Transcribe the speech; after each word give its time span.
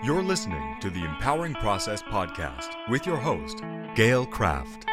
You're 0.00 0.22
listening 0.24 0.78
to 0.80 0.90
the 0.90 1.04
Empowering 1.04 1.54
Process 1.54 2.02
podcast 2.02 2.74
with 2.88 3.06
your 3.06 3.18
host, 3.18 3.62
Gail 3.94 4.26
Kraft. 4.26 4.84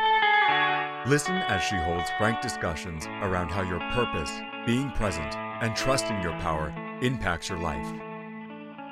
Listen 1.09 1.37
as 1.37 1.63
she 1.63 1.77
holds 1.77 2.11
frank 2.19 2.41
discussions 2.41 3.07
around 3.23 3.49
how 3.49 3.63
your 3.63 3.79
purpose, 3.91 4.31
being 4.67 4.91
present, 4.91 5.35
and 5.35 5.75
trusting 5.75 6.21
your 6.21 6.33
power 6.33 6.71
impacts 7.01 7.49
your 7.49 7.57
life. 7.57 7.91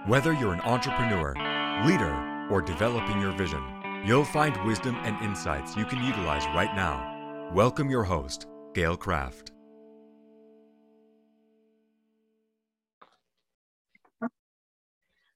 Whether 0.08 0.34
you're 0.34 0.56
an 0.56 0.62
entrepreneur, 0.62 1.36
leader, 1.86 2.48
or 2.50 2.64
developing 2.64 3.22
your 3.22 3.34
vision, 3.34 3.62
you'll 4.04 4.26
find 4.26 4.58
wisdom 4.66 4.96
and 5.04 5.24
insights 5.24 5.78
you 5.78 5.86
can 5.86 6.04
utilize 6.04 6.48
right 6.56 6.76
now. 6.76 7.52
Welcome 7.54 7.92
your 7.92 8.06
host, 8.06 8.48
Gail 8.74 8.98
Kraft. 8.98 9.52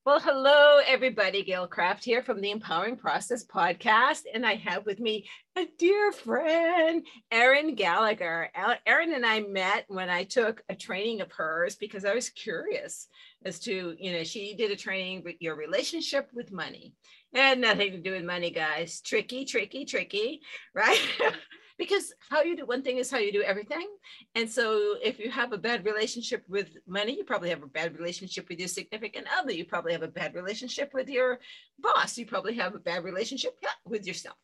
Well, 0.04 0.20
hello, 0.20 0.80
everybody. 0.88 1.44
Gail 1.44 1.68
Kraft 1.68 2.04
here 2.04 2.24
from 2.24 2.42
the 2.42 2.50
Empowering 2.50 2.98
Process 2.98 3.46
podcast. 3.46 4.24
And 4.34 4.44
I 4.44 4.56
have 4.56 4.84
with 4.84 5.00
me 5.00 5.30
a 5.56 5.68
dear 5.78 6.12
friend, 6.12 7.06
Erin 7.30 7.76
Gallagher. 7.76 8.50
Erin 8.88 9.14
and 9.14 9.24
I 9.24 9.42
met 9.42 9.86
when 9.90 10.10
I 10.10 10.24
took 10.24 10.64
a 10.70 10.76
training 10.76 11.22
of 11.22 11.32
hers 11.32 11.76
because 11.76 12.04
I 12.04 12.16
was 12.16 12.32
curious 12.32 13.10
as 13.46 13.60
to, 13.60 13.96
you 14.00 14.14
know, 14.14 14.24
she 14.24 14.56
did 14.56 14.72
a 14.72 14.76
training 14.76 15.22
with 15.24 15.36
your 15.40 15.56
relationship 15.56 16.32
with 16.34 16.52
money. 16.52 16.96
It 17.32 17.38
had 17.38 17.60
nothing 17.60 17.92
to 17.92 18.00
do 18.00 18.14
with 18.14 18.26
money, 18.26 18.50
guys. 18.50 19.02
Tricky, 19.02 19.46
tricky, 19.46 19.86
tricky, 19.86 20.42
right? 20.74 21.00
because 21.82 22.14
how 22.30 22.44
you 22.44 22.56
do 22.56 22.64
one 22.68 22.84
thing 22.84 22.98
is 22.98 23.10
how 23.10 23.18
you 23.18 23.32
do 23.32 23.42
everything. 23.42 23.88
And 24.36 24.48
so 24.48 24.98
if 25.02 25.18
you 25.18 25.32
have 25.32 25.52
a 25.52 25.58
bad 25.58 25.84
relationship 25.84 26.44
with 26.48 26.78
money, 26.86 27.18
you 27.18 27.24
probably 27.24 27.50
have 27.50 27.64
a 27.64 27.68
bad 27.68 27.98
relationship 27.98 28.48
with 28.50 28.60
your 28.60 28.68
significant 28.68 29.26
other. 29.36 29.52
You 29.52 29.66
probably 29.66 29.92
have 29.94 30.04
a 30.04 30.08
bad 30.08 30.36
relationship 30.36 30.92
with 30.94 31.10
your 31.10 31.40
boss. 31.80 32.20
You 32.20 32.28
probably 32.28 32.54
have 32.54 32.76
a 32.76 32.80
bad 32.80 33.04
relationship 33.04 33.58
with 33.84 34.06
yourself. 34.06 34.36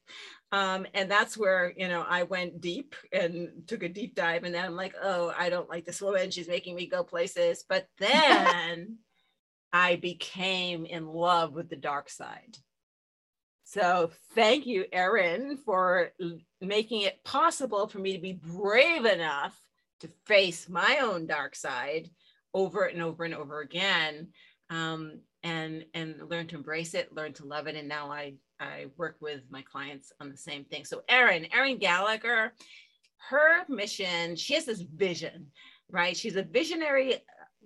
Um, 0.52 0.88
and 0.96 1.12
that's 1.12 1.38
where, 1.38 1.76
you 1.78 1.88
know, 1.88 2.04
I 2.10 2.24
went 2.24 2.60
deep 2.60 2.96
and 3.14 3.50
took 3.68 3.84
a 3.84 3.90
deep 3.90 4.16
dive. 4.16 4.44
And 4.44 4.56
then 4.56 4.66
I'm 4.66 4.76
like, 4.76 4.96
oh, 5.00 5.32
I 5.38 5.52
don't 5.52 5.70
like 5.70 5.86
this 5.86 6.02
woman. 6.02 6.32
She's 6.32 6.48
making 6.48 6.76
me 6.76 6.88
go 6.88 7.04
places. 7.04 7.64
But 7.70 7.88
then 8.00 8.98
I 9.72 9.98
became 9.98 10.88
in 10.88 11.06
love 11.06 11.54
with 11.54 11.70
the 11.70 11.76
dark 11.76 12.10
side. 12.10 12.58
So 13.64 14.10
thank 14.34 14.66
you, 14.66 14.86
Erin, 14.92 15.60
for 15.64 16.14
making 16.62 17.02
it 17.02 17.24
possible 17.24 17.88
for 17.88 18.00
me 18.00 18.14
to 18.14 18.22
be 18.22 18.34
brave 18.34 19.06
enough 19.06 19.60
to 20.00 20.10
face 20.26 20.70
my 20.70 21.00
own 21.02 21.28
dark 21.28 21.56
side 21.56 22.10
over 22.54 22.86
and 22.86 23.02
over 23.02 23.24
and 23.24 23.34
over 23.34 23.62
again 23.62 24.28
um, 24.70 25.20
and 25.44 25.86
and 25.94 26.16
learn 26.30 26.48
to 26.48 26.56
embrace 26.56 26.94
it 26.94 27.14
learn 27.14 27.34
to 27.34 27.46
love 27.46 27.68
it. 27.68 27.76
And 27.76 27.88
now 27.88 28.12
i 28.12 28.34
i 28.60 28.88
work 28.98 29.18
with 29.22 29.42
my 29.50 29.62
clients 29.62 30.12
on 30.20 30.30
the 30.30 30.38
same 30.38 30.66
thing. 30.66 30.86
So 30.86 31.02
erin 31.10 31.48
erin 31.54 31.78
gallagher 31.78 32.54
her 33.30 33.66
mission 33.68 34.36
she 34.36 34.54
has 34.56 34.66
this 34.66 34.82
vision 34.82 35.48
right? 35.90 36.16
She's 36.16 36.36
a 36.36 36.44
visionary 36.44 37.16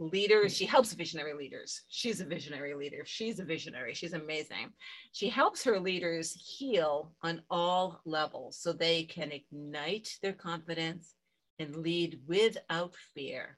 leaders 0.02 0.53
mm. 0.53 0.57
she 0.57 0.66
helps 0.66 0.94
visionary 0.94 1.33
leaders. 1.33 1.83
She's 1.88 2.19
a 2.19 2.25
visionary 2.25 2.73
leader. 2.73 3.03
She's 3.05 3.39
a 3.39 3.45
visionary. 3.45 3.94
She's 3.94 4.13
amazing. 4.13 4.73
She 5.11 5.30
helps 5.30 5.63
her 5.63 5.80
leaders 5.80 6.33
heal 6.33 7.13
on 7.21 7.41
all 7.49 8.02
levels 8.05 8.58
so 8.58 8.73
they 8.73 9.03
can 9.03 9.31
ignite 9.31 10.17
their 10.21 10.33
confidence 10.33 11.13
and 11.59 11.75
lead 11.75 12.19
without 12.27 12.95
fear. 13.13 13.58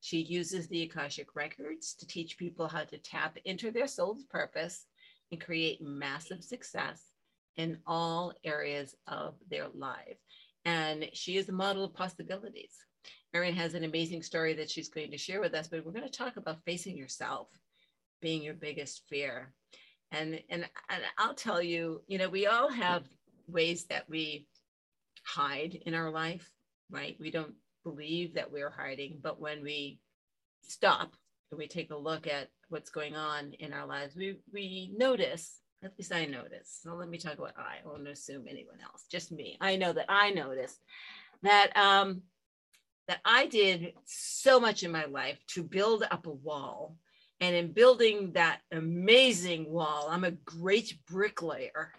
She 0.00 0.18
uses 0.18 0.68
the 0.68 0.82
akashic 0.82 1.34
records 1.34 1.94
to 1.94 2.06
teach 2.06 2.38
people 2.38 2.68
how 2.68 2.84
to 2.84 2.98
tap 2.98 3.38
into 3.44 3.70
their 3.70 3.86
soul's 3.86 4.24
purpose 4.24 4.86
and 5.30 5.40
create 5.40 5.82
massive 5.82 6.42
success 6.42 7.02
in 7.56 7.78
all 7.86 8.32
areas 8.44 8.94
of 9.06 9.34
their 9.50 9.68
life. 9.74 10.18
And 10.64 11.08
she 11.12 11.36
is 11.36 11.48
a 11.48 11.52
model 11.52 11.84
of 11.84 11.94
possibilities 11.94 12.76
Erin 13.34 13.54
has 13.54 13.74
an 13.74 13.84
amazing 13.84 14.22
story 14.22 14.52
that 14.54 14.70
she's 14.70 14.88
going 14.88 15.10
to 15.10 15.18
share 15.18 15.40
with 15.40 15.54
us, 15.54 15.68
but 15.68 15.84
we're 15.84 15.92
going 15.92 16.04
to 16.04 16.10
talk 16.10 16.36
about 16.36 16.64
facing 16.64 16.96
yourself 16.96 17.48
being 18.20 18.42
your 18.42 18.54
biggest 18.54 19.02
fear. 19.08 19.52
And, 20.10 20.40
and, 20.50 20.68
and 20.90 21.02
I'll 21.18 21.34
tell 21.34 21.62
you, 21.62 22.02
you 22.06 22.18
know, 22.18 22.28
we 22.28 22.46
all 22.46 22.70
have 22.70 23.04
ways 23.48 23.84
that 23.84 24.08
we 24.08 24.46
hide 25.24 25.78
in 25.86 25.94
our 25.94 26.10
life, 26.10 26.52
right? 26.90 27.16
We 27.18 27.30
don't 27.30 27.54
believe 27.84 28.34
that 28.34 28.52
we're 28.52 28.70
hiding, 28.70 29.18
but 29.22 29.40
when 29.40 29.62
we 29.62 29.98
stop 30.62 31.14
and 31.50 31.58
we 31.58 31.66
take 31.66 31.90
a 31.90 31.96
look 31.96 32.26
at 32.26 32.48
what's 32.68 32.90
going 32.90 33.16
on 33.16 33.52
in 33.58 33.72
our 33.72 33.86
lives, 33.86 34.14
we, 34.14 34.36
we 34.52 34.92
notice, 34.94 35.60
at 35.82 35.92
least 35.98 36.12
I 36.12 36.26
notice. 36.26 36.80
So 36.82 36.94
let 36.94 37.08
me 37.08 37.18
talk 37.18 37.38
about 37.38 37.54
I, 37.56 37.78
I 37.82 37.88
won't 37.88 38.06
assume 38.06 38.44
anyone 38.48 38.78
else, 38.82 39.06
just 39.10 39.32
me. 39.32 39.56
I 39.60 39.76
know 39.76 39.92
that 39.94 40.06
I 40.08 40.30
notice 40.30 40.78
that 41.42 41.76
um, 41.76 42.22
that 43.08 43.20
I 43.24 43.46
did 43.46 43.94
so 44.04 44.60
much 44.60 44.82
in 44.82 44.92
my 44.92 45.06
life 45.06 45.38
to 45.48 45.62
build 45.62 46.04
up 46.10 46.26
a 46.26 46.30
wall. 46.30 46.96
And 47.40 47.56
in 47.56 47.72
building 47.72 48.32
that 48.32 48.60
amazing 48.70 49.70
wall, 49.70 50.08
I'm 50.10 50.24
a 50.24 50.30
great 50.30 50.98
bricklayer. 51.06 51.92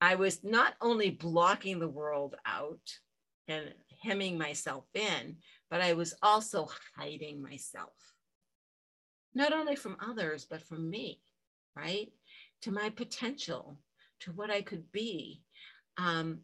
I 0.00 0.16
was 0.16 0.42
not 0.42 0.74
only 0.80 1.10
blocking 1.10 1.78
the 1.78 1.88
world 1.88 2.34
out 2.44 2.80
and 3.46 3.72
hemming 4.02 4.36
myself 4.36 4.84
in, 4.94 5.36
but 5.70 5.80
I 5.80 5.92
was 5.94 6.14
also 6.22 6.68
hiding 6.96 7.40
myself. 7.40 7.92
Not 9.34 9.52
only 9.52 9.76
from 9.76 9.96
others, 10.00 10.46
but 10.48 10.62
from 10.62 10.90
me, 10.90 11.20
right? 11.76 12.12
To 12.62 12.72
my 12.72 12.90
potential, 12.90 13.78
to 14.20 14.32
what 14.32 14.50
I 14.50 14.62
could 14.62 14.90
be. 14.92 15.42
Um, 15.96 16.40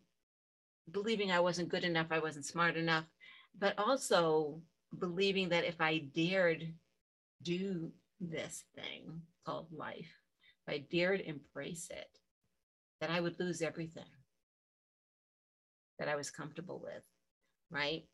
believing 0.91 1.31
I 1.31 1.41
wasn't 1.41 1.69
good 1.69 1.84
enough, 1.84 2.09
I 2.11 2.19
wasn't 2.19 2.47
smart 2.47 2.77
enough, 2.77 3.05
but 3.59 3.78
also 3.78 4.61
believing 4.99 5.50
that 5.50 5.65
if 5.65 5.81
I 5.81 5.99
dared 5.99 6.72
do 7.43 7.93
this 8.21 8.65
thing 8.75 9.22
called 9.47 9.66
life, 9.72 10.12
if 10.66 10.75
I 10.75 10.78
dared 10.91 11.21
embrace 11.21 11.88
it, 11.91 12.09
that 13.00 13.11
I 13.11 13.21
would 13.21 13.38
lose 13.38 13.62
everything 13.62 14.05
that 15.99 16.09
I 16.09 16.16
was 16.16 16.31
comfortable 16.31 16.81
with, 16.83 17.03
right? 17.71 18.05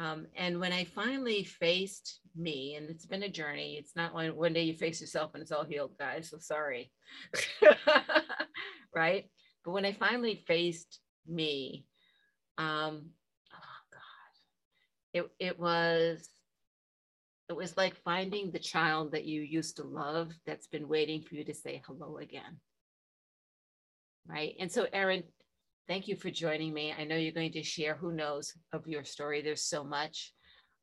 Um, 0.00 0.26
and 0.36 0.60
when 0.60 0.72
I 0.72 0.84
finally 0.84 1.44
faced 1.44 2.20
me, 2.36 2.76
and 2.76 2.88
it's 2.88 3.06
been 3.06 3.24
a 3.24 3.28
journey, 3.28 3.76
it's 3.78 3.96
not 3.96 4.14
one, 4.14 4.36
one 4.36 4.52
day 4.52 4.62
you 4.62 4.74
face 4.74 5.00
yourself 5.00 5.32
and 5.34 5.42
it's 5.42 5.50
all 5.50 5.64
healed, 5.64 5.92
guys. 5.98 6.30
So 6.30 6.38
sorry. 6.38 6.92
right? 8.94 9.24
But 9.64 9.72
when 9.72 9.84
I 9.84 9.92
finally 9.92 10.42
faced 10.46 11.00
me, 11.26 11.84
um, 12.58 13.10
it, 15.18 15.30
it 15.38 15.58
was 15.58 16.28
it 17.48 17.56
was 17.56 17.76
like 17.76 17.96
finding 18.04 18.50
the 18.50 18.58
child 18.58 19.12
that 19.12 19.24
you 19.24 19.40
used 19.40 19.76
to 19.76 19.82
love 19.82 20.32
that's 20.46 20.66
been 20.66 20.86
waiting 20.86 21.22
for 21.22 21.34
you 21.34 21.44
to 21.44 21.54
say 21.54 21.82
hello 21.86 22.18
again. 22.18 22.60
Right? 24.26 24.54
And 24.60 24.70
so 24.70 24.86
erin 24.92 25.24
thank 25.88 26.06
you 26.06 26.16
for 26.16 26.30
joining 26.30 26.74
me. 26.74 26.94
I 26.96 27.04
know 27.04 27.16
you're 27.16 27.32
going 27.32 27.52
to 27.52 27.62
share 27.62 27.94
who 27.94 28.12
knows 28.12 28.52
of 28.74 28.86
your 28.86 29.04
story. 29.04 29.40
There's 29.40 29.64
so 29.64 29.82
much 29.82 30.34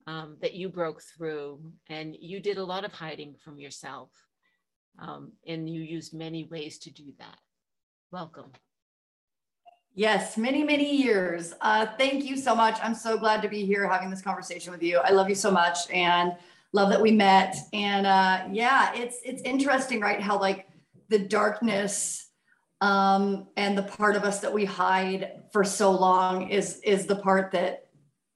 um, 0.07 0.37
that 0.41 0.55
you 0.55 0.69
broke 0.69 1.01
through 1.15 1.59
and 1.89 2.15
you 2.19 2.39
did 2.39 2.57
a 2.57 2.65
lot 2.65 2.85
of 2.85 2.91
hiding 2.91 3.35
from 3.43 3.59
yourself 3.59 4.09
um, 4.99 5.31
and 5.47 5.69
you 5.69 5.81
used 5.81 6.13
many 6.13 6.45
ways 6.45 6.79
to 6.79 6.91
do 6.91 7.13
that. 7.19 7.37
Welcome 8.11 8.51
Yes, 9.97 10.37
many, 10.37 10.61
many 10.61 10.93
years. 10.93 11.53
Uh, 11.61 11.85
thank 11.97 12.25
you 12.25 12.35
so 12.35 12.53
much. 12.53 12.77
I'm 12.83 12.93
so 12.93 13.17
glad 13.17 13.41
to 13.43 13.47
be 13.47 13.65
here 13.65 13.87
having 13.87 14.09
this 14.09 14.21
conversation 14.21 14.73
with 14.73 14.83
you. 14.83 14.99
I 14.99 15.11
love 15.11 15.29
you 15.29 15.35
so 15.35 15.49
much 15.49 15.89
and 15.89 16.33
love 16.73 16.89
that 16.89 17.01
we 17.01 17.11
met. 17.11 17.55
And 17.71 18.05
uh, 18.05 18.43
yeah, 18.51 18.93
it's 18.93 19.19
it's 19.23 19.41
interesting, 19.43 20.01
right? 20.01 20.19
How 20.19 20.37
like 20.37 20.67
the 21.07 21.19
darkness 21.19 22.27
um, 22.81 23.47
and 23.55 23.77
the 23.77 23.83
part 23.83 24.17
of 24.17 24.23
us 24.23 24.41
that 24.41 24.51
we 24.51 24.65
hide 24.65 25.43
for 25.53 25.63
so 25.63 25.91
long 25.91 26.49
is 26.49 26.81
is 26.81 27.05
the 27.05 27.15
part 27.15 27.53
that 27.53 27.87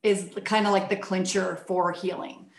is 0.01 0.31
kind 0.45 0.65
of 0.65 0.71
like 0.71 0.87
the 0.87 0.95
clincher 0.95 1.57
for 1.67 1.91
healing. 1.91 2.51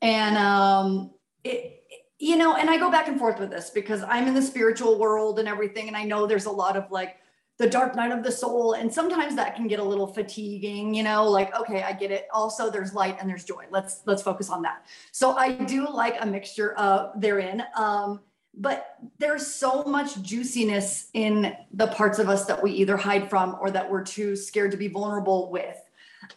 And 0.00 0.38
um, 0.38 1.10
it, 1.44 1.82
you 2.18 2.38
know, 2.38 2.56
and 2.56 2.70
I 2.70 2.78
go 2.78 2.90
back 2.90 3.08
and 3.08 3.18
forth 3.18 3.38
with 3.38 3.50
this 3.50 3.68
because 3.68 4.02
I'm 4.02 4.26
in 4.26 4.32
the 4.32 4.40
spiritual 4.40 4.98
world 4.98 5.38
and 5.40 5.46
everything, 5.46 5.88
and 5.88 5.96
I 5.96 6.04
know 6.04 6.26
there's 6.26 6.46
a 6.46 6.50
lot 6.50 6.78
of 6.78 6.90
like 6.90 7.16
the 7.58 7.68
dark 7.68 7.94
night 7.96 8.12
of 8.12 8.22
the 8.22 8.30
soul. 8.30 8.74
And 8.74 8.92
sometimes 8.92 9.34
that 9.36 9.56
can 9.56 9.66
get 9.66 9.78
a 9.78 9.84
little 9.84 10.06
fatiguing 10.06 10.94
you 10.94 11.02
know 11.02 11.28
like 11.28 11.54
okay 11.58 11.82
i 11.82 11.92
get 11.92 12.10
it. 12.10 12.26
Also 12.32 12.70
there's 12.70 12.94
light 12.94 13.16
and 13.20 13.28
there's 13.28 13.44
joy. 13.44 13.64
Let's 13.70 14.02
let's 14.06 14.22
focus 14.22 14.50
on 14.50 14.62
that. 14.62 14.86
So 15.12 15.32
i 15.36 15.52
do 15.52 15.88
like 15.88 16.16
a 16.20 16.26
mixture 16.26 16.74
of 16.74 17.20
therein. 17.20 17.62
Um, 17.76 18.20
but 18.58 18.96
there's 19.18 19.46
so 19.46 19.84
much 19.84 20.22
juiciness 20.22 21.10
in 21.12 21.54
the 21.74 21.88
parts 21.88 22.18
of 22.18 22.30
us 22.30 22.46
that 22.46 22.62
we 22.62 22.72
either 22.72 22.96
hide 22.96 23.28
from 23.28 23.56
or 23.60 23.70
that 23.70 23.90
we're 23.90 24.02
too 24.04 24.34
scared 24.34 24.70
to 24.70 24.78
be 24.78 24.88
vulnerable 24.88 25.50
with. 25.50 25.76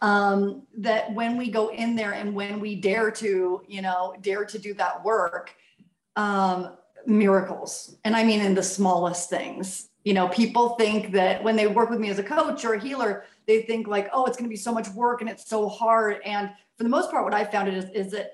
Um, 0.02 0.66
that 0.76 1.12
when 1.14 1.38
we 1.38 1.50
go 1.50 1.68
in 1.68 1.96
there 1.96 2.12
and 2.12 2.34
when 2.34 2.60
we 2.60 2.76
dare 2.76 3.10
to 3.12 3.62
you 3.66 3.82
know 3.82 4.14
dare 4.20 4.44
to 4.44 4.58
do 4.58 4.74
that 4.74 5.04
work 5.04 5.54
um, 6.16 6.76
miracles. 7.06 7.96
And 8.04 8.16
I 8.16 8.24
mean, 8.24 8.40
in 8.40 8.54
the 8.54 8.62
smallest 8.62 9.30
things. 9.30 9.88
You 10.04 10.14
know, 10.14 10.28
people 10.28 10.70
think 10.76 11.12
that 11.12 11.44
when 11.44 11.56
they 11.56 11.66
work 11.66 11.90
with 11.90 12.00
me 12.00 12.08
as 12.08 12.18
a 12.18 12.22
coach 12.22 12.64
or 12.64 12.74
a 12.74 12.80
healer, 12.80 13.24
they 13.46 13.62
think 13.62 13.86
like, 13.86 14.08
oh, 14.12 14.24
it's 14.24 14.36
going 14.36 14.48
to 14.48 14.50
be 14.50 14.56
so 14.56 14.72
much 14.72 14.88
work 14.90 15.20
and 15.20 15.28
it's 15.28 15.48
so 15.48 15.68
hard. 15.68 16.18
And 16.24 16.50
for 16.76 16.84
the 16.84 16.88
most 16.88 17.10
part, 17.10 17.24
what 17.24 17.34
I 17.34 17.44
found 17.44 17.68
is, 17.68 17.84
is 17.90 18.12
that 18.12 18.32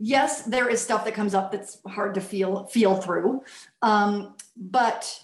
yes, 0.00 0.42
there 0.42 0.68
is 0.68 0.80
stuff 0.80 1.04
that 1.04 1.14
comes 1.14 1.34
up 1.34 1.52
that's 1.52 1.78
hard 1.86 2.14
to 2.14 2.20
feel 2.20 2.64
feel 2.64 2.96
through, 2.96 3.42
um, 3.82 4.34
but 4.56 5.22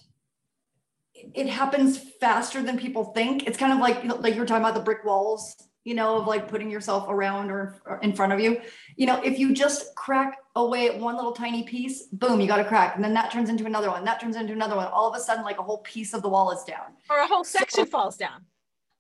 it 1.34 1.48
happens 1.48 1.98
faster 2.20 2.62
than 2.62 2.78
people 2.78 3.04
think. 3.04 3.46
It's 3.46 3.58
kind 3.58 3.72
of 3.72 3.80
like 3.80 4.04
like 4.22 4.34
you 4.34 4.40
were 4.40 4.46
talking 4.46 4.62
about 4.62 4.74
the 4.74 4.80
brick 4.80 5.04
walls, 5.04 5.56
you 5.84 5.94
know, 5.94 6.18
of 6.18 6.26
like 6.26 6.46
putting 6.46 6.70
yourself 6.70 7.06
around 7.08 7.50
or 7.50 7.80
in 8.02 8.12
front 8.12 8.32
of 8.32 8.40
you. 8.40 8.60
You 8.96 9.06
know, 9.06 9.20
if 9.22 9.38
you 9.38 9.54
just 9.54 9.94
crack 9.96 10.38
away 10.56 10.88
at 10.88 10.98
one 10.98 11.14
little 11.14 11.32
tiny 11.32 11.62
piece, 11.62 12.04
boom, 12.12 12.40
you 12.40 12.48
got 12.48 12.58
a 12.58 12.64
crack, 12.64 12.96
and 12.96 13.04
then 13.04 13.14
that 13.14 13.30
turns 13.30 13.48
into 13.48 13.66
another 13.66 13.90
one. 13.90 14.04
That 14.04 14.20
turns 14.20 14.36
into 14.36 14.52
another 14.52 14.74
one. 14.74 14.86
All 14.86 15.08
of 15.08 15.16
a 15.16 15.20
sudden, 15.20 15.44
like 15.44 15.58
a 15.58 15.62
whole 15.62 15.78
piece 15.78 16.14
of 16.14 16.22
the 16.22 16.28
wall 16.28 16.50
is 16.50 16.64
down, 16.64 16.94
or 17.08 17.18
a 17.18 17.26
whole 17.26 17.44
section 17.44 17.84
so, 17.84 17.90
falls 17.90 18.16
down. 18.16 18.44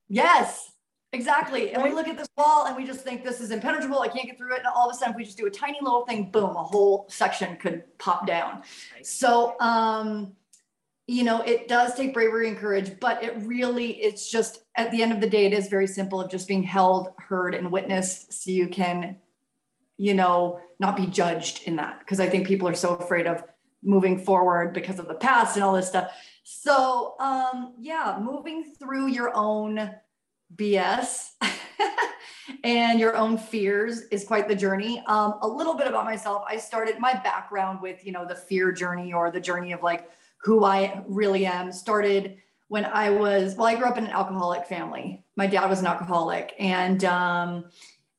Yes, 0.08 0.72
exactly. 1.12 1.72
And 1.72 1.82
we 1.82 1.90
look 1.90 2.06
at 2.06 2.16
this 2.16 2.28
wall 2.36 2.66
and 2.66 2.76
we 2.76 2.84
just 2.84 3.00
think 3.00 3.24
this 3.24 3.40
is 3.40 3.50
impenetrable. 3.50 4.00
I 4.00 4.08
can't 4.08 4.26
get 4.26 4.38
through 4.38 4.54
it. 4.54 4.58
And 4.58 4.68
all 4.68 4.88
of 4.88 4.94
a 4.94 4.98
sudden, 4.98 5.14
if 5.14 5.16
we 5.16 5.24
just 5.24 5.38
do 5.38 5.46
a 5.46 5.50
tiny 5.50 5.78
little 5.82 6.04
thing, 6.06 6.30
boom, 6.30 6.50
a 6.50 6.62
whole 6.62 7.06
section 7.08 7.56
could 7.56 7.82
pop 7.98 8.26
down. 8.26 8.62
So, 9.02 9.58
um, 9.58 10.36
you 11.08 11.24
know, 11.24 11.40
it 11.42 11.68
does 11.68 11.94
take 11.94 12.12
bravery 12.12 12.48
and 12.48 12.56
courage, 12.56 12.98
but 13.00 13.22
it 13.22 13.34
really, 13.38 13.92
it's 14.02 14.30
just 14.30 14.64
at 14.76 14.90
the 14.90 15.02
end 15.02 15.12
of 15.12 15.20
the 15.20 15.28
day, 15.28 15.46
it 15.46 15.52
is 15.52 15.68
very 15.68 15.86
simple 15.86 16.20
of 16.20 16.30
just 16.30 16.48
being 16.48 16.64
held, 16.64 17.08
heard, 17.18 17.54
and 17.54 17.70
witnessed 17.70 18.32
so 18.32 18.50
you 18.50 18.68
can, 18.68 19.16
you 19.98 20.14
know, 20.14 20.60
not 20.78 20.96
be 20.96 21.06
judged 21.06 21.62
in 21.64 21.76
that. 21.76 21.98
Because 22.00 22.20
I 22.20 22.28
think 22.28 22.46
people 22.46 22.68
are 22.68 22.74
so 22.74 22.94
afraid 22.94 23.26
of 23.26 23.44
moving 23.82 24.18
forward 24.18 24.72
because 24.72 24.98
of 24.98 25.08
the 25.08 25.14
past 25.14 25.56
and 25.56 25.64
all 25.64 25.74
this 25.74 25.88
stuff. 25.88 26.12
So, 26.44 27.14
um, 27.18 27.74
yeah, 27.78 28.18
moving 28.20 28.74
through 28.78 29.08
your 29.08 29.32
own 29.34 29.90
BS 30.54 31.30
and 32.64 33.00
your 33.00 33.16
own 33.16 33.36
fears 33.38 34.02
is 34.12 34.24
quite 34.24 34.48
the 34.48 34.54
journey. 34.54 35.02
Um, 35.06 35.38
a 35.42 35.48
little 35.48 35.74
bit 35.74 35.86
about 35.86 36.04
myself. 36.04 36.44
I 36.48 36.56
started 36.56 36.98
my 36.98 37.14
background 37.14 37.80
with, 37.80 38.04
you 38.04 38.12
know, 38.12 38.26
the 38.26 38.34
fear 38.34 38.72
journey 38.72 39.12
or 39.12 39.30
the 39.30 39.40
journey 39.40 39.72
of 39.72 39.82
like 39.82 40.08
who 40.38 40.64
I 40.64 41.02
really 41.08 41.46
am 41.46 41.72
started 41.72 42.38
when 42.68 42.84
I 42.84 43.10
was, 43.10 43.54
well, 43.54 43.66
I 43.66 43.76
grew 43.76 43.86
up 43.86 43.98
in 43.98 44.04
an 44.04 44.10
alcoholic 44.10 44.66
family. 44.66 45.24
My 45.36 45.46
dad 45.46 45.68
was 45.68 45.80
an 45.80 45.86
alcoholic 45.86 46.54
and, 46.58 47.04
um, 47.04 47.64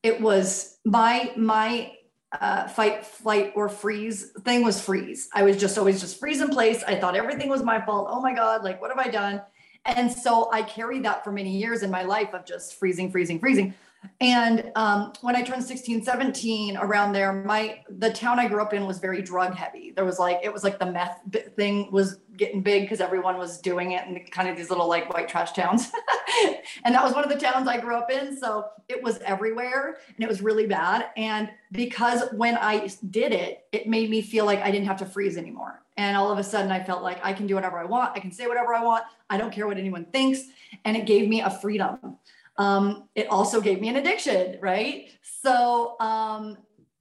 it 0.04 0.22
was 0.22 0.78
my, 0.86 1.34
my, 1.36 1.92
uh, 2.34 2.68
fight, 2.68 3.06
flight, 3.06 3.54
or 3.56 3.70
freeze 3.70 4.32
thing 4.44 4.64
was 4.64 4.82
freeze. 4.82 5.30
I 5.34 5.44
was 5.44 5.58
just 5.58 5.78
always 5.78 6.02
just 6.02 6.20
freeze 6.20 6.42
in 6.42 6.50
place. 6.50 6.84
I 6.88 6.96
thought 6.96 7.16
everything 7.16 7.50
was 7.50 7.64
my 7.64 7.84
fault. 7.84 8.08
Oh 8.10 8.22
my 8.22 8.34
God, 8.34 8.64
like, 8.64 8.82
what 8.82 8.90
have 8.90 9.00
I 9.00 9.10
done? 9.10 9.42
And 9.86 10.12
so 10.12 10.50
I 10.52 10.64
carried 10.64 11.06
that 11.06 11.24
for 11.24 11.32
many 11.32 11.58
years 11.58 11.82
in 11.84 11.90
my 11.90 12.04
life 12.04 12.34
of 12.34 12.46
just 12.46 12.78
freezing, 12.78 13.10
freezing, 13.10 13.40
freezing. 13.40 13.74
And 14.20 14.72
um, 14.76 15.14
when 15.22 15.36
I 15.36 15.42
turned 15.42 15.64
16, 15.64 16.04
17, 16.04 16.78
around 16.78 17.14
there, 17.14 17.34
my 17.34 17.82
the 17.90 18.12
town 18.12 18.40
I 18.40 18.48
grew 18.48 18.62
up 18.62 18.74
in 18.74 18.86
was 18.86 19.00
very 19.00 19.22
drug 19.22 19.56
heavy. 19.56 19.92
There 19.92 20.06
was 20.06 20.20
like 20.20 20.40
it 20.44 20.52
was 20.52 20.64
like 20.64 20.80
the 20.80 20.86
meth 20.86 21.22
thing 21.56 21.90
was 21.92 22.20
getting 22.38 22.62
big 22.62 22.84
because 22.84 23.02
everyone 23.02 23.38
was 23.38 23.60
doing 23.60 23.92
it 23.92 24.08
in 24.08 24.24
kind 24.28 24.48
of 24.48 24.56
these 24.56 24.70
little 24.70 24.88
like 24.88 25.12
white 25.14 25.28
trash 25.28 25.52
towns. 25.52 25.92
and 26.86 26.96
that 26.96 27.04
was 27.04 27.14
one 27.14 27.24
of 27.24 27.30
the 27.30 27.40
towns 27.40 27.68
I 27.68 27.80
grew 27.80 27.96
up 27.96 28.12
in, 28.12 28.38
so 28.38 28.66
it 28.88 29.02
was 29.02 29.18
everywhere 29.20 29.98
and 30.16 30.24
it 30.24 30.28
was 30.28 30.42
really 30.42 30.68
bad. 30.68 31.10
And 31.18 31.50
because 31.72 32.24
when 32.32 32.58
I 32.58 32.90
did 33.10 33.34
it, 33.34 33.66
it 33.72 33.88
made 33.88 34.10
me 34.10 34.22
feel 34.22 34.46
like 34.46 34.60
I 34.60 34.72
didn't 34.72 34.88
have 34.88 34.98
to 34.98 35.06
freeze 35.06 35.38
anymore. 35.38 35.82
And 35.98 36.16
all 36.16 36.32
of 36.32 36.38
a 36.38 36.44
sudden, 36.44 36.72
I 36.72 36.84
felt 36.84 37.02
like 37.02 37.20
I 37.24 37.34
can 37.34 37.48
do 37.48 37.56
whatever 37.56 37.80
I 37.80 37.86
want. 37.86 38.16
I 38.16 38.20
can 38.20 38.32
say 38.32 38.46
whatever 38.48 38.74
I 38.76 38.84
want. 38.84 39.04
I 39.30 39.38
don't 39.38 39.52
care 39.52 39.68
what 39.68 39.78
anyone 39.78 40.06
thinks. 40.06 40.44
And 40.86 40.96
it 40.96 41.08
gave 41.08 41.28
me 41.28 41.42
a 41.42 41.50
freedom. 41.50 42.18
Um, 42.58 43.10
it 43.16 43.28
also 43.28 43.62
gave 43.62 43.82
me 43.82 43.90
an 43.90 43.96
addiction, 43.96 44.60
right? 44.62 45.10
So, 45.22 46.00
um, 46.00 46.58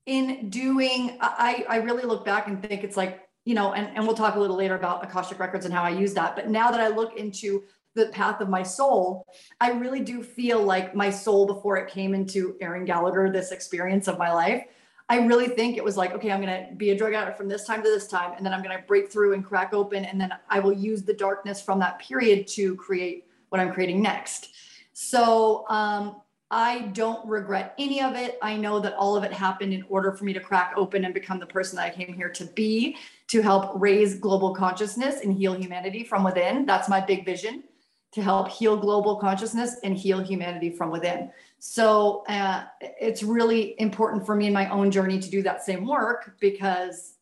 in 0.06 0.50
doing, 0.50 1.19
I, 1.21 1.67
I 1.69 1.77
really 1.79 2.05
look 2.05 2.25
back 2.25 2.47
and 2.47 2.62
think 2.62 2.85
it's 2.85 2.97
like, 2.97 3.25
you 3.46 3.54
know, 3.54 3.72
and, 3.72 3.88
and 3.96 4.04
we'll 4.04 4.16
talk 4.16 4.34
a 4.34 4.40
little 4.40 4.56
later 4.56 4.75
about 4.75 5.02
Akashic 5.04 5.38
Records 5.38 5.64
and 5.64 5.72
how 5.72 5.84
I 5.84 5.90
use 5.90 6.12
that. 6.14 6.34
But 6.34 6.50
now 6.50 6.70
that 6.72 6.81
I 6.81 6.88
look 6.88 7.16
into 7.16 7.62
the 7.94 8.06
path 8.06 8.40
of 8.40 8.48
my 8.48 8.62
soul, 8.62 9.25
I 9.60 9.70
really 9.70 10.00
do 10.00 10.22
feel 10.22 10.62
like 10.62 10.96
my 10.96 11.08
soul 11.08 11.46
before 11.46 11.76
it 11.76 11.88
came 11.88 12.12
into 12.12 12.56
Erin 12.60 12.84
Gallagher, 12.84 13.31
this 13.31 13.52
experience 13.52 14.08
of 14.08 14.19
my 14.19 14.32
life, 14.32 14.66
I 15.08 15.20
really 15.20 15.46
think 15.46 15.76
it 15.76 15.84
was 15.84 15.96
like, 15.96 16.12
okay, 16.12 16.32
I'm 16.32 16.43
going 16.43 16.69
to 16.69 16.75
be 16.75 16.90
a 16.90 16.98
drug 16.98 17.14
addict 17.14 17.38
from 17.38 17.48
this 17.48 17.64
time 17.64 17.84
to 17.84 17.88
this 17.88 18.08
time. 18.08 18.32
And 18.37 18.44
then 18.44 18.52
I'm 18.52 18.64
going 18.64 18.76
to 18.76 18.82
break 18.84 19.12
through 19.12 19.34
and 19.34 19.44
crack 19.44 19.72
open. 19.72 20.04
And 20.04 20.20
then 20.20 20.32
I 20.50 20.58
will 20.58 20.72
use 20.72 21.04
the 21.04 21.14
darkness 21.14 21.62
from 21.62 21.78
that 21.78 22.00
period 22.00 22.49
to 22.49 22.75
create 22.75 23.26
what 23.50 23.60
I'm 23.60 23.72
creating 23.72 24.02
next. 24.02 24.49
So 24.92 25.64
um, 25.69 26.16
I 26.50 26.82
don't 26.93 27.26
regret 27.28 27.75
any 27.78 28.00
of 28.00 28.14
it. 28.14 28.38
I 28.40 28.56
know 28.56 28.78
that 28.81 28.94
all 28.94 29.16
of 29.16 29.25
it 29.25 29.32
happened 29.32 29.72
in 29.72 29.84
order 29.88 30.12
for 30.12 30.25
me 30.25 30.32
to 30.32 30.40
crack 30.40 30.75
open 30.76 31.04
and 31.04 31.12
become 31.12 31.40
the 31.40 31.46
person 31.46 31.76
that 31.76 31.87
I 31.87 31.90
came 31.90 32.14
here 32.14 32.28
to 32.31 32.44
be 32.44 32.96
to 33.28 33.43
help 33.43 33.72
raise 33.75 34.19
global 34.19 34.54
consciousness 34.54 35.20
and 35.22 35.37
heal 35.37 35.54
humanity 35.54 36.04
from 36.04 36.22
within. 36.22 36.64
That's 36.64 36.88
my 36.88 37.00
big 37.00 37.25
vision 37.25 37.64
to 38.12 38.22
help 38.22 38.48
heal 38.48 38.76
global 38.76 39.16
consciousness 39.16 39.76
and 39.82 39.96
heal 39.96 40.22
humanity 40.22 40.70
from 40.70 40.90
within. 40.90 41.31
So 41.58 42.25
uh, 42.28 42.64
it's 42.81 43.22
really 43.22 43.75
important 43.81 44.25
for 44.25 44.37
me 44.37 44.46
in 44.46 44.52
my 44.52 44.70
own 44.70 44.90
journey 44.90 45.19
to 45.19 45.31
do 45.31 45.42
that 45.42 45.64
same 45.64 45.87
work 45.87 46.37
because, 46.40 47.14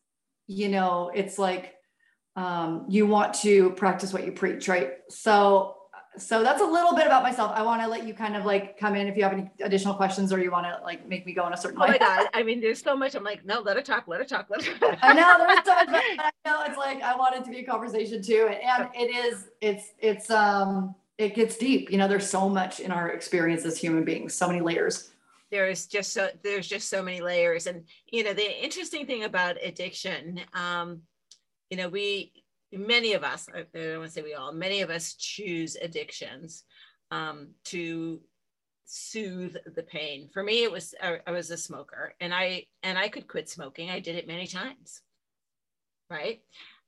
you 0.47 0.69
know, 0.69 1.11
it's 1.13 1.39
like 1.39 1.75
um, 2.35 2.85
you 2.87 3.07
want 3.07 3.33
to 3.35 3.71
practice 3.71 4.13
what 4.13 4.25
you 4.25 4.31
preach, 4.31 4.67
right? 4.67 4.93
So, 5.09 5.77
so 6.17 6.43
that's 6.43 6.61
a 6.61 6.65
little 6.65 6.95
bit 6.95 7.05
about 7.05 7.23
myself. 7.23 7.51
I 7.55 7.61
want 7.61 7.81
to 7.81 7.87
let 7.87 8.05
you 8.07 8.13
kind 8.13 8.35
of 8.35 8.45
like 8.45 8.77
come 8.77 8.95
in 8.95 9.07
if 9.07 9.17
you 9.17 9.23
have 9.23 9.33
any 9.33 9.49
additional 9.61 9.93
questions 9.93 10.31
or 10.31 10.39
you 10.39 10.51
want 10.51 10.65
to 10.65 10.83
like 10.83 11.07
make 11.07 11.25
me 11.25 11.33
go 11.33 11.45
in 11.47 11.53
a 11.53 11.57
certain 11.57 11.79
oh 11.79 11.85
way. 11.85 11.91
my 11.91 11.97
God. 11.97 12.27
I 12.33 12.43
mean, 12.43 12.61
there's 12.61 12.81
so 12.81 12.95
much. 12.95 13.15
I'm 13.15 13.23
like, 13.23 13.45
no, 13.45 13.61
let 13.61 13.75
her 13.75 13.81
talk, 13.81 14.07
let 14.07 14.19
her 14.19 14.25
talk, 14.25 14.47
let 14.49 14.63
her 14.63 14.77
talk. 14.77 14.99
I 15.01 15.13
know 15.13 15.35
there's 15.37 15.65
so 15.65 15.75
much. 15.91 16.03
I 16.19 16.31
know 16.45 16.63
it's 16.65 16.77
like, 16.77 17.01
I 17.01 17.15
want 17.15 17.35
it 17.35 17.43
to 17.45 17.51
be 17.51 17.59
a 17.59 17.65
conversation 17.65 18.21
too. 18.21 18.49
And 18.49 18.89
it 18.93 19.15
is, 19.15 19.49
it's, 19.61 19.93
it's, 19.99 20.29
um, 20.29 20.95
it 21.17 21.35
gets 21.35 21.57
deep. 21.57 21.91
You 21.91 21.97
know, 21.97 22.07
there's 22.07 22.29
so 22.29 22.49
much 22.49 22.79
in 22.79 22.91
our 22.91 23.09
experience 23.09 23.65
as 23.65 23.77
human 23.77 24.03
beings, 24.03 24.33
so 24.33 24.47
many 24.47 24.61
layers. 24.61 25.11
There's 25.51 25.85
just 25.85 26.11
so 26.11 26.29
there's 26.43 26.67
just 26.67 26.89
so 26.89 27.03
many 27.03 27.21
layers, 27.21 27.67
and 27.67 27.83
you 28.11 28.23
know 28.23 28.33
the 28.33 28.63
interesting 28.63 29.05
thing 29.05 29.23
about 29.23 29.57
addiction, 29.63 30.41
um, 30.53 31.03
you 31.69 31.77
know, 31.77 31.87
we 31.87 32.31
many 32.75 33.13
of 33.13 33.23
us, 33.23 33.47
I 33.53 33.65
don't 33.73 33.99
want 33.99 34.09
to 34.09 34.13
say 34.13 34.21
we 34.21 34.33
all, 34.33 34.51
many 34.51 34.81
of 34.81 34.89
us 34.89 35.13
choose 35.13 35.75
addictions 35.75 36.63
um, 37.11 37.49
to 37.65 38.19
soothe 38.85 39.55
the 39.75 39.83
pain. 39.83 40.29
For 40.33 40.43
me, 40.43 40.63
it 40.63 40.71
was 40.71 40.93
I, 41.01 41.19
I 41.25 41.31
was 41.31 41.51
a 41.51 41.57
smoker, 41.57 42.13
and 42.19 42.33
I 42.33 42.65
and 42.83 42.97
I 42.97 43.07
could 43.07 43.27
quit 43.27 43.49
smoking. 43.49 43.89
I 43.89 43.99
did 43.99 44.15
it 44.15 44.27
many 44.27 44.47
times, 44.47 45.01
right? 46.09 46.41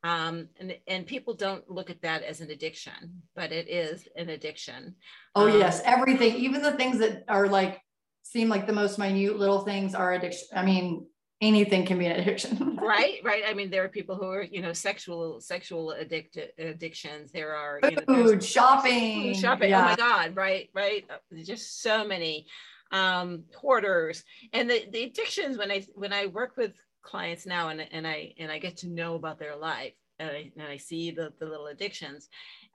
um, 0.04 0.48
and 0.60 0.78
and 0.88 1.06
people 1.06 1.34
don't 1.34 1.70
look 1.70 1.90
at 1.90 2.02
that 2.02 2.24
as 2.24 2.42
an 2.42 2.52
addiction 2.52 3.22
but 3.36 3.52
it 3.52 3.68
is 3.68 4.08
an 4.16 4.30
addiction 4.30 4.96
oh 5.36 5.50
um, 5.50 5.60
yes 5.60 5.82
everything 5.86 6.36
even 6.36 6.62
the 6.62 6.74
things 6.74 7.00
that 7.00 7.24
are 7.28 7.48
like 7.48 7.82
seem 8.24 8.50
like 8.50 8.68
the 8.68 8.74
most 8.74 9.00
minute 9.00 9.38
little 9.38 9.62
things 9.62 9.96
are 9.96 10.14
addiction 10.14 10.48
i 10.56 10.64
mean 10.64 11.06
anything 11.42 11.86
can 11.86 12.00
be 12.00 12.06
an 12.06 12.20
addiction. 12.20 12.74
Right 12.88 13.20
right. 13.22 13.44
I 13.46 13.54
mean 13.54 13.70
there 13.70 13.84
are 13.84 13.90
people 13.90 14.16
who 14.16 14.30
are 14.30 14.44
you 14.44 14.62
know 14.62 14.72
sexual 14.72 15.42
sexual 15.42 15.94
addict 15.94 16.38
addictions. 16.58 17.32
There 17.32 17.54
are 17.54 17.82
food, 17.82 18.06
you 18.08 18.24
know, 18.24 18.40
shopping. 18.40 19.34
Food, 19.34 19.42
shopping. 19.42 19.70
Yeah. 19.72 19.82
oh 19.82 19.90
my 19.90 19.96
god 19.98 20.36
right 20.38 20.70
right. 20.74 21.04
Uh, 21.10 21.44
just 21.44 21.82
so 21.82 22.06
many 22.06 22.48
um 22.92 23.44
hoarders. 23.54 24.24
And 24.54 24.70
the, 24.70 24.86
the 24.92 25.04
addictions 25.04 25.58
when 25.58 25.70
i 25.70 25.86
when 25.96 26.14
i 26.14 26.28
work 26.28 26.56
with 26.56 26.72
clients 27.08 27.46
now 27.46 27.70
and, 27.70 27.86
and 27.92 28.06
I 28.06 28.34
and 28.38 28.52
I 28.52 28.60
get 28.60 28.78
to 28.78 28.88
know 28.88 29.16
about 29.16 29.40
their 29.40 29.56
life 29.56 29.94
and 30.20 30.30
I, 30.30 30.52
and 30.58 30.68
I 30.68 30.78
see 30.78 31.12
the, 31.12 31.32
the 31.40 31.46
little 31.46 31.68
addictions, 31.68 32.28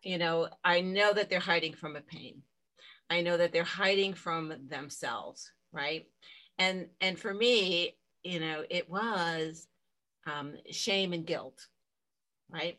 you 0.03 0.19
know, 0.19 0.49
I 0.65 0.81
know 0.81 1.13
that 1.13 1.29
they're 1.29 1.39
hiding 1.39 1.75
from 1.75 1.97
a 1.97 2.01
pain. 2.01 2.43
I 3.11 3.21
know 3.21 3.37
that 3.37 3.53
they're 3.53 3.63
hiding 3.63 4.15
from 4.15 4.55
themselves, 4.69 5.53
right? 5.73 6.07
And 6.59 6.87
and 7.01 7.19
for 7.19 7.35
me, 7.35 7.97
you 8.23 8.41
know, 8.41 8.65
it 8.71 8.89
was 8.89 9.67
um, 10.27 10.55
shame 10.71 11.13
and 11.13 11.27
guilt, 11.27 11.67
right? 12.51 12.79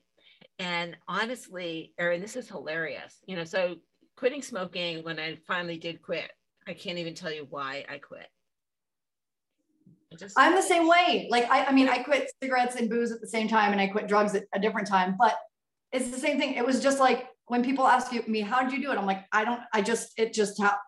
And 0.59 0.95
honestly, 1.07 1.93
Erin, 1.97 2.21
this 2.21 2.35
is 2.35 2.47
hilarious. 2.47 3.19
You 3.25 3.35
know, 3.35 3.43
so 3.43 3.75
quitting 4.15 4.41
smoking 4.41 5.03
when 5.03 5.19
I 5.19 5.37
finally 5.47 5.77
did 5.77 6.01
quit, 6.01 6.31
I 6.67 6.73
can't 6.73 6.97
even 6.97 7.13
tell 7.13 7.31
you 7.31 7.47
why 7.49 7.85
I 7.89 7.97
quit. 7.97 8.27
Just, 10.17 10.37
I'm 10.37 10.53
the 10.53 10.61
same 10.61 10.87
way. 10.87 11.27
Like 11.31 11.49
I, 11.49 11.65
I 11.65 11.71
mean, 11.71 11.89
I 11.89 11.99
quit 11.99 12.31
cigarettes 12.41 12.75
and 12.75 12.89
booze 12.89 13.11
at 13.11 13.19
the 13.19 13.27
same 13.27 13.47
time, 13.47 13.71
and 13.71 13.81
I 13.81 13.87
quit 13.87 14.07
drugs 14.07 14.35
at 14.35 14.43
a 14.53 14.59
different 14.59 14.87
time. 14.87 15.15
But 15.17 15.35
it's 15.91 16.11
the 16.11 16.19
same 16.19 16.39
thing. 16.39 16.53
It 16.53 16.65
was 16.65 16.81
just 16.81 16.99
like 16.99 17.27
when 17.47 17.63
people 17.63 17.87
ask 17.87 18.13
you, 18.13 18.23
me, 18.27 18.41
how 18.41 18.61
did 18.61 18.71
you 18.71 18.81
do 18.81 18.91
it? 18.91 18.97
I'm 18.97 19.07
like, 19.07 19.25
I 19.31 19.43
don't. 19.43 19.61
I 19.73 19.81
just 19.81 20.11
it 20.17 20.33
just 20.33 20.59
happened. 20.59 20.79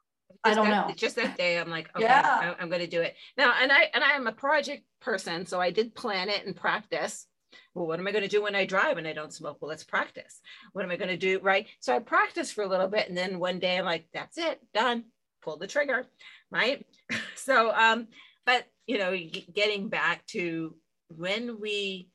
I 0.46 0.54
don't 0.54 0.70
that, 0.70 0.88
know. 0.88 0.94
Just 0.96 1.16
that 1.16 1.38
day, 1.38 1.58
I'm 1.58 1.70
like, 1.70 1.90
okay, 1.96 2.06
yeah. 2.06 2.40
I'm, 2.42 2.56
I'm 2.60 2.70
going 2.70 2.82
to 2.82 2.88
do 2.88 3.02
it 3.02 3.16
now. 3.38 3.54
And 3.62 3.72
I 3.72 3.90
and 3.94 4.04
I 4.04 4.12
am 4.12 4.28
a 4.28 4.32
project 4.32 4.84
person, 5.02 5.46
so 5.46 5.60
I 5.60 5.72
did 5.72 5.96
plan 5.96 6.30
it 6.30 6.46
and 6.46 6.56
practice. 6.56 7.28
Well, 7.74 7.88
what 7.88 8.00
am 8.00 8.08
I 8.08 8.12
going 8.12 8.24
to 8.24 8.30
do 8.30 8.44
when 8.44 8.56
I 8.56 8.66
drive 8.66 8.98
and 8.98 9.08
I 9.08 9.14
don't 9.14 9.34
smoke? 9.34 9.58
Well, 9.62 9.70
let's 9.70 9.84
practice. 9.84 10.40
What 10.74 10.86
am 10.86 10.92
I 10.92 10.98
going 10.98 11.10
to 11.10 11.18
do? 11.18 11.40
Right. 11.42 11.68
So 11.80 11.96
I 11.96 12.00
practiced 12.00 12.54
for 12.54 12.64
a 12.64 12.68
little 12.68 12.88
bit. 12.88 13.08
And 13.08 13.18
then 13.18 13.40
one 13.40 13.60
day 13.60 13.78
I'm 13.78 13.86
like, 13.86 14.08
that's 14.14 14.38
it, 14.38 14.60
done, 14.74 15.06
pull 15.42 15.58
the 15.58 15.68
trigger. 15.68 16.06
Right. 16.52 16.86
so, 17.36 17.74
um, 17.74 18.08
but, 18.46 18.66
you 18.88 18.98
know, 18.98 19.16
getting 19.54 19.90
back 19.90 20.25
to 20.28 20.75
when 21.10 21.60
we 21.60 22.10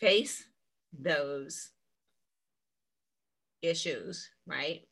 face 0.00 0.44
those 0.98 1.70
issues, 3.62 4.28
right? 4.46 4.82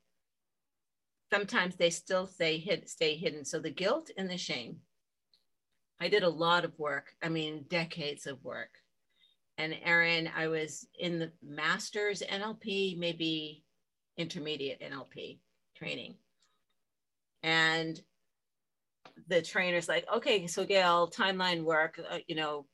Sometimes 1.33 1.77
they 1.77 1.91
still 1.91 2.27
stay 2.27 2.59
hid, 2.59 2.89
stay 2.89 3.17
hidden. 3.17 3.45
So 3.45 3.59
the 3.59 3.71
guilt 3.71 4.11
and 4.17 4.31
the 4.31 4.37
shame. 4.37 4.79
I 6.01 6.09
did 6.09 6.23
a 6.23 6.29
lot 6.29 6.65
of 6.65 6.79
work. 6.79 7.13
I 7.23 7.29
mean, 7.29 7.65
decades 7.69 8.27
of 8.27 8.43
work. 8.45 8.71
And 9.59 9.75
Erin, 9.83 10.29
I 10.37 10.49
was 10.49 10.87
in 10.99 11.19
the 11.19 11.33
master's 11.43 12.23
NLP, 12.23 12.99
maybe 12.99 13.65
intermediate 14.19 14.81
NLP 14.81 15.39
training. 15.75 16.17
And 17.43 18.01
the 19.29 19.41
trainer's 19.41 19.89
like, 19.89 20.07
okay, 20.15 20.47
so 20.47 20.65
Gail, 20.65 21.11
timeline 21.11 21.65
work, 21.65 21.99
uh, 22.11 22.19
you 22.27 22.37
know, 22.37 22.67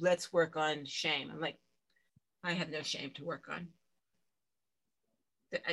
let's 0.00 0.32
work 0.32 0.56
on 0.56 0.86
shame. 0.86 1.30
I'm 1.30 1.40
like, 1.40 1.58
I 2.42 2.52
have 2.52 2.70
no 2.70 2.82
shame 2.82 3.10
to 3.16 3.24
work 3.24 3.44
on. 3.50 3.68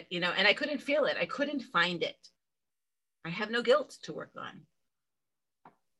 You 0.09 0.19
know, 0.19 0.31
and 0.37 0.47
I 0.47 0.53
couldn't 0.53 0.81
feel 0.81 1.05
it. 1.05 1.17
I 1.19 1.25
couldn't 1.25 1.61
find 1.61 2.03
it. 2.03 2.17
I 3.25 3.29
have 3.29 3.51
no 3.51 3.61
guilt 3.61 3.97
to 4.03 4.13
work 4.13 4.31
on. 4.37 4.61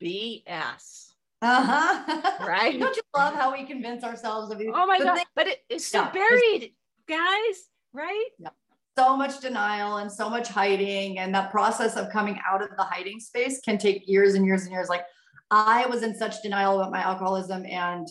BS. 0.02 1.12
Uh-huh. 1.42 2.22
Right. 2.48 2.80
Don't 2.80 2.96
you 2.96 3.02
love 3.16 3.36
how 3.36 3.52
we 3.52 3.66
convince 3.66 4.04
ourselves 4.04 4.52
of 4.52 4.58
these? 4.58 4.72
Oh 4.74 4.86
my 4.86 5.00
God. 5.00 5.16
Thing, 5.16 5.26
but 5.36 5.48
it, 5.48 5.60
it's 5.70 5.88
so 5.88 6.00
yeah, 6.00 6.12
buried, 6.12 6.74
guys, 7.08 7.70
right? 7.94 8.26
Yeah. 8.40 8.50
So 8.98 9.16
much 9.16 9.40
denial 9.40 9.98
and 9.98 10.12
so 10.12 10.30
much 10.30 10.48
hiding. 10.50 11.20
And 11.20 11.34
that 11.34 11.50
process 11.50 11.96
of 11.96 12.10
coming 12.10 12.40
out 12.48 12.62
of 12.62 12.70
the 12.78 12.84
hiding 12.84 13.20
space 13.20 13.62
can 13.62 13.78
take 13.78 14.08
years 14.08 14.36
and 14.36 14.46
years 14.46 14.64
and 14.64 14.72
years. 14.72 14.90
Like 14.90 15.06
I 15.50 15.86
was 15.86 16.04
in 16.04 16.16
such 16.16 16.42
denial 16.42 16.80
about 16.80 16.92
my 16.92 17.02
alcoholism 17.02 17.66
and 17.66 18.08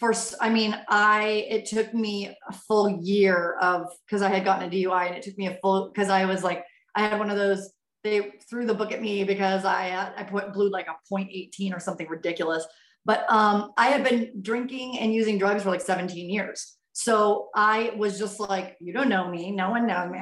first 0.00 0.34
i 0.40 0.48
mean 0.48 0.76
i 0.88 1.46
it 1.48 1.66
took 1.66 1.92
me 1.94 2.36
a 2.48 2.52
full 2.52 2.88
year 2.88 3.56
of 3.60 3.86
because 4.06 4.22
i 4.22 4.28
had 4.28 4.44
gotten 4.44 4.68
a 4.68 4.70
dui 4.70 5.06
and 5.06 5.14
it 5.14 5.22
took 5.22 5.36
me 5.38 5.46
a 5.46 5.58
full 5.62 5.88
because 5.88 6.08
i 6.08 6.24
was 6.24 6.42
like 6.42 6.64
i 6.96 7.02
had 7.02 7.18
one 7.18 7.30
of 7.30 7.36
those 7.36 7.72
they 8.04 8.32
threw 8.50 8.66
the 8.66 8.74
book 8.74 8.92
at 8.92 9.00
me 9.00 9.24
because 9.24 9.64
i 9.64 10.12
i 10.16 10.22
put 10.24 10.52
blew 10.52 10.70
like 10.70 10.86
a 10.88 10.96
0.18 11.12 11.74
or 11.74 11.80
something 11.80 12.08
ridiculous. 12.08 12.64
But 13.04 13.30
um 13.30 13.72
i 13.76 13.88
had 13.88 14.04
been 14.04 14.42
drinking 14.42 14.98
and 14.98 15.14
using 15.14 15.38
drugs 15.38 15.62
for 15.62 15.70
like 15.70 15.80
17 15.80 16.30
years. 16.30 16.76
So 16.92 17.48
i 17.54 17.92
was 17.96 18.18
just 18.18 18.40
like 18.40 18.76
you 18.80 18.92
don't 18.92 19.08
know 19.08 19.28
me. 19.28 19.50
No 19.50 19.70
one 19.70 19.86
knows 19.86 20.10
me. 20.10 20.18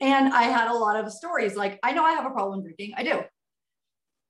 And 0.00 0.32
i 0.32 0.44
had 0.44 0.70
a 0.70 0.74
lot 0.74 0.96
of 0.96 1.12
stories. 1.12 1.56
Like 1.56 1.78
i 1.82 1.92
know 1.92 2.04
i 2.04 2.12
have 2.12 2.26
a 2.26 2.30
problem 2.30 2.62
drinking. 2.62 2.94
I 2.96 3.02
do. 3.02 3.20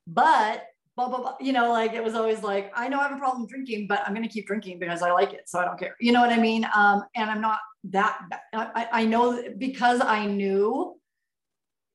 But 0.07 0.65
blah, 0.99 1.09
blah, 1.09 1.21
blah. 1.21 1.37
You 1.41 1.53
know, 1.53 1.71
like 1.71 1.93
it 1.93 2.03
was 2.03 2.15
always 2.15 2.43
like, 2.43 2.73
I 2.75 2.89
know 2.89 2.99
I 2.99 3.05
have 3.05 3.13
a 3.13 3.19
problem 3.19 3.47
drinking, 3.47 3.87
but 3.87 4.03
I'm 4.05 4.13
going 4.15 4.27
to 4.27 4.33
keep 4.33 4.49
drinking 4.49 4.81
because 4.81 5.01
I 5.01 5.13
like 5.13 5.33
it. 5.33 5.49
So 5.49 5.61
I 5.61 5.65
don't 5.65 5.79
care. 5.79 5.95
You 6.01 6.11
know 6.11 6.21
what 6.21 6.33
I 6.33 6.39
mean? 6.39 6.67
Um, 6.75 7.05
and 7.15 7.31
I'm 7.31 7.41
not 7.41 7.61
that, 7.85 8.19
I, 8.53 8.89
I 8.91 9.05
know 9.05 9.41
because 9.57 10.01
I 10.01 10.27
knew, 10.27 10.97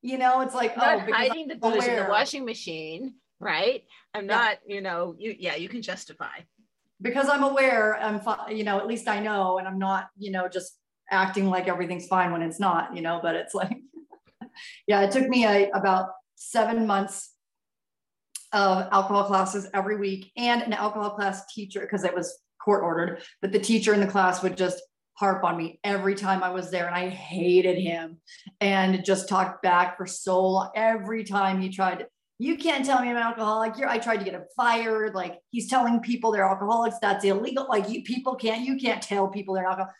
you 0.02 0.18
know, 0.18 0.40
it's 0.40 0.56
like, 0.56 0.74
oh, 0.78 1.00
hiding 1.12 1.50
the 1.50 1.56
booze 1.56 1.86
in 1.86 1.98
the 1.98 2.08
washing 2.10 2.46
machine, 2.46 3.16
right? 3.42 3.84
I'm 4.14 4.26
yeah. 4.26 4.38
not, 4.38 4.58
you 4.66 4.80
know, 4.80 5.16
you, 5.18 5.36
yeah, 5.38 5.56
you 5.56 5.68
can 5.68 5.82
justify. 5.82 6.40
Because 7.02 7.28
I'm 7.28 7.44
aware, 7.44 7.98
I'm, 7.98 8.22
you 8.56 8.64
know, 8.64 8.78
at 8.78 8.88
least 8.88 9.10
I 9.10 9.20
know, 9.20 9.58
and 9.58 9.68
I'm 9.68 9.80
not, 9.80 10.08
you 10.18 10.32
know, 10.32 10.48
just 10.48 10.78
acting 11.12 11.50
like 11.50 11.68
everything's 11.68 12.08
fine 12.08 12.32
when 12.32 12.42
it's 12.42 12.60
not, 12.60 12.96
you 12.96 13.02
know, 13.02 13.20
but 13.22 13.36
it's 13.36 13.54
like, 13.54 13.82
yeah, 14.88 15.02
it 15.02 15.12
took 15.12 15.28
me 15.28 15.46
a, 15.46 15.70
about 15.72 16.12
seven 16.36 16.88
months 16.88 17.33
of 18.54 18.88
alcohol 18.92 19.26
classes 19.26 19.68
every 19.74 19.98
week 19.98 20.32
and 20.38 20.62
an 20.62 20.74
alcohol 20.74 21.12
class 21.12 21.46
teacher 21.54 21.82
because 21.82 22.04
it 22.04 22.14
was 22.14 22.40
court 22.64 22.84
ordered, 22.84 23.22
but 23.42 23.52
the 23.52 23.60
teacher 23.60 23.94
in 23.94 24.00
the 24.00 24.08
class 24.08 24.42
would 24.42 24.58
just 24.58 24.82
harp 25.16 25.44
on 25.44 25.58
me 25.58 25.80
every 25.84 26.16
time 26.16 26.44
I 26.44 26.50
was 26.50 26.72
there 26.72 26.88
and 26.88 26.96
I 26.96 27.10
hated 27.10 27.78
him 27.78 28.18
and 28.62 29.06
just 29.06 29.30
talked 29.30 29.62
back 29.62 29.98
for 29.98 30.06
so 30.06 30.46
long. 30.46 30.72
Every 30.76 31.24
time 31.24 31.62
he 31.62 31.70
tried, 31.70 32.06
you 32.40 32.58
can't 32.58 32.86
tell 32.86 33.02
me 33.02 33.10
I'm 33.10 33.18
an 33.18 33.24
alcoholic. 33.24 33.78
You're, 33.78 33.90
I 33.90 34.00
tried 34.00 34.18
to 34.18 34.26
get 34.26 34.34
him 34.34 34.46
fired. 34.56 35.14
Like 35.14 35.40
he's 35.52 35.70
telling 35.70 36.00
people 36.00 36.32
they're 36.32 36.48
alcoholics. 36.48 36.98
That's 37.02 37.24
illegal. 37.26 37.68
Like 37.70 37.90
you 37.90 38.04
people 38.04 38.36
can't, 38.36 38.66
you 38.66 38.78
can't 38.78 39.02
tell 39.02 39.28
people 39.28 39.54
they're 39.54 39.68
alcoholic. 39.68 39.94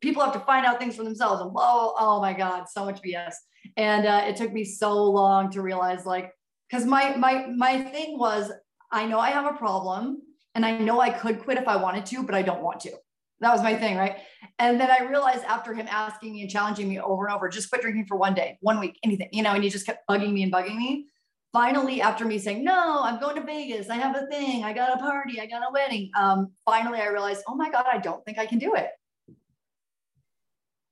People 0.00 0.22
have 0.22 0.32
to 0.32 0.40
find 0.40 0.66
out 0.66 0.78
things 0.78 0.96
for 0.96 1.04
themselves. 1.04 1.42
And 1.42 1.50
oh, 1.54 1.94
oh 1.98 2.20
my 2.20 2.32
God, 2.32 2.68
so 2.68 2.84
much 2.84 3.02
BS. 3.02 3.34
And 3.76 4.06
uh, 4.06 4.24
it 4.26 4.36
took 4.36 4.52
me 4.52 4.64
so 4.64 5.04
long 5.04 5.50
to 5.50 5.62
realize 5.62 6.06
like, 6.06 6.32
because 6.70 6.86
my 6.86 7.16
my 7.16 7.46
my 7.46 7.82
thing 7.82 8.18
was 8.18 8.52
I 8.92 9.06
know 9.06 9.18
I 9.18 9.30
have 9.30 9.52
a 9.52 9.56
problem 9.56 10.22
and 10.54 10.64
I 10.64 10.78
know 10.78 11.00
I 11.00 11.10
could 11.10 11.40
quit 11.40 11.58
if 11.58 11.68
I 11.68 11.76
wanted 11.76 12.06
to, 12.06 12.22
but 12.22 12.34
I 12.34 12.42
don't 12.42 12.62
want 12.62 12.80
to. 12.80 12.92
That 13.40 13.52
was 13.52 13.62
my 13.62 13.74
thing, 13.74 13.96
right? 13.96 14.18
And 14.58 14.78
then 14.78 14.90
I 14.90 15.04
realized 15.04 15.44
after 15.44 15.72
him 15.72 15.86
asking 15.88 16.32
me 16.32 16.42
and 16.42 16.50
challenging 16.50 16.88
me 16.88 17.00
over 17.00 17.26
and 17.26 17.34
over, 17.34 17.48
just 17.48 17.70
quit 17.70 17.80
drinking 17.80 18.06
for 18.06 18.16
one 18.16 18.34
day, 18.34 18.58
one 18.60 18.78
week, 18.78 18.98
anything, 19.02 19.28
you 19.32 19.42
know, 19.42 19.52
and 19.52 19.64
he 19.64 19.70
just 19.70 19.86
kept 19.86 20.06
bugging 20.08 20.32
me 20.32 20.42
and 20.42 20.52
bugging 20.52 20.76
me. 20.76 21.06
Finally, 21.52 22.02
after 22.02 22.24
me 22.24 22.38
saying, 22.38 22.62
no, 22.62 23.02
I'm 23.02 23.18
going 23.18 23.36
to 23.36 23.42
Vegas. 23.42 23.88
I 23.88 23.96
have 23.96 24.14
a 24.14 24.26
thing. 24.26 24.62
I 24.62 24.72
got 24.72 24.94
a 24.94 24.98
party. 24.98 25.40
I 25.40 25.46
got 25.46 25.62
a 25.62 25.72
wedding. 25.72 26.10
Um, 26.16 26.52
finally, 26.64 27.00
I 27.00 27.08
realized, 27.08 27.42
oh 27.48 27.54
my 27.54 27.70
God, 27.70 27.86
I 27.90 27.98
don't 27.98 28.24
think 28.24 28.38
I 28.38 28.46
can 28.46 28.58
do 28.58 28.74
it. 28.74 28.90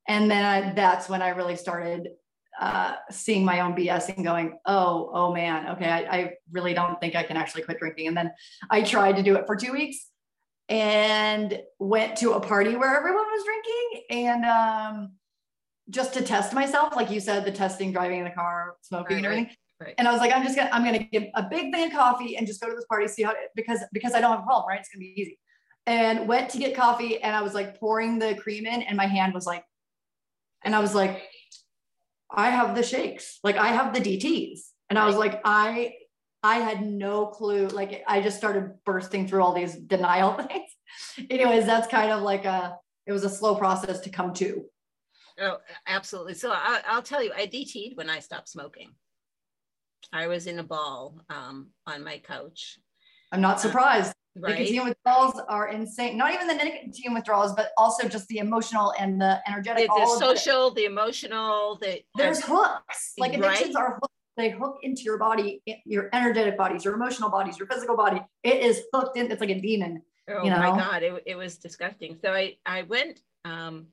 And 0.07 0.29
then 0.29 0.43
I, 0.43 0.73
that's 0.73 1.07
when 1.07 1.21
I 1.21 1.29
really 1.29 1.55
started 1.55 2.09
uh, 2.59 2.95
seeing 3.09 3.45
my 3.45 3.61
own 3.61 3.73
BS 3.73 4.13
and 4.13 4.23
going, 4.23 4.59
oh, 4.65 5.09
oh 5.13 5.33
man, 5.33 5.69
okay, 5.69 5.89
I, 5.89 5.99
I, 5.99 6.33
really 6.51 6.73
don't 6.73 6.99
think 6.99 7.15
I 7.15 7.23
can 7.23 7.37
actually 7.37 7.61
quit 7.61 7.79
drinking. 7.79 8.07
And 8.07 8.17
then 8.17 8.31
I 8.69 8.81
tried 8.81 9.15
to 9.15 9.23
do 9.23 9.37
it 9.37 9.47
for 9.47 9.55
two 9.55 9.71
weeks 9.71 10.07
and 10.67 11.61
went 11.79 12.17
to 12.17 12.33
a 12.33 12.39
party 12.41 12.75
where 12.75 12.97
everyone 12.97 13.23
was 13.23 13.45
drinking 13.45 14.03
and 14.27 14.45
um, 14.45 15.13
just 15.89 16.13
to 16.15 16.21
test 16.21 16.53
myself, 16.53 16.95
like 16.97 17.09
you 17.09 17.21
said, 17.21 17.45
the 17.45 17.51
testing, 17.51 17.93
driving 17.93 18.19
in 18.19 18.25
the 18.25 18.31
car, 18.31 18.75
smoking 18.81 19.15
right, 19.15 19.17
and 19.17 19.25
everything. 19.25 19.55
Right. 19.79 19.95
And 19.97 20.05
I 20.05 20.11
was 20.11 20.19
like, 20.19 20.33
I'm 20.33 20.43
just 20.43 20.57
gonna, 20.57 20.69
I'm 20.73 20.83
gonna 20.83 20.99
give 20.99 21.23
a 21.35 21.43
big 21.43 21.73
thing 21.73 21.85
of 21.85 21.93
coffee 21.93 22.35
and 22.35 22.45
just 22.45 22.59
go 22.59 22.67
to 22.67 22.75
this 22.75 22.85
party, 22.85 23.07
see 23.07 23.23
how, 23.23 23.33
because 23.55 23.79
because 23.93 24.13
I 24.13 24.19
don't 24.19 24.31
have 24.31 24.41
a 24.41 24.43
problem, 24.43 24.67
right? 24.67 24.79
It's 24.81 24.89
gonna 24.89 24.99
be 24.99 25.13
easy. 25.15 25.39
And 25.85 26.27
went 26.27 26.49
to 26.51 26.57
get 26.57 26.75
coffee 26.75 27.21
and 27.21 27.33
I 27.33 27.41
was 27.41 27.53
like 27.53 27.79
pouring 27.79 28.19
the 28.19 28.35
cream 28.35 28.65
in 28.65 28.81
and 28.81 28.97
my 28.97 29.07
hand 29.07 29.33
was 29.33 29.45
like, 29.45 29.63
and 30.63 30.75
I 30.75 30.79
was 30.79 30.93
like, 30.93 31.23
I 32.31 32.49
have 32.49 32.75
the 32.75 32.83
shakes, 32.83 33.39
like 33.43 33.57
I 33.57 33.69
have 33.69 33.93
the 33.93 33.99
DTs. 33.99 34.59
And 34.89 34.97
I 34.97 35.05
was 35.05 35.15
like, 35.15 35.41
I 35.45 35.93
I 36.41 36.57
had 36.57 36.85
no 36.85 37.27
clue. 37.27 37.67
Like 37.67 38.03
I 38.07 38.21
just 38.21 38.37
started 38.37 38.73
bursting 38.85 39.27
through 39.27 39.43
all 39.43 39.53
these 39.53 39.75
denial 39.75 40.33
things. 40.47 40.69
Anyways, 41.29 41.65
that's 41.65 41.87
kind 41.87 42.11
of 42.11 42.21
like 42.21 42.45
a 42.45 42.77
it 43.05 43.11
was 43.11 43.23
a 43.23 43.29
slow 43.29 43.55
process 43.55 43.99
to 44.01 44.09
come 44.09 44.33
to. 44.35 44.65
Oh, 45.41 45.57
absolutely. 45.87 46.33
So 46.33 46.51
I, 46.53 46.81
will 46.93 47.01
tell 47.01 47.23
you, 47.23 47.31
I 47.35 47.47
DT'd 47.47 47.95
when 47.95 48.09
I 48.09 48.19
stopped 48.19 48.49
smoking. 48.49 48.91
I 50.11 50.27
was 50.27 50.47
in 50.47 50.59
a 50.59 50.63
ball 50.63 51.21
um, 51.29 51.69
on 51.87 52.03
my 52.03 52.19
couch. 52.19 52.77
I'm 53.31 53.41
not 53.41 53.59
surprised. 53.59 54.13
Right. 54.37 54.59
Nicotine 54.59 54.85
withdrawals 54.85 55.41
are 55.49 55.69
insane. 55.69 56.17
Not 56.17 56.33
even 56.33 56.47
the 56.47 56.53
nicotine 56.53 57.13
withdrawals, 57.13 57.53
but 57.53 57.71
also 57.77 58.07
just 58.07 58.27
the 58.27 58.37
emotional 58.37 58.93
and 58.99 59.19
the 59.19 59.41
energetic. 59.47 59.87
The, 59.87 59.93
the 59.95 60.17
social, 60.19 60.71
the 60.71 60.85
emotional, 60.85 61.77
the 61.81 62.01
there's 62.15 62.41
hooks. 62.41 63.13
Like 63.17 63.33
addictions 63.33 63.75
right? 63.75 63.83
are 63.83 63.93
hooks. 63.95 64.13
They 64.37 64.51
hook 64.51 64.77
into 64.83 65.01
your 65.01 65.17
body, 65.17 65.61
your 65.83 66.09
energetic 66.13 66.57
bodies, 66.57 66.85
your 66.85 66.93
emotional 66.93 67.29
bodies, 67.29 67.57
your 67.57 67.67
physical 67.67 67.97
body. 67.97 68.21
It 68.43 68.63
is 68.63 68.83
hooked 68.93 69.17
in. 69.17 69.29
It's 69.29 69.41
like 69.41 69.49
a 69.49 69.59
demon. 69.59 70.01
Oh 70.29 70.43
you 70.43 70.51
know? 70.51 70.59
my 70.59 70.69
god, 70.69 71.03
it, 71.03 71.23
it 71.25 71.35
was 71.35 71.57
disgusting. 71.57 72.17
So 72.23 72.31
I 72.31 72.55
I 72.65 72.83
went 72.83 73.19
um, 73.43 73.87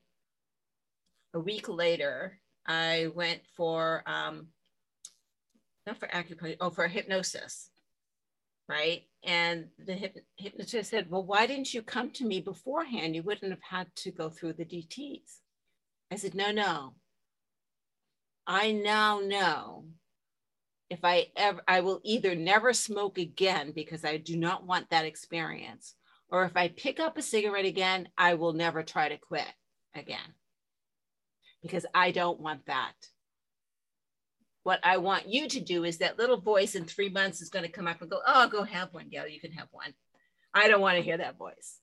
a 1.35 1.41
week 1.41 1.69
later. 1.69 2.39
I 2.67 3.11
went 3.15 3.41
for 3.57 4.05
um, 4.07 4.49
not 5.87 5.99
for 5.99 6.07
acupuncture, 6.09 6.59
oh 6.61 6.71
for 6.71 6.87
hypnosis 6.87 7.71
right? 8.69 9.03
And 9.27 9.67
the 9.85 10.13
hypnotist 10.37 10.91
said, 10.91 11.11
Well, 11.11 11.25
why 11.25 11.47
didn't 11.47 11.75
you 11.75 11.83
come 11.83 12.11
to 12.13 12.25
me 12.25 12.41
beforehand? 12.41 13.17
You 13.17 13.25
wouldn't 13.25 13.51
have 13.51 13.63
had 13.63 13.89
to 13.97 14.13
go 14.13 14.31
through 14.31 14.53
the 14.53 14.65
DTs. 14.65 15.41
I 16.13 16.17
said, 16.17 16.35
No, 16.35 16.53
no. 16.53 16.95
I 18.47 18.71
now 18.71 19.19
know 19.19 19.87
if 20.89 21.01
I 21.05 21.27
ever, 21.35 21.61
I 21.67 21.81
will 21.81 22.01
either 22.05 22.37
never 22.37 22.73
smoke 22.73 23.19
again 23.19 23.73
because 23.75 24.05
I 24.05 24.19
do 24.19 24.37
not 24.37 24.65
want 24.65 24.91
that 24.91 25.05
experience, 25.05 25.97
or 26.31 26.45
if 26.45 26.57
I 26.57 26.69
pick 26.69 27.01
up 27.01 27.19
a 27.19 27.23
cigarette 27.23 27.65
again, 27.65 28.09
I 28.17 28.35
will 28.35 28.53
never 28.53 28.85
try 28.85 29.09
to 29.09 29.19
quit 29.19 29.53
again 29.95 30.35
because 31.63 31.87
I 31.93 32.13
don't 32.13 32.39
want 32.39 32.67
that. 32.67 32.95
What 34.67 34.81
I 34.83 34.97
want 34.97 35.29
you 35.29 35.49
to 35.49 35.61
do 35.61 35.85
is 35.85 35.99
that 35.99 36.19
little 36.19 36.41
voice 36.41 36.75
in 36.75 36.87
three 36.87 37.09
months 37.09 37.41
is 37.41 37.51
going 37.51 37.65
to 37.65 37.71
come 37.71 37.87
up 37.87 38.01
and 38.01 38.11
go, 38.11 38.19
oh, 38.27 38.49
go 38.49 38.65
have 38.65 38.93
one, 38.93 39.09
Gail. 39.09 39.29
You 39.29 39.39
can 39.39 39.53
have 39.53 39.69
one. 39.71 39.95
I 40.53 40.67
don't 40.67 40.81
want 40.81 40.97
to 40.97 41.05
hear 41.05 41.17
that 41.19 41.39
voice. 41.39 41.79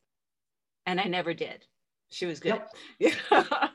And 0.86 1.00
I 1.00 1.06
never 1.06 1.34
did. 1.34 1.66
She 2.10 2.26
was 2.26 2.42
good. 2.42 2.62
Yep. 3.00 3.16
Yeah. 3.32 3.44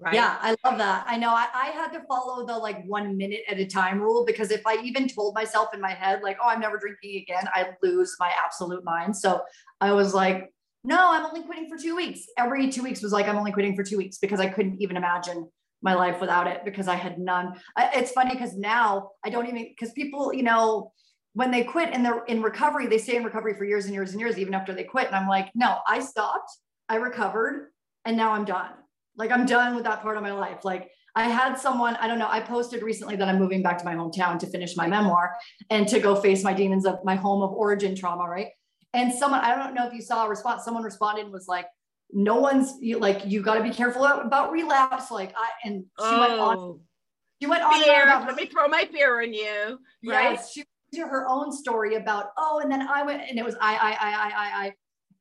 right. 0.00 0.14
Yeah, 0.14 0.36
I 0.40 0.56
love 0.64 0.78
that. 0.78 1.04
I 1.06 1.16
know 1.16 1.28
I, 1.28 1.46
I 1.54 1.66
had 1.66 1.92
to 1.92 2.02
follow 2.08 2.44
the 2.44 2.58
like 2.58 2.84
one 2.86 3.16
minute 3.16 3.42
at 3.48 3.60
a 3.60 3.66
time 3.66 4.00
rule 4.00 4.24
because 4.26 4.50
if 4.50 4.66
I 4.66 4.82
even 4.82 5.06
told 5.06 5.36
myself 5.36 5.72
in 5.72 5.80
my 5.80 5.92
head, 5.92 6.24
like, 6.24 6.38
oh, 6.42 6.48
I'm 6.48 6.58
never 6.58 6.76
drinking 6.76 7.22
again, 7.22 7.48
I'd 7.54 7.76
lose 7.84 8.16
my 8.18 8.32
absolute 8.44 8.82
mind. 8.82 9.16
So 9.16 9.42
I 9.80 9.92
was 9.92 10.12
like, 10.12 10.52
no, 10.82 11.12
I'm 11.12 11.24
only 11.24 11.44
quitting 11.44 11.68
for 11.68 11.78
two 11.80 11.94
weeks. 11.94 12.22
Every 12.36 12.68
two 12.72 12.82
weeks 12.82 13.00
was 13.00 13.12
like, 13.12 13.28
I'm 13.28 13.38
only 13.38 13.52
quitting 13.52 13.76
for 13.76 13.84
two 13.84 13.96
weeks 13.96 14.18
because 14.18 14.40
I 14.40 14.48
couldn't 14.48 14.82
even 14.82 14.96
imagine 14.96 15.48
my 15.82 15.94
life 15.94 16.20
without 16.20 16.46
it 16.46 16.64
because 16.64 16.88
I 16.88 16.96
had 16.96 17.18
none. 17.18 17.54
I, 17.76 17.90
it's 17.94 18.12
funny 18.12 18.32
because 18.32 18.56
now 18.56 19.10
I 19.24 19.30
don't 19.30 19.46
even, 19.46 19.68
because 19.68 19.92
people, 19.92 20.32
you 20.32 20.42
know, 20.42 20.92
when 21.34 21.50
they 21.50 21.64
quit 21.64 21.90
and 21.92 22.04
they're 22.04 22.24
in 22.24 22.42
recovery, 22.42 22.86
they 22.86 22.98
stay 22.98 23.16
in 23.16 23.24
recovery 23.24 23.54
for 23.54 23.64
years 23.64 23.84
and 23.84 23.94
years 23.94 24.12
and 24.12 24.20
years, 24.20 24.38
even 24.38 24.54
after 24.54 24.72
they 24.72 24.84
quit. 24.84 25.06
And 25.06 25.14
I'm 25.14 25.28
like, 25.28 25.50
no, 25.54 25.78
I 25.86 26.00
stopped, 26.00 26.50
I 26.88 26.96
recovered, 26.96 27.72
and 28.04 28.16
now 28.16 28.32
I'm 28.32 28.44
done. 28.44 28.70
Like 29.16 29.30
I'm 29.30 29.44
done 29.46 29.74
with 29.74 29.84
that 29.84 30.02
part 30.02 30.16
of 30.16 30.22
my 30.22 30.32
life. 30.32 30.64
Like 30.64 30.90
I 31.14 31.28
had 31.28 31.54
someone, 31.54 31.96
I 31.96 32.08
don't 32.08 32.18
know, 32.18 32.28
I 32.28 32.40
posted 32.40 32.82
recently 32.82 33.16
that 33.16 33.28
I'm 33.28 33.38
moving 33.38 33.62
back 33.62 33.78
to 33.78 33.84
my 33.84 33.94
hometown 33.94 34.38
to 34.38 34.46
finish 34.46 34.76
my 34.76 34.86
memoir 34.86 35.34
and 35.70 35.86
to 35.88 36.00
go 36.00 36.14
face 36.14 36.42
my 36.42 36.52
demons 36.52 36.86
of 36.86 36.98
my 37.04 37.14
home 37.14 37.42
of 37.42 37.52
origin 37.52 37.94
trauma, 37.94 38.28
right? 38.28 38.48
And 38.92 39.12
someone, 39.12 39.40
I 39.40 39.54
don't 39.54 39.74
know 39.74 39.86
if 39.86 39.92
you 39.92 40.00
saw 40.00 40.26
a 40.26 40.28
response, 40.28 40.64
someone 40.64 40.82
responded 40.82 41.24
and 41.24 41.32
was 41.32 41.48
like, 41.48 41.66
no 42.12 42.36
one's 42.36 42.74
you, 42.80 42.98
like, 42.98 43.22
you 43.26 43.42
got 43.42 43.54
to 43.54 43.62
be 43.62 43.70
careful 43.70 44.04
about 44.04 44.52
relapse. 44.52 45.10
Like, 45.10 45.34
I, 45.36 45.50
and 45.68 45.84
she 45.98 46.04
oh. 46.04 46.20
went 46.20 46.32
on, 46.32 46.56
oh. 46.56 46.80
she 47.40 47.48
went 47.48 47.62
on. 47.62 47.82
Beer, 47.82 48.04
about, 48.04 48.26
let 48.26 48.36
me 48.36 48.46
throw 48.46 48.68
my 48.68 48.88
beer 48.92 49.22
on 49.22 49.32
you. 49.32 49.78
Right. 50.04 50.32
Yes, 50.32 50.52
she 50.52 50.64
to 50.94 51.02
her 51.02 51.26
own 51.28 51.52
story 51.52 51.96
about, 51.96 52.26
oh, 52.38 52.60
and 52.62 52.70
then 52.70 52.80
I 52.80 53.02
went, 53.02 53.22
and 53.28 53.38
it 53.38 53.44
was 53.44 53.56
I, 53.60 53.74
I, 53.74 53.90
I, 53.90 53.90
I, 53.90 54.28
I, 54.28 54.66
I. 54.66 54.72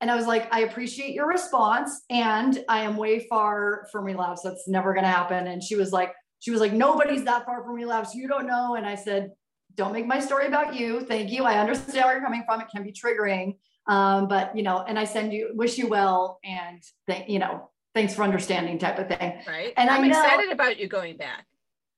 And 0.01 0.11
I 0.11 0.15
was 0.15 0.27
like, 0.27 0.53
I 0.53 0.61
appreciate 0.61 1.13
your 1.13 1.27
response. 1.27 2.01
And 2.09 2.63
I 2.67 2.81
am 2.81 2.97
way 2.97 3.27
far 3.29 3.87
from 3.93 4.03
relapse. 4.03 4.41
That's 4.43 4.67
never 4.67 4.93
going 4.93 5.05
to 5.05 5.09
happen. 5.09 5.47
And 5.47 5.63
she 5.63 5.75
was 5.77 5.93
like, 5.93 6.13
she 6.39 6.51
was 6.51 6.59
like, 6.59 6.73
nobody's 6.73 7.23
that 7.23 7.45
far 7.45 7.63
from 7.63 7.73
relapse. 7.75 8.13
You 8.13 8.27
don't 8.27 8.45
know. 8.45 8.75
And 8.75 8.85
I 8.85 8.95
said, 8.95 9.31
don't 9.73 9.93
make 9.93 10.05
my 10.05 10.19
story 10.19 10.47
about 10.47 10.75
you. 10.75 10.99
Thank 11.05 11.31
you. 11.31 11.45
I 11.45 11.59
understand 11.59 12.05
where 12.05 12.15
you're 12.15 12.23
coming 12.23 12.43
from. 12.45 12.59
It 12.59 12.67
can 12.69 12.83
be 12.83 12.91
triggering. 12.91 13.55
Um, 13.87 14.27
but 14.27 14.55
you 14.55 14.63
know, 14.63 14.83
and 14.87 14.97
I 14.97 15.05
send 15.05 15.31
you, 15.31 15.51
wish 15.53 15.77
you 15.77 15.87
well, 15.87 16.39
and 16.43 16.81
thank 17.07 17.29
you 17.29 17.39
know, 17.39 17.69
thanks 17.93 18.15
for 18.15 18.23
understanding, 18.23 18.79
type 18.79 18.97
of 18.99 19.07
thing. 19.07 19.41
Right. 19.47 19.73
And 19.77 19.89
I'm 19.89 20.03
excited 20.03 20.51
about 20.51 20.79
you 20.79 20.87
going 20.87 21.17
back. 21.17 21.45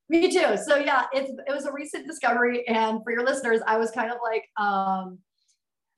Me 0.10 0.32
too. 0.32 0.58
So 0.58 0.78
yeah, 0.78 1.06
it's 1.12 1.32
it 1.48 1.54
was 1.54 1.66
a 1.66 1.72
recent 1.72 2.08
discovery, 2.08 2.68
and 2.68 3.04
for 3.04 3.12
your 3.12 3.26
listeners, 3.26 3.62
I 3.68 3.78
was 3.78 3.92
kind 3.92 4.12
of 4.12 4.18
like, 4.24 4.44
um, 4.58 5.20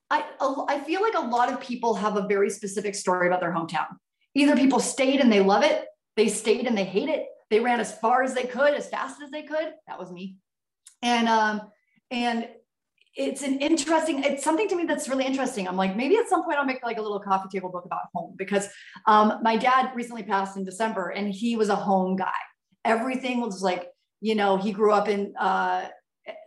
I 0.10 0.26
I 0.68 0.80
feel 0.80 1.02
like 1.02 1.16
a 1.16 1.28
lot 1.28 1.52
of 1.52 1.60
people 1.60 1.94
have 1.96 2.18
a 2.18 2.28
very 2.28 2.50
specific 2.50 2.96
story 2.96 3.28
about 3.28 3.40
their 3.40 3.54
hometown. 3.54 3.88
Either 4.36 4.56
people 4.56 4.80
stayed 4.80 5.20
and 5.20 5.32
they 5.32 5.42
love 5.42 5.64
it, 5.64 5.86
they 6.16 6.28
stayed 6.28 6.66
and 6.66 6.78
they 6.78 6.86
hate 6.86 7.10
it, 7.10 7.26
they 7.50 7.60
ran 7.60 7.80
as 7.80 7.98
far 8.00 8.24
as 8.24 8.34
they 8.34 8.44
could, 8.44 8.74
as 8.74 8.88
fast 8.90 9.22
as 9.22 9.30
they 9.30 9.44
could. 9.44 9.74
That 9.88 10.00
was 10.00 10.12
me, 10.12 10.38
and 11.04 11.28
um, 11.28 11.62
and 12.10 12.48
it's 13.20 13.44
an 13.44 13.60
interesting 13.60 14.24
it's 14.24 14.44
something 14.44 14.68
to 14.68 14.76
me 14.76 14.86
that's 14.86 15.10
really 15.10 15.26
interesting 15.26 15.68
i'm 15.68 15.76
like 15.76 15.96
maybe 15.96 16.16
at 16.16 16.28
some 16.30 16.44
point 16.44 16.58
i'll 16.58 16.66
make 16.66 16.82
like 16.84 16.98
a 16.98 17.02
little 17.02 17.20
coffee 17.20 17.50
table 17.52 17.70
book 17.70 17.86
about 17.86 18.04
home 18.16 18.34
because 18.38 18.70
um, 19.08 19.40
my 19.44 19.58
dad 19.58 19.92
recently 19.94 20.24
passed 20.24 20.56
in 20.58 20.64
december 20.64 21.10
and 21.10 21.32
he 21.34 21.56
was 21.56 21.70
a 21.70 21.76
home 21.76 22.16
guy 22.16 22.40
everything 22.86 23.42
was 23.42 23.62
like 23.62 23.90
you 24.22 24.36
know 24.36 24.58
he 24.58 24.72
grew 24.72 24.94
up 24.94 25.10
in 25.10 25.34
uh, 25.38 25.86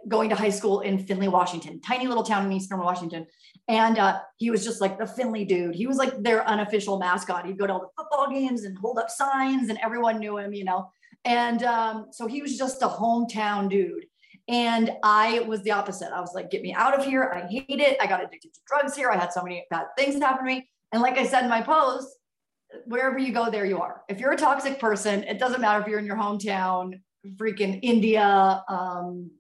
going 0.09 0.29
to 0.31 0.37
high 0.37 0.51
school 0.51 0.81
in 0.81 0.99
Finley, 0.99 1.29
Washington, 1.29 1.81
tiny 1.81 2.07
little 2.07 2.23
town 2.23 2.47
in 2.47 2.53
Eastern 2.53 2.79
Washington. 2.79 3.27
And 3.69 3.99
uh, 3.99 4.21
he 4.37 4.51
was 4.51 4.65
just 4.65 4.81
like 4.81 4.99
the 4.99 5.07
Finley 5.07 5.45
dude. 5.45 5.75
He 5.75 5.87
was 5.87 5.97
like 5.97 6.23
their 6.23 6.47
unofficial 6.47 6.99
mascot. 6.99 7.47
He'd 7.47 7.59
go 7.59 7.67
to 7.67 7.73
all 7.73 7.81
the 7.81 7.89
football 7.97 8.31
games 8.31 8.65
and 8.65 8.77
hold 8.79 8.99
up 8.99 9.11
signs, 9.11 9.69
and 9.69 9.79
everyone 9.83 10.19
knew 10.19 10.39
him, 10.39 10.53
you 10.53 10.65
know. 10.65 10.91
And 11.25 11.63
um, 11.63 12.07
so 12.11 12.27
he 12.27 12.43
was 12.43 12.59
just 12.59 12.83
a 12.83 12.89
hometown 12.89 13.69
dude. 13.69 14.07
And 14.49 14.91
I 15.03 15.41
was 15.41 15.63
the 15.63 15.71
opposite. 15.71 16.13
I 16.13 16.21
was 16.21 16.35
like, 16.35 16.51
get 16.51 16.63
me 16.63 16.75
out 16.75 16.99
of 16.99 17.05
here. 17.05 17.33
I 17.35 17.47
hate 17.47 17.67
it. 17.69 17.97
I 18.01 18.07
got 18.07 18.23
addicted 18.23 18.53
to 18.55 18.61
drugs 18.67 18.97
here. 18.97 19.11
I 19.11 19.17
had 19.17 19.33
so 19.33 19.43
many 19.43 19.65
bad 19.71 19.87
things 19.97 20.17
happen 20.17 20.45
to 20.47 20.53
me. 20.53 20.69
And 20.93 21.01
like 21.01 21.17
I 21.17 21.25
said 21.25 21.45
in 21.45 21.51
my 21.51 21.63
post, 21.63 22.09
wherever 22.87 23.19
you 23.19 23.33
go, 23.33 23.51
there 23.51 23.65
you 23.65 23.81
are. 23.81 24.03
If 24.09 24.19
you're 24.19 24.33
a 24.33 24.37
toxic 24.37 24.79
person, 24.79 25.23
it 25.25 25.39
doesn't 25.39 25.61
matter 25.61 25.81
if 25.81 25.87
you're 25.87 25.99
in 25.99 26.07
your 26.07 26.17
hometown, 26.17 27.01
freaking 27.37 27.79
India, 27.83 28.65
um, 28.69 29.31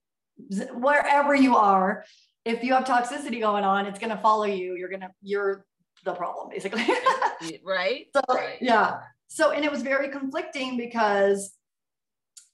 wherever 0.74 1.34
you 1.34 1.56
are. 1.56 2.04
If 2.44 2.62
you 2.62 2.74
have 2.74 2.84
toxicity 2.84 3.40
going 3.40 3.64
on, 3.64 3.86
it's 3.86 3.98
going 3.98 4.14
to 4.14 4.22
follow 4.22 4.44
you. 4.44 4.76
You're 4.76 4.88
going 4.88 5.00
to, 5.00 5.10
you're 5.22 5.64
the 6.04 6.14
problem 6.14 6.48
basically. 6.50 6.84
right. 7.64 8.06
So, 8.14 8.22
right. 8.28 8.58
yeah. 8.60 9.00
So, 9.28 9.50
and 9.50 9.64
it 9.64 9.70
was 9.70 9.82
very 9.82 10.08
conflicting 10.08 10.76
because 10.76 11.52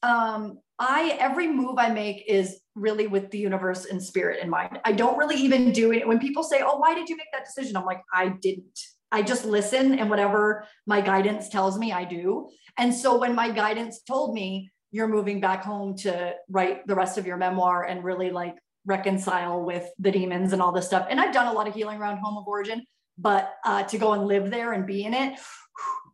um, 0.03 0.59
I 0.79 1.17
every 1.19 1.47
move 1.47 1.75
I 1.77 1.89
make 1.89 2.23
is 2.27 2.61
really 2.73 3.07
with 3.07 3.29
the 3.31 3.37
universe 3.37 3.85
and 3.85 4.01
spirit 4.01 4.41
in 4.41 4.49
mind. 4.49 4.79
I 4.85 4.93
don't 4.93 5.17
really 5.17 5.35
even 5.35 5.71
do 5.73 5.91
it 5.91 6.07
when 6.07 6.19
people 6.19 6.43
say, 6.43 6.61
"Oh, 6.63 6.77
why 6.77 6.95
did 6.95 7.09
you 7.09 7.17
make 7.17 7.31
that 7.33 7.45
decision?" 7.45 7.75
I'm 7.75 7.85
like, 7.85 8.01
"I 8.13 8.29
didn't. 8.29 8.79
I 9.11 9.21
just 9.21 9.43
listen 9.43 9.99
and 9.99 10.09
whatever 10.09 10.65
my 10.85 11.01
guidance 11.01 11.49
tells 11.49 11.77
me, 11.77 11.91
I 11.91 12.05
do." 12.05 12.49
And 12.77 12.93
so 12.93 13.17
when 13.17 13.35
my 13.35 13.51
guidance 13.51 14.01
told 14.01 14.33
me 14.33 14.71
you're 14.91 15.07
moving 15.07 15.39
back 15.39 15.63
home 15.63 15.95
to 15.97 16.33
write 16.49 16.87
the 16.87 16.95
rest 16.95 17.17
of 17.17 17.27
your 17.27 17.37
memoir 17.37 17.83
and 17.83 18.03
really 18.03 18.31
like 18.31 18.55
reconcile 18.85 19.63
with 19.63 19.87
the 19.99 20.11
demons 20.11 20.53
and 20.53 20.61
all 20.61 20.71
this 20.71 20.85
stuff. 20.87 21.05
And 21.09 21.19
I've 21.19 21.33
done 21.33 21.47
a 21.47 21.53
lot 21.53 21.67
of 21.67 21.75
healing 21.75 21.99
around 21.99 22.17
home 22.17 22.37
of 22.37 22.47
origin, 22.47 22.83
but 23.17 23.53
uh, 23.65 23.83
to 23.83 23.97
go 23.97 24.13
and 24.13 24.25
live 24.25 24.49
there 24.49 24.73
and 24.73 24.87
be 24.87 25.03
in 25.03 25.13
it, 25.13 25.37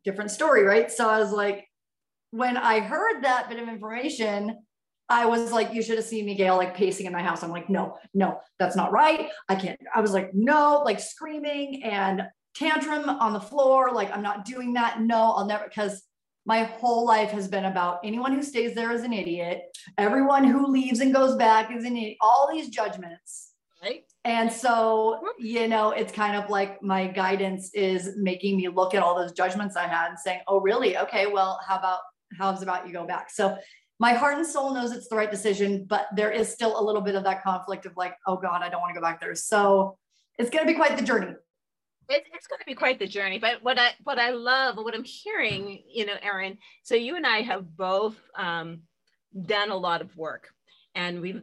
different 0.04 0.32
story, 0.32 0.64
right? 0.64 0.92
So 0.92 1.10
I 1.10 1.20
was 1.20 1.32
like, 1.32 1.68
when 2.36 2.58
I 2.58 2.82
heard 2.82 3.24
that 3.24 3.48
bit 3.50 3.60
of 3.60 3.70
information, 3.70 4.58
I 5.08 5.26
was 5.26 5.52
like, 5.52 5.74
you 5.74 5.82
should 5.82 5.98
have 5.98 6.06
seen 6.06 6.26
me, 6.26 6.36
Gail, 6.36 6.58
like 6.58 6.76
pacing 6.76 7.06
in 7.06 7.14
my 7.14 7.22
house. 7.22 7.44
I'm 7.44 7.52
like, 7.52 7.70
no, 7.70 7.98
no, 8.14 8.40
that's 8.60 8.76
not 8.76 8.92
right. 8.92 9.30
I 9.48 9.56
can't. 9.56 9.80
I 9.94 10.02
was 10.02 10.12
like, 10.12 10.34
no, 10.34 10.82
like 10.84 11.00
screaming 11.00 11.84
and 11.84 12.24
tantrum 12.56 13.08
on 13.08 13.34
the 13.34 13.40
floor. 13.40 13.94
Like, 13.94 14.12
I'm 14.12 14.24
not 14.24 14.46
doing 14.46 14.74
that. 14.74 15.00
No, 15.02 15.32
I'll 15.32 15.46
never, 15.46 15.66
because 15.66 16.04
my 16.46 16.64
whole 16.64 17.06
life 17.06 17.32
has 17.32 17.48
been 17.48 17.66
about 17.66 18.00
anyone 18.04 18.34
who 18.34 18.44
stays 18.44 18.76
there 18.76 18.92
is 18.92 19.04
an 19.04 19.14
idiot. 19.14 19.62
Everyone 19.98 20.44
who 20.44 20.68
leaves 20.68 21.00
and 21.00 21.14
goes 21.14 21.36
back 21.36 21.72
is 21.72 21.86
an 21.86 21.96
idiot. 21.96 22.18
All 22.20 22.50
these 22.52 22.70
judgments. 22.70 23.52
Right. 23.82 24.04
And 24.24 24.52
so, 24.52 25.22
mm-hmm. 25.24 25.46
you 25.46 25.68
know, 25.68 25.92
it's 25.92 26.12
kind 26.12 26.36
of 26.36 26.50
like 26.50 26.82
my 26.82 27.08
guidance 27.08 27.72
is 27.74 28.16
making 28.18 28.58
me 28.58 28.68
look 28.68 28.96
at 28.96 29.04
all 29.04 29.16
those 29.16 29.32
judgments 29.32 29.76
I 29.76 29.88
had 29.88 30.10
and 30.10 30.20
saying, 30.20 30.42
oh, 30.48 30.60
really? 30.60 30.98
Okay, 30.98 31.28
well, 31.28 31.60
how 31.68 31.78
about 31.78 32.00
how's 32.38 32.62
about 32.62 32.88
you 32.88 32.94
go 32.94 33.06
back? 33.06 33.30
So 33.32 33.58
my 34.00 34.14
heart 34.14 34.38
and 34.38 34.46
soul 34.46 34.74
knows 34.74 34.92
it's 34.92 35.08
the 35.08 35.16
right 35.16 35.32
decision, 35.32 35.86
but 35.86 36.08
there 36.16 36.32
is 36.32 36.52
still 36.52 36.80
a 36.80 36.84
little 36.84 37.02
bit 37.02 37.16
of 37.16 37.24
that 37.24 37.44
conflict 37.44 37.86
of 37.86 37.96
like, 37.96 38.16
oh 38.28 38.36
God, 38.36 38.62
I 38.62 38.70
don't 38.70 38.82
want 38.82 38.94
to 38.94 39.00
go 39.00 39.06
back 39.06 39.22
there. 39.22 39.36
So 39.36 39.98
it's 40.38 40.50
going 40.50 40.66
to 40.66 40.72
be 40.72 40.76
quite 40.76 40.98
the 40.98 41.04
journey. 41.04 41.34
It, 42.08 42.24
it's 42.34 42.48
going 42.48 42.60
to 42.60 42.66
be 42.66 42.76
quite 42.76 43.00
the 43.00 43.08
journey. 43.08 43.40
But 43.40 43.64
what 43.64 43.80
I 43.80 43.92
what 44.04 44.20
I 44.20 44.32
love, 44.32 44.78
what 44.78 44.94
I'm 44.94 45.04
hearing, 45.04 45.82
you 45.88 46.06
know, 46.06 46.16
Erin. 46.22 46.58
So 46.84 46.94
you 46.96 47.16
and 47.16 47.26
I 47.26 47.42
have 47.42 47.76
both 47.76 48.16
um, 48.38 48.82
done 49.46 49.72
a 49.72 49.78
lot 49.78 50.02
of 50.02 50.16
work, 50.16 50.50
and 50.94 51.22
we 51.22 51.42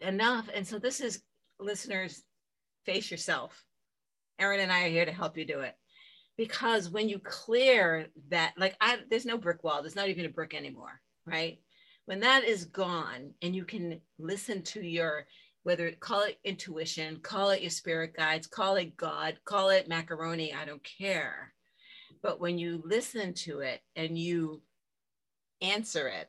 enough. 0.00 0.48
And 0.52 0.66
so 0.66 0.80
this 0.80 1.00
is 1.00 1.22
listeners, 1.60 2.24
face 2.86 3.10
yourself. 3.10 3.62
Erin 4.40 4.60
and 4.60 4.72
I 4.72 4.86
are 4.86 4.88
here 4.88 5.04
to 5.04 5.12
help 5.12 5.36
you 5.36 5.44
do 5.44 5.60
it 5.60 5.76
because 6.36 6.90
when 6.90 7.08
you 7.08 7.18
clear 7.18 8.06
that, 8.30 8.54
like, 8.56 8.76
I 8.80 8.98
there's 9.10 9.26
no 9.26 9.38
brick 9.38 9.62
wall. 9.64 9.82
There's 9.82 9.96
not 9.96 10.08
even 10.08 10.24
a 10.24 10.30
brick 10.30 10.54
anymore, 10.54 11.00
right? 11.26 11.58
When 12.06 12.20
that 12.20 12.44
is 12.44 12.66
gone, 12.66 13.32
and 13.42 13.54
you 13.54 13.64
can 13.64 14.00
listen 14.18 14.62
to 14.62 14.80
your 14.80 15.26
whether 15.62 15.90
call 15.92 16.22
it 16.22 16.38
intuition, 16.44 17.18
call 17.22 17.50
it 17.50 17.62
your 17.62 17.70
spirit 17.70 18.14
guides, 18.14 18.46
call 18.46 18.76
it 18.76 18.96
God, 18.96 19.38
call 19.44 19.70
it 19.70 19.88
macaroni, 19.88 20.52
I 20.52 20.66
don't 20.66 20.86
care. 20.98 21.54
But 22.22 22.38
when 22.38 22.58
you 22.58 22.82
listen 22.84 23.34
to 23.34 23.60
it 23.60 23.80
and 23.96 24.18
you 24.18 24.62
answer 25.62 26.08
it, 26.08 26.28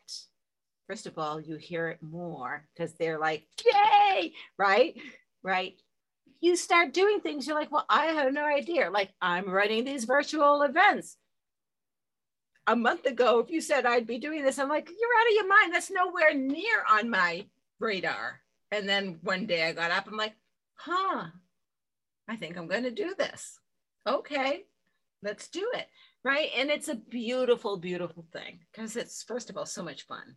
first 0.87 1.05
of 1.05 1.17
all, 1.17 1.41
you 1.41 1.57
hear 1.57 1.89
it 1.89 2.01
more 2.01 2.65
because 2.73 2.93
they're 2.93 3.19
like, 3.19 3.45
yay, 3.65 4.33
right? 4.57 4.95
Right. 5.43 5.75
You 6.41 6.56
start 6.56 6.93
doing 6.93 7.21
things, 7.21 7.48
you're 7.48 7.58
like, 7.58 7.71
well, 7.71 7.86
I 7.89 8.08
have 8.08 8.34
no 8.34 8.45
idea. 8.45 8.89
Like, 8.89 9.12
I'm 9.21 9.50
running 9.50 9.86
these 9.86 10.06
virtual 10.06 10.62
events. 10.62 11.17
A 12.67 12.76
month 12.76 13.06
ago, 13.06 13.39
if 13.39 13.52
you 13.52 13.62
said 13.62 13.86
I'd 13.86 14.08
be 14.08 14.17
doing 14.17 14.43
this, 14.43 14.58
I'm 14.58 14.69
like, 14.69 14.89
you're 14.89 15.19
out 15.19 15.28
of 15.28 15.36
your 15.36 15.48
mind. 15.48 15.74
That's 15.74 15.91
nowhere 15.91 16.34
near 16.34 16.84
on 16.89 17.10
my 17.10 17.45
radar 17.80 18.41
and 18.71 18.89
then 18.89 19.19
one 19.21 19.45
day 19.45 19.63
I 19.63 19.71
got 19.71 19.91
up, 19.91 20.08
I'm 20.08 20.17
like, 20.17 20.34
huh, 20.74 21.28
I 22.28 22.36
think 22.36 22.58
I'm 22.58 22.67
going 22.67 22.84
to 22.84 22.91
do 22.91 23.13
this. 23.17 23.60
Okay, 24.08 24.65
let's 25.24 25.48
do 25.48 25.65
it. 25.74 25.88
Right. 26.24 26.50
And 26.58 26.69
it's 26.69 26.88
a 26.88 26.95
beautiful, 26.95 27.78
beautiful 27.78 28.26
thing 28.34 28.60
because 28.71 28.95
it's, 28.95 29.24
first 29.24 29.50
of 29.50 29.58
all, 29.58 29.65
so 29.65 29.84
much 29.84 30.04
fun. 30.08 30.36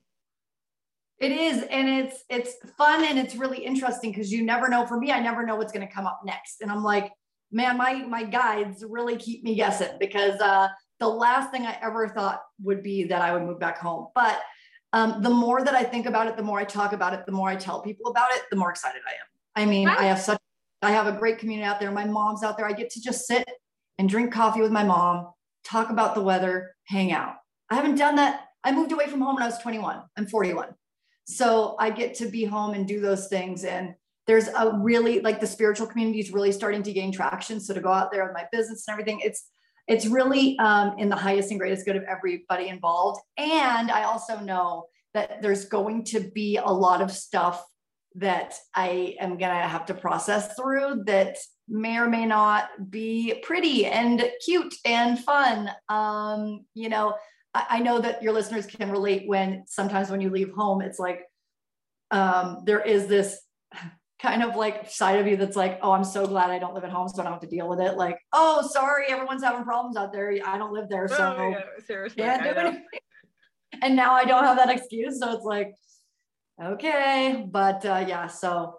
It 1.21 1.33
is. 1.33 1.63
And 1.65 1.89
it's, 1.89 2.25
it's 2.29 2.55
fun 2.77 3.05
and 3.05 3.19
it's 3.19 3.35
really 3.35 3.59
interesting 3.59 4.13
because 4.13 4.33
you 4.33 4.45
never 4.45 4.69
know. 4.69 4.87
For 4.87 4.99
me, 4.99 5.11
I 5.11 5.21
never 5.21 5.45
know 5.45 5.57
what's 5.57 5.73
going 5.73 5.87
to 5.87 5.93
come 5.93 6.07
up 6.07 6.21
next. 6.25 6.61
And 6.61 6.71
I'm 6.71 6.85
like, 6.85 7.11
man, 7.51 7.77
my 7.77 7.95
my 7.95 8.25
guides 8.25 8.85
really 8.89 9.17
keep 9.17 9.43
me 9.43 9.55
guessing 9.55 9.97
because 9.99 10.41
uh, 10.41 10.69
the 11.01 11.09
last 11.09 11.51
thing 11.51 11.67
I 11.67 11.77
ever 11.83 12.09
thought 12.09 12.43
would 12.63 12.83
be 12.83 13.05
that 13.05 13.23
I 13.23 13.33
would 13.33 13.43
move 13.43 13.59
back 13.59 13.79
home. 13.79 14.09
But 14.15 14.41
um, 14.93 15.23
the 15.23 15.31
more 15.31 15.63
that 15.65 15.75
I 15.75 15.83
think 15.83 16.07
about 16.07 16.27
it, 16.27 16.37
the 16.37 16.43
more 16.43 16.59
I 16.59 16.65
talk 16.65 16.93
about 16.93 17.15
it, 17.15 17.27
the 17.27 17.33
more 17.33 17.49
I 17.49 17.57
tell 17.57 17.83
people 17.83 18.11
about 18.11 18.31
it, 18.33 18.43
the 18.51 18.57
more 18.57 18.71
excited 18.71 19.01
I 19.07 19.13
am. 19.13 19.67
I 19.67 19.71
mean, 19.71 19.89
I 19.89 20.05
have 20.05 20.21
such 20.21 20.39
I 20.83 20.93
have 20.93 21.07
a 21.07 21.13
great 21.13 21.39
community 21.39 21.67
out 21.67 21.81
there. 21.81 21.91
My 21.91 22.05
mom's 22.05 22.43
out 22.43 22.57
there. 22.57 22.67
I 22.67 22.73
get 22.73 22.91
to 22.91 23.01
just 23.01 23.27
sit 23.27 23.49
and 23.99 24.09
drink 24.09 24.33
coffee 24.33 24.61
with 24.61 24.71
my 24.71 24.85
mom, 24.85 25.33
talk 25.65 25.91
about 25.91 26.15
the 26.15 26.23
weather, 26.23 26.75
hang 26.85 27.13
out. 27.13 27.35
I 27.69 27.75
haven't 27.75 27.97
done 27.97 28.17
that. 28.17 28.45
I 28.63 28.73
moved 28.73 28.93
away 28.93 29.07
from 29.09 29.21
home 29.21 29.35
when 29.35 29.43
I 29.43 29.47
was 29.47 29.59
21. 29.59 30.01
I'm 30.17 30.27
41. 30.27 30.69
So 31.29 31.77
I 31.79 31.91
get 31.91 32.15
to 32.15 32.27
be 32.27 32.45
home 32.45 32.73
and 32.73 32.89
do 32.89 33.01
those 33.01 33.29
things. 33.29 33.65
And 33.65 33.95
there's 34.27 34.49
a 34.49 34.79
really 34.79 35.21
like 35.21 35.41
the 35.41 35.47
spiritual 35.47 35.87
community 35.87 36.21
is 36.21 36.33
really 36.33 36.53
starting 36.53 36.83
to 36.83 36.93
gain 36.93 37.13
traction. 37.13 37.61
So 37.61 37.75
to 37.75 37.81
go 37.81 37.93
out 37.93 38.11
there 38.11 38.25
with 38.25 38.33
my 38.35 38.47
business 38.51 38.87
and 38.89 38.95
everything, 38.95 39.21
it's 39.21 39.51
it's 39.87 40.07
really 40.07 40.59
um, 40.59 40.95
in 40.99 41.09
the 41.09 41.17
highest 41.17 41.51
and 41.51 41.61
greatest 41.61 41.87
good 41.87 41.97
of 41.97 42.05
everybody 42.05 42.69
involved. 42.69 43.21
And 43.37 43.91
I 43.91 44.05
also 44.05 44.39
know 44.41 44.87
that 45.15 45.41
there's 45.41 45.65
going 45.67 46.05
to 46.05 46.21
be 46.21 46.57
a 46.57 46.71
lot 46.71 47.01
of 47.01 47.11
stuff 47.11 47.65
that 48.15 48.55
I 48.75 49.17
am 49.21 49.39
going 49.39 49.53
to 49.53 49.69
have 49.69 49.87
to 49.87 49.95
process 49.95 50.55
through 50.57 51.05
that 51.07 51.37
may 51.69 51.99
or 51.99 52.09
may 52.09 52.27
not 52.27 52.91
be 52.91 53.41
pretty 53.43 53.87
and 53.87 54.23
cute 54.45 54.75
and 54.85 55.19
fun. 55.19 55.71
Um, 55.89 56.65
you 56.75 56.89
know, 56.89 57.15
I, 57.55 57.67
I 57.71 57.79
know 57.81 58.01
that 58.01 58.23
your 58.23 58.33
listeners 58.33 58.67
can 58.67 58.91
relate 58.91 59.27
when 59.27 59.65
sometimes 59.67 60.11
when 60.11 60.21
you 60.21 60.31
leave 60.31 60.53
home, 60.53 60.83
it's 60.83 60.99
like 60.99 61.23
um, 62.11 62.63
there 62.65 62.81
is 62.81 63.07
this 63.07 63.41
kind 64.21 64.43
of 64.43 64.57
like 64.57 64.91
side 64.91 65.19
of 65.19 65.27
you 65.27 65.37
that's 65.37 65.57
like, 65.57 65.79
oh, 65.83 65.93
I'm 65.93 66.05
so 66.05 66.27
glad 66.27 66.51
I 66.51 66.59
don't 66.59 66.75
live 66.75 66.85
at 66.85 66.91
home, 66.91 67.09
so 67.09 67.21
I 67.21 67.25
don't 67.25 67.33
have 67.33 67.43
to 67.43 67.49
deal 67.49 67.69
with 67.69 67.81
it. 67.81 67.97
Like, 67.97 68.19
oh, 68.33 68.67
sorry, 68.71 69.07
everyone's 69.09 69.45
having 69.45 69.65
problems 69.65 69.97
out 69.97 70.13
there. 70.13 70.35
I 70.45 70.59
don't 70.59 70.73
live 70.73 70.89
there, 70.89 71.09
so 71.09 71.37
oh, 71.39 71.49
yeah, 71.51 71.61
seriously, 71.87 72.23
can't 72.23 72.43
do 72.43 72.51
anything. 72.51 72.85
And 73.83 73.95
now 73.95 74.15
I 74.15 74.25
don't 74.25 74.45
have 74.45 74.57
that 74.57 74.71
excuse, 74.71 75.21
so 75.21 75.31
it's 75.31 75.45
like, 75.45 75.75
okay, 76.61 77.47
but 77.49 77.85
uh, 77.85 78.05
yeah, 78.09 78.27
so. 78.27 78.77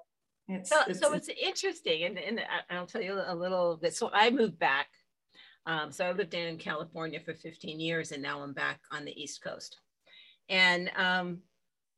It's, 0.48 0.68
so, 0.72 0.82
it's, 0.88 1.00
so 1.00 1.14
it's, 1.14 1.30
it's 1.30 1.40
interesting, 1.40 2.04
and, 2.06 2.18
and 2.18 2.42
I'll 2.72 2.88
tell 2.88 3.02
you 3.02 3.22
a 3.24 3.36
little 3.36 3.78
bit. 3.78 3.94
So 3.94 4.10
I 4.12 4.32
moved 4.32 4.58
back. 4.58 4.88
Um, 5.66 5.92
so 5.92 6.06
I 6.06 6.12
lived 6.12 6.34
in 6.34 6.58
California 6.58 7.20
for 7.20 7.34
15 7.34 7.80
years, 7.80 8.12
and 8.12 8.24
now 8.24 8.42
I'm 8.42 8.54
back 8.54 8.80
on 8.92 9.06
the 9.06 9.22
East 9.22 9.44
Coast. 9.44 9.78
And 10.50 10.90
um, 10.98 11.40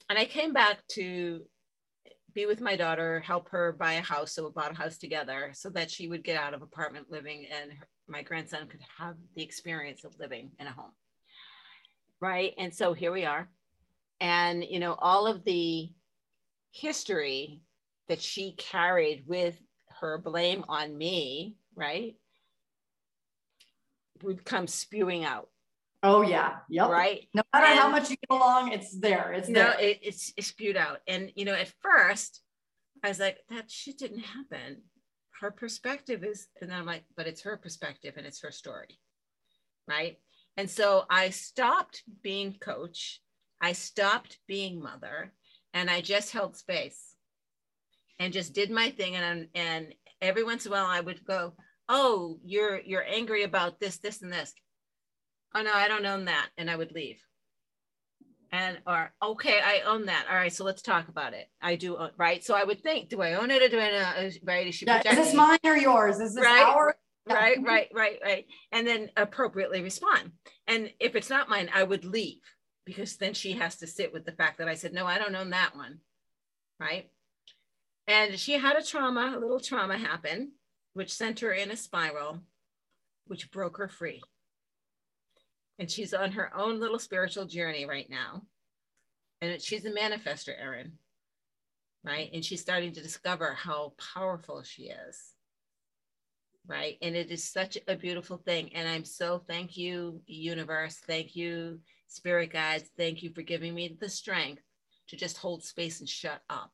and 0.10 0.20
I 0.20 0.26
came 0.26 0.52
back 0.52 0.86
to 0.94 1.42
be 2.34 2.46
with 2.46 2.62
my 2.62 2.76
daughter, 2.76 3.20
help 3.22 3.50
her 3.50 3.74
buy 3.74 3.94
a 3.94 4.02
house. 4.02 4.34
So 4.34 4.46
we 4.46 4.52
bought 4.52 4.72
a 4.72 4.78
house 4.78 4.98
together 4.98 5.52
so 5.54 5.70
that 5.72 5.92
she 5.92 6.08
would 6.08 6.24
get 6.24 6.38
out 6.38 6.54
of 6.54 6.62
apartment 6.62 7.08
living 7.10 7.46
and 7.52 7.72
her, 7.74 7.88
my 8.08 8.22
grandson 8.22 8.68
could 8.68 8.82
have 8.98 9.16
the 9.36 9.44
experience 9.44 10.04
of 10.04 10.18
living 10.20 10.52
in 10.60 10.68
a 10.68 10.72
home. 10.72 10.92
Right. 12.20 12.54
And 12.58 12.74
so 12.74 12.94
here 12.94 13.12
we 13.12 13.26
are. 13.26 13.50
And, 14.20 14.64
you 14.64 14.80
know, 14.80 14.96
all 15.00 15.28
of 15.28 15.44
the 15.44 15.90
history 16.72 17.62
that 18.08 18.22
she 18.22 18.54
carried 18.58 19.24
with 19.26 19.58
her 20.00 20.18
blame 20.18 20.64
on 20.68 20.98
me, 20.98 21.56
right, 21.76 22.16
would 24.24 24.46
come 24.46 24.68
spewing 24.68 25.24
out. 25.24 25.50
Oh 26.04 26.22
yeah. 26.22 26.58
Yep. 26.70 26.90
Right. 26.90 27.28
No 27.34 27.44
matter 27.54 27.68
and, 27.68 27.80
how 27.80 27.90
much 27.90 28.10
you 28.10 28.16
get 28.18 28.36
along, 28.36 28.72
it's 28.72 28.98
there. 29.00 29.34
It's 29.34 29.48
there. 29.48 29.74
No, 29.74 29.80
it, 29.80 30.00
it's, 30.02 30.34
it's 30.36 30.48
spewed 30.48 30.78
out. 30.78 31.00
And 31.08 31.32
you 31.36 31.46
know, 31.46 31.54
at 31.54 31.72
first, 31.82 32.42
I 33.04 33.10
was 33.10 33.20
like, 33.20 33.40
that 33.50 33.70
shit 33.70 33.98
didn't 34.00 34.20
happen. 34.20 34.82
Her 35.40 35.52
perspective 35.52 36.24
is, 36.24 36.48
and 36.60 36.70
then 36.70 36.80
I'm 36.80 36.86
like, 36.86 37.04
but 37.16 37.28
it's 37.28 37.42
her 37.42 37.58
perspective 37.58 38.16
and 38.18 38.26
it's 38.26 38.42
her 38.42 38.52
story. 38.52 39.00
Right. 39.88 40.18
And 40.58 40.70
so 40.70 41.06
I 41.10 41.30
stopped 41.30 42.04
being 42.22 42.56
coach. 42.60 43.22
I 43.62 43.74
stopped 43.74 44.40
being 44.48 44.82
mother 44.82 45.34
and 45.74 45.90
I 45.90 46.02
just 46.02 46.32
held 46.32 46.58
space 46.58 47.16
and 48.20 48.34
just 48.34 48.54
did 48.54 48.70
my 48.70 48.90
thing. 48.92 49.16
And, 49.16 49.48
and 49.56 49.94
every 50.22 50.44
once 50.44 50.66
in 50.66 50.72
a 50.72 50.76
while 50.76 50.86
I 50.86 51.00
would 51.00 51.24
go, 51.26 51.54
Oh, 51.94 52.40
you're, 52.46 52.80
you're 52.80 53.06
angry 53.06 53.44
about 53.44 53.82
this, 53.82 53.98
this, 53.98 54.22
and 54.22 54.32
this 54.32 54.54
oh 55.54 55.62
no, 55.62 55.74
I 55.74 55.88
don't 55.88 56.06
own 56.06 56.26
that. 56.26 56.50
And 56.58 56.70
I 56.70 56.76
would 56.76 56.92
leave. 56.92 57.22
And, 58.54 58.80
or, 58.86 59.14
okay, 59.24 59.62
I 59.64 59.82
own 59.88 60.08
that. 60.08 60.26
All 60.30 60.36
right, 60.36 60.52
so 60.52 60.66
let's 60.66 60.82
talk 60.82 61.08
about 61.08 61.34
it. 61.34 61.50
I 61.62 61.76
do, 61.78 61.96
own, 61.96 62.12
right? 62.18 62.44
So 62.44 62.54
I 62.54 62.66
would 62.66 62.84
think, 62.84 63.10
do 63.10 63.22
I 63.22 63.36
own 63.36 63.50
it 63.50 63.62
or 63.62 63.70
do 63.70 63.80
I 63.80 63.92
not? 63.92 64.18
Uh, 64.18 64.30
right? 64.44 64.68
Is, 64.68 64.82
yeah, 64.82 64.98
is 65.08 65.16
this 65.16 65.34
mine 65.34 65.60
or 65.64 65.78
yours? 65.78 66.20
Is 66.20 66.36
this 66.36 66.44
right? 66.44 66.64
our? 66.64 66.98
Right, 67.30 67.58
right, 67.64 67.88
right, 67.94 68.20
right. 68.22 68.46
And 68.74 68.86
then 68.86 69.10
appropriately 69.16 69.82
respond. 69.82 70.32
And 70.68 70.92
if 71.00 71.16
it's 71.16 71.30
not 71.30 71.50
mine, 71.50 71.70
I 71.74 71.84
would 71.84 72.04
leave 72.04 72.42
because 72.86 73.16
then 73.16 73.34
she 73.34 73.54
has 73.54 73.78
to 73.78 73.88
sit 73.88 74.12
with 74.12 74.26
the 74.26 74.32
fact 74.34 74.58
that 74.58 74.68
I 74.68 74.74
said, 74.74 74.92
no, 74.92 75.06
I 75.06 75.18
don't 75.18 75.36
own 75.36 75.52
that 75.52 75.76
one. 75.76 76.00
Right. 76.80 77.10
And 78.08 78.38
she 78.38 78.54
had 78.54 78.76
a 78.76 78.84
trauma, 78.84 79.34
a 79.38 79.40
little 79.40 79.60
trauma 79.60 79.98
happen, 79.98 80.54
which 80.94 81.14
sent 81.14 81.40
her 81.40 81.52
in 81.52 81.72
a 81.72 81.78
spiral, 81.78 82.40
which 83.28 83.52
broke 83.52 83.78
her 83.78 83.88
free 83.88 84.22
and 85.82 85.90
she's 85.90 86.14
on 86.14 86.32
her 86.34 86.56
own 86.56 86.80
little 86.80 87.00
spiritual 87.00 87.46
journey 87.46 87.88
right 87.88 88.08
now. 88.08 88.44
And 89.42 89.60
she's 89.60 89.84
a 89.84 89.92
manifester, 89.92 90.54
Erin, 90.56 90.92
right? 92.04 92.30
And 92.32 92.46
she's 92.46 92.62
starting 92.62 92.94
to 92.94 93.02
discover 93.02 93.56
how 93.56 93.94
powerful 94.14 94.62
she 94.62 94.84
is, 94.84 95.34
right? 96.68 96.98
And 97.02 97.16
it 97.16 97.32
is 97.32 97.44
such 97.44 97.80
a 97.88 97.96
beautiful 97.96 98.38
thing. 98.38 98.70
And 98.76 98.88
I'm 98.88 99.04
so 99.04 99.42
thank 99.48 99.76
you, 99.76 100.22
universe. 100.28 101.02
Thank 101.08 101.36
you, 101.36 101.80
spirit 102.08 102.54
guides. 102.54 102.92
Thank 102.96 103.24
you 103.24 103.32
for 103.32 103.42
giving 103.42 103.74
me 103.74 103.98
the 104.00 104.08
strength 104.08 104.62
to 105.08 105.16
just 105.16 105.38
hold 105.38 105.64
space 105.64 106.00
and 106.00 106.08
shut 106.08 106.44
up 106.48 106.74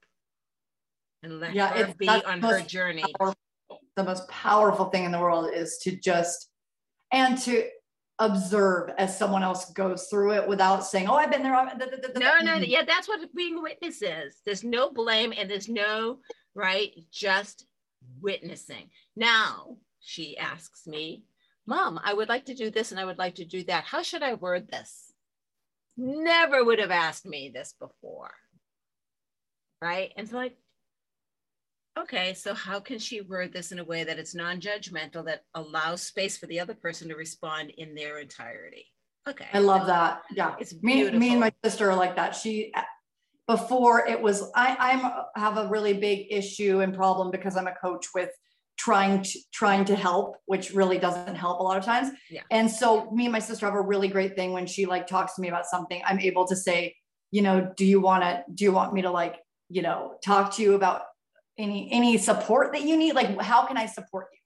and 1.24 1.40
let 1.40 1.56
yeah, 1.56 1.70
her 1.70 1.94
be 1.98 2.10
on 2.10 2.42
her 2.42 2.60
journey. 2.60 3.14
Powerful, 3.18 3.37
the 3.98 4.04
most 4.04 4.28
powerful 4.30 4.86
thing 4.86 5.04
in 5.04 5.12
the 5.12 5.20
world 5.20 5.50
is 5.54 5.80
to 5.80 5.96
just 5.98 6.50
and 7.12 7.38
to 7.40 7.68
observe 8.20 8.92
as 8.98 9.18
someone 9.18 9.44
else 9.44 9.72
goes 9.72 10.08
through 10.08 10.34
it 10.34 10.48
without 10.48 10.86
saying, 10.86 11.08
"Oh, 11.10 11.16
I've 11.16 11.32
been 11.32 11.44
there." 11.44 11.54
No, 12.16 12.38
no, 12.42 12.56
yeah, 12.56 12.84
that's 12.86 13.08
what 13.08 13.20
being 13.36 13.58
a 13.58 13.62
witness 13.62 14.02
is. 14.02 14.42
There's 14.46 14.64
no 14.64 14.92
blame 14.92 15.34
and 15.36 15.50
there's 15.50 15.68
no 15.68 16.20
right, 16.56 16.92
just 17.12 17.66
witnessing. 18.22 18.90
Now 19.16 19.78
she 20.00 20.38
asks 20.38 20.88
me, 20.88 21.24
"Mom, 21.66 22.00
I 22.04 22.14
would 22.14 22.30
like 22.30 22.46
to 22.46 22.56
do 22.56 22.70
this 22.70 22.92
and 22.92 23.00
I 23.00 23.06
would 23.06 23.18
like 23.18 23.36
to 23.36 23.46
do 23.46 23.64
that. 23.66 23.84
How 23.84 24.04
should 24.04 24.24
I 24.24 24.36
word 24.36 24.70
this?" 24.70 25.12
Never 25.98 26.64
would 26.64 26.78
have 26.78 26.92
asked 26.92 27.26
me 27.26 27.50
this 27.50 27.74
before, 27.80 28.34
right? 29.82 30.14
And 30.16 30.30
so 30.30 30.38
like, 30.38 30.58
okay, 31.98 32.34
so 32.34 32.54
how 32.54 32.80
can 32.80 33.00
she 33.00 33.22
word 33.22 33.54
this 33.54 33.72
in 33.72 33.80
a 33.80 33.84
way 33.84 34.04
that 34.04 34.20
it's 34.20 34.36
non-judgmental, 34.36 35.26
that 35.26 35.44
allows 35.56 36.02
space 36.02 36.38
for 36.38 36.46
the 36.48 36.60
other 36.60 36.74
person 36.74 37.10
to 37.10 37.16
respond 37.16 37.72
in 37.78 37.96
their 37.96 38.20
entirety? 38.20 38.86
Okay. 39.28 39.48
I 39.54 39.60
love 39.60 39.88
that. 39.88 40.22
Yeah. 40.32 40.56
It's 40.60 40.74
me, 40.82 41.10
me 41.12 41.32
and 41.32 41.40
my 41.40 41.52
sister 41.64 41.92
are 41.92 41.96
like 41.96 42.16
that. 42.16 42.36
She 42.36 42.72
before 43.48 44.06
it 44.06 44.22
was 44.22 44.52
I 44.56 44.76
I'm 44.78 45.42
have 45.42 45.58
a 45.58 45.68
really 45.70 45.94
big 45.94 46.28
issue 46.30 46.82
and 46.82 46.94
problem 46.94 47.32
because 47.32 47.56
I'm 47.56 47.68
a 47.68 47.76
coach 47.76 48.08
with 48.14 48.30
trying 48.78 49.24
to 49.24 49.40
trying 49.54 49.86
to 49.86 49.96
help, 49.96 50.38
which 50.46 50.74
really 50.74 50.98
doesn't 50.98 51.36
help 51.36 51.60
a 51.60 51.64
lot 51.64 51.78
of 51.78 51.84
times. 51.84 52.10
Yeah. 52.30 52.42
And 52.52 52.70
so 52.70 53.10
me 53.12 53.26
and 53.26 53.32
my 53.32 53.40
sister 53.40 53.66
have 53.66 53.76
a 53.76 53.82
really 53.82 54.08
great 54.08 54.36
thing 54.36 54.54
when 54.54 54.66
she 54.66 54.86
like 54.86 55.08
talks 55.08 55.36
to 55.36 55.42
me 55.42 55.48
about 55.50 55.66
something, 55.66 56.02
I'm 56.06 56.20
able 56.20 56.48
to 56.48 56.56
say, 56.56 56.96
you 57.32 57.42
know, 57.42 57.74
do 57.76 57.86
you 57.86 58.00
want 58.00 58.24
to 58.24 58.44
do 58.54 58.64
you 58.64 58.72
want 58.72 58.94
me 58.94 59.02
to 59.02 59.12
like, 59.12 59.38
you 59.70 59.82
know, 59.82 60.16
talk 60.24 60.56
to 60.56 60.62
you 60.62 60.76
about 60.76 61.02
any 61.58 61.90
any 61.92 62.18
support 62.18 62.74
that 62.74 62.84
you 62.84 62.98
need? 62.98 63.14
Like 63.14 63.40
how 63.42 63.66
can 63.66 63.78
i 63.78 63.86
support 63.86 64.28
you? 64.34 64.40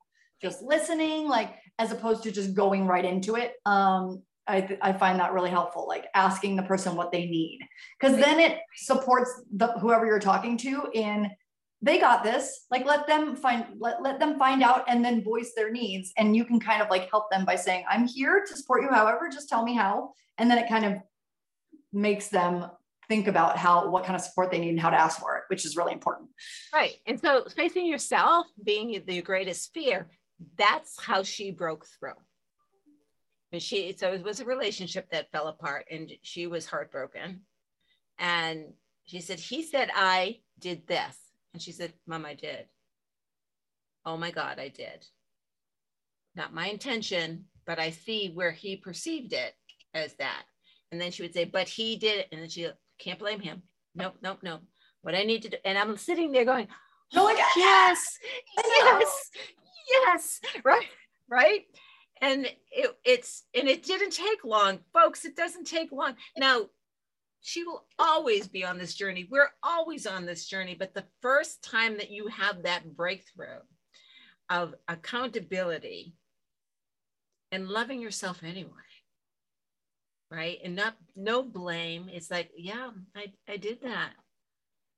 Just 0.49 0.61
listening 0.63 1.27
like 1.27 1.55
as 1.79 1.91
opposed 1.91 2.23
to 2.23 2.31
just 2.31 2.53
going 2.53 2.85
right 2.87 3.05
into 3.05 3.35
it. 3.35 3.55
Um 3.65 4.23
I, 4.47 4.77
I 4.81 4.91
find 4.93 5.19
that 5.19 5.33
really 5.33 5.51
helpful 5.51 5.87
like 5.87 6.07
asking 6.15 6.55
the 6.55 6.63
person 6.63 6.95
what 6.95 7.11
they 7.11 7.25
need. 7.25 7.59
Because 7.99 8.17
then 8.17 8.39
it 8.39 8.59
supports 8.75 9.43
the 9.55 9.67
whoever 9.79 10.05
you're 10.05 10.19
talking 10.19 10.57
to 10.57 10.87
in 10.93 11.29
they 11.83 11.99
got 11.99 12.23
this. 12.23 12.65
Like 12.69 12.85
let 12.85 13.07
them 13.07 13.35
find 13.35 13.65
let, 13.79 14.01
let 14.01 14.19
them 14.19 14.37
find 14.37 14.61
out 14.63 14.85
and 14.87 15.03
then 15.03 15.23
voice 15.23 15.53
their 15.55 15.71
needs. 15.71 16.11
And 16.17 16.35
you 16.35 16.45
can 16.45 16.59
kind 16.59 16.81
of 16.81 16.89
like 16.89 17.09
help 17.09 17.29
them 17.31 17.45
by 17.45 17.55
saying 17.55 17.85
i'm 17.89 18.07
here 18.07 18.43
to 18.45 18.57
support 18.57 18.83
you 18.83 18.89
however 18.89 19.29
just 19.31 19.49
tell 19.49 19.63
me 19.63 19.73
how. 19.73 20.13
And 20.37 20.49
then 20.49 20.57
it 20.57 20.67
kind 20.67 20.85
of 20.85 21.01
makes 21.93 22.29
them 22.29 22.65
think 23.11 23.27
about 23.27 23.57
how 23.57 23.89
what 23.89 24.05
kind 24.05 24.15
of 24.15 24.21
support 24.21 24.51
they 24.51 24.59
need 24.59 24.69
and 24.75 24.79
how 24.79 24.91
to 24.91 25.01
ask 25.01 25.19
for 25.19 25.37
it, 25.37 25.43
which 25.49 25.65
is 25.65 25.77
really 25.77 25.93
important. 25.93 26.29
Right. 26.73 26.95
And 27.07 27.19
so 27.19 27.45
facing 27.55 27.85
yourself 27.87 28.47
being 28.63 29.03
the 29.05 29.21
greatest 29.21 29.73
fear, 29.73 30.09
that's 30.57 30.93
how 31.07 31.23
she 31.23 31.51
broke 31.51 31.85
through. 31.85 32.19
And 33.51 33.61
she 33.61 33.95
so 33.99 34.13
it 34.13 34.23
was 34.23 34.39
a 34.41 34.45
relationship 34.45 35.11
that 35.11 35.31
fell 35.31 35.47
apart 35.47 35.85
and 35.91 36.11
she 36.23 36.47
was 36.47 36.65
heartbroken. 36.65 37.41
And 38.19 38.73
she 39.05 39.21
said, 39.21 39.39
he 39.39 39.63
said 39.63 39.89
I 39.95 40.39
did 40.59 40.87
this. 40.87 41.17
And 41.53 41.61
she 41.61 41.73
said, 41.73 41.93
Mom, 42.07 42.25
I 42.25 42.35
did. 42.35 42.67
Oh 44.05 44.17
my 44.17 44.31
God, 44.31 44.59
I 44.59 44.69
did. 44.69 45.05
not 46.35 46.53
my 46.53 46.67
intention, 46.67 47.45
but 47.65 47.79
I 47.79 47.91
see 47.91 48.31
where 48.33 48.51
he 48.51 48.75
perceived 48.77 49.33
it 49.33 49.53
as 49.93 50.13
that. 50.15 50.43
And 50.91 50.99
then 51.01 51.11
she 51.11 51.23
would 51.23 51.33
say, 51.33 51.45
but 51.45 51.67
he 51.67 51.97
did 51.97 52.19
it. 52.19 52.27
And 52.31 52.41
then 52.41 52.49
she 52.49 52.67
can't 53.01 53.19
blame 53.19 53.39
him. 53.39 53.63
Nope, 53.95 54.15
nope, 54.21 54.39
nope. 54.41 54.61
What 55.01 55.15
I 55.15 55.23
need 55.23 55.41
to 55.43 55.49
do. 55.49 55.57
And 55.65 55.77
I'm 55.77 55.97
sitting 55.97 56.31
there 56.31 56.45
going, 56.45 56.67
oh, 57.15 57.23
like, 57.23 57.37
oh, 57.39 57.53
yes, 57.57 58.19
yes, 58.57 59.29
yes, 59.89 60.41
right, 60.63 60.87
right. 61.29 61.65
And 62.21 62.45
it, 62.71 62.95
it's, 63.03 63.43
and 63.55 63.67
it 63.67 63.83
didn't 63.83 64.11
take 64.11 64.43
long, 64.43 64.79
folks. 64.93 65.25
It 65.25 65.35
doesn't 65.35 65.65
take 65.65 65.91
long. 65.91 66.13
Now, 66.37 66.67
she 67.41 67.63
will 67.63 67.85
always 67.97 68.47
be 68.47 68.63
on 68.63 68.77
this 68.77 68.93
journey. 68.93 69.27
We're 69.29 69.49
always 69.63 70.05
on 70.05 70.25
this 70.25 70.45
journey. 70.45 70.75
But 70.77 70.93
the 70.93 71.05
first 71.21 71.63
time 71.63 71.97
that 71.97 72.11
you 72.11 72.27
have 72.27 72.63
that 72.63 72.95
breakthrough 72.95 73.59
of 74.49 74.75
accountability 74.87 76.13
and 77.51 77.67
loving 77.67 77.99
yourself 77.99 78.43
anyway, 78.43 78.69
right? 80.31 80.59
And 80.63 80.75
not 80.75 80.95
no 81.15 81.43
blame. 81.43 82.09
It's 82.11 82.31
like, 82.31 82.49
yeah, 82.57 82.89
I, 83.15 83.25
I 83.47 83.57
did 83.57 83.81
that. 83.83 84.11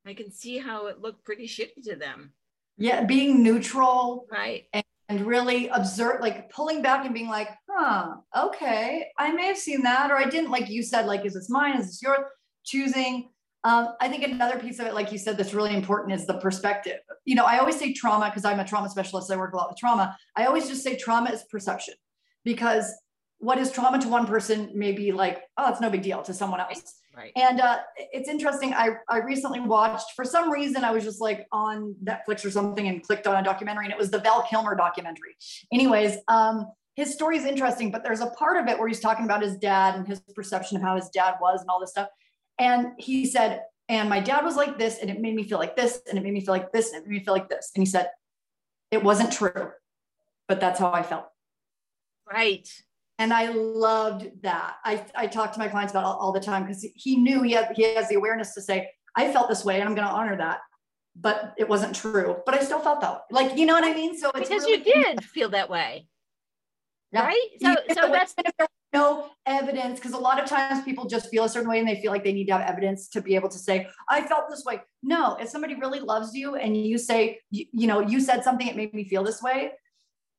I 0.05 0.13
can 0.13 0.31
see 0.31 0.59
how 0.59 0.87
it 0.87 1.01
looked 1.01 1.25
pretty 1.25 1.47
shitty 1.47 1.83
to 1.85 1.95
them. 1.95 2.33
Yeah, 2.77 3.03
being 3.03 3.41
neutral. 3.41 4.27
Right. 4.31 4.65
And, 4.73 4.83
and 5.09 5.25
really 5.25 5.67
observe, 5.69 6.21
like 6.21 6.51
pulling 6.51 6.81
back 6.81 7.05
and 7.05 7.13
being 7.13 7.29
like, 7.29 7.49
huh, 7.69 8.15
okay, 8.37 9.07
I 9.17 9.31
may 9.31 9.47
have 9.47 9.57
seen 9.57 9.81
that, 9.83 10.11
or 10.11 10.17
I 10.17 10.25
didn't, 10.25 10.51
like 10.51 10.69
you 10.69 10.83
said, 10.83 11.05
like, 11.05 11.25
is 11.25 11.33
this 11.33 11.49
mine? 11.49 11.79
Is 11.79 11.87
this 11.87 12.01
yours? 12.01 12.19
Choosing. 12.63 13.29
Um, 13.65 13.89
I 14.01 14.09
think 14.09 14.23
another 14.23 14.59
piece 14.59 14.79
of 14.79 14.87
it, 14.87 14.93
like 14.93 15.11
you 15.11 15.17
said, 15.17 15.37
that's 15.37 15.53
really 15.53 15.75
important 15.75 16.13
is 16.13 16.27
the 16.27 16.35
perspective. 16.35 16.99
You 17.25 17.35
know, 17.35 17.45
I 17.45 17.59
always 17.59 17.79
say 17.79 17.93
trauma 17.93 18.29
because 18.29 18.45
I'm 18.45 18.59
a 18.59 18.65
trauma 18.65 18.89
specialist. 18.89 19.31
I 19.31 19.37
work 19.37 19.53
a 19.53 19.57
lot 19.57 19.69
with 19.69 19.77
trauma. 19.77 20.17
I 20.35 20.45
always 20.45 20.67
just 20.67 20.83
say 20.83 20.97
trauma 20.97 21.31
is 21.31 21.43
perception 21.49 21.93
because 22.43 22.93
what 23.43 23.57
is 23.57 23.71
trauma 23.71 23.99
to 23.99 24.07
one 24.07 24.25
person 24.25 24.71
may 24.73 24.93
be 24.93 25.11
like, 25.11 25.43
oh, 25.57 25.69
it's 25.69 25.81
no 25.81 25.89
big 25.89 26.01
deal 26.01 26.21
to 26.23 26.33
someone 26.33 26.61
else. 26.61 26.95
Right. 27.15 27.33
And 27.35 27.59
uh, 27.59 27.79
it's 27.97 28.29
interesting. 28.29 28.73
I, 28.73 28.91
I 29.09 29.17
recently 29.17 29.59
watched, 29.59 30.13
for 30.15 30.23
some 30.23 30.49
reason, 30.49 30.83
I 30.83 30.91
was 30.91 31.03
just 31.03 31.19
like 31.19 31.45
on 31.51 31.95
Netflix 32.03 32.45
or 32.45 32.51
something 32.51 32.87
and 32.87 33.03
clicked 33.03 33.27
on 33.27 33.35
a 33.35 33.43
documentary, 33.43 33.85
and 33.85 33.91
it 33.91 33.99
was 33.99 34.09
the 34.09 34.19
Val 34.19 34.43
Kilmer 34.43 34.75
documentary. 34.75 35.35
Anyways, 35.73 36.17
um, 36.29 36.71
his 36.95 37.13
story 37.13 37.37
is 37.37 37.45
interesting, 37.45 37.91
but 37.91 38.03
there's 38.03 38.21
a 38.21 38.27
part 38.27 38.57
of 38.57 38.67
it 38.67 38.79
where 38.79 38.87
he's 38.87 39.01
talking 39.01 39.25
about 39.25 39.43
his 39.43 39.57
dad 39.57 39.95
and 39.95 40.07
his 40.07 40.21
perception 40.33 40.77
of 40.77 40.83
how 40.83 40.95
his 40.95 41.09
dad 41.09 41.35
was 41.41 41.59
and 41.59 41.69
all 41.69 41.81
this 41.81 41.91
stuff. 41.91 42.07
And 42.59 42.93
he 42.97 43.25
said, 43.25 43.61
and 43.89 44.09
my 44.09 44.21
dad 44.21 44.45
was 44.45 44.55
like 44.55 44.77
this, 44.77 44.99
and 44.99 45.09
it 45.09 45.19
made 45.19 45.35
me 45.35 45.43
feel 45.43 45.59
like 45.59 45.75
this, 45.75 45.99
and 46.07 46.17
it 46.17 46.23
made 46.23 46.33
me 46.33 46.41
feel 46.41 46.53
like 46.53 46.71
this, 46.71 46.93
and 46.93 47.03
it 47.03 47.07
made 47.07 47.17
me 47.19 47.25
feel 47.25 47.33
like 47.33 47.49
this. 47.49 47.71
And 47.75 47.81
he 47.81 47.85
said, 47.85 48.09
it 48.89 49.03
wasn't 49.03 49.33
true, 49.33 49.71
but 50.47 50.61
that's 50.61 50.79
how 50.79 50.93
I 50.93 51.03
felt. 51.03 51.25
Right. 52.31 52.69
And 53.19 53.31
I 53.33 53.49
loved 53.49 54.27
that. 54.41 54.75
I, 54.83 55.05
I 55.15 55.27
talk 55.27 55.53
to 55.53 55.59
my 55.59 55.67
clients 55.67 55.93
about 55.93 56.03
all, 56.03 56.17
all 56.17 56.31
the 56.31 56.39
time 56.39 56.63
because 56.63 56.85
he 56.95 57.17
knew 57.17 57.43
he 57.43 57.51
had 57.51 57.71
he 57.75 57.93
has 57.93 58.09
the 58.09 58.15
awareness 58.15 58.53
to 58.55 58.61
say, 58.61 58.89
I 59.15 59.31
felt 59.31 59.49
this 59.49 59.63
way 59.63 59.79
and 59.79 59.87
I'm 59.87 59.95
going 59.95 60.07
to 60.07 60.13
honor 60.13 60.37
that. 60.37 60.59
But 61.15 61.53
it 61.57 61.69
wasn't 61.69 61.95
true. 61.95 62.37
But 62.45 62.55
I 62.55 62.63
still 62.63 62.79
felt 62.79 63.01
that 63.01 63.13
way. 63.13 63.19
Like, 63.29 63.57
you 63.57 63.67
know 63.67 63.73
what 63.73 63.83
I 63.83 63.93
mean? 63.93 64.17
So 64.17 64.31
it's 64.33 64.49
because 64.49 64.63
really 64.63 64.79
you 64.79 64.83
did 64.83 65.23
feel 65.23 65.49
that 65.49 65.69
way. 65.69 66.07
Yeah. 67.11 67.27
Right. 67.27 67.49
So, 67.61 67.75
so 67.93 68.11
that's 68.11 68.33
no 68.93 69.29
evidence 69.45 69.99
because 69.99 70.13
a 70.13 70.17
lot 70.17 70.41
of 70.41 70.47
times 70.47 70.83
people 70.85 71.05
just 71.05 71.29
feel 71.29 71.43
a 71.43 71.49
certain 71.49 71.69
way 71.69 71.79
and 71.79 71.87
they 71.87 71.99
feel 71.99 72.11
like 72.11 72.23
they 72.23 72.31
need 72.31 72.45
to 72.45 72.53
have 72.53 72.61
evidence 72.61 73.09
to 73.09 73.21
be 73.21 73.35
able 73.35 73.49
to 73.49 73.57
say 73.57 73.87
i 74.07 74.21
felt 74.21 74.49
this 74.49 74.63
way 74.63 74.79
no 75.01 75.35
if 75.41 75.49
somebody 75.49 75.75
really 75.75 75.99
loves 75.99 76.33
you 76.33 76.55
and 76.55 76.77
you 76.77 76.97
say 76.97 77.39
you, 77.49 77.65
you 77.73 77.87
know 77.87 77.99
you 77.99 78.21
said 78.21 78.43
something 78.43 78.67
it 78.67 78.75
made 78.75 78.93
me 78.93 79.03
feel 79.03 79.23
this 79.23 79.41
way 79.41 79.71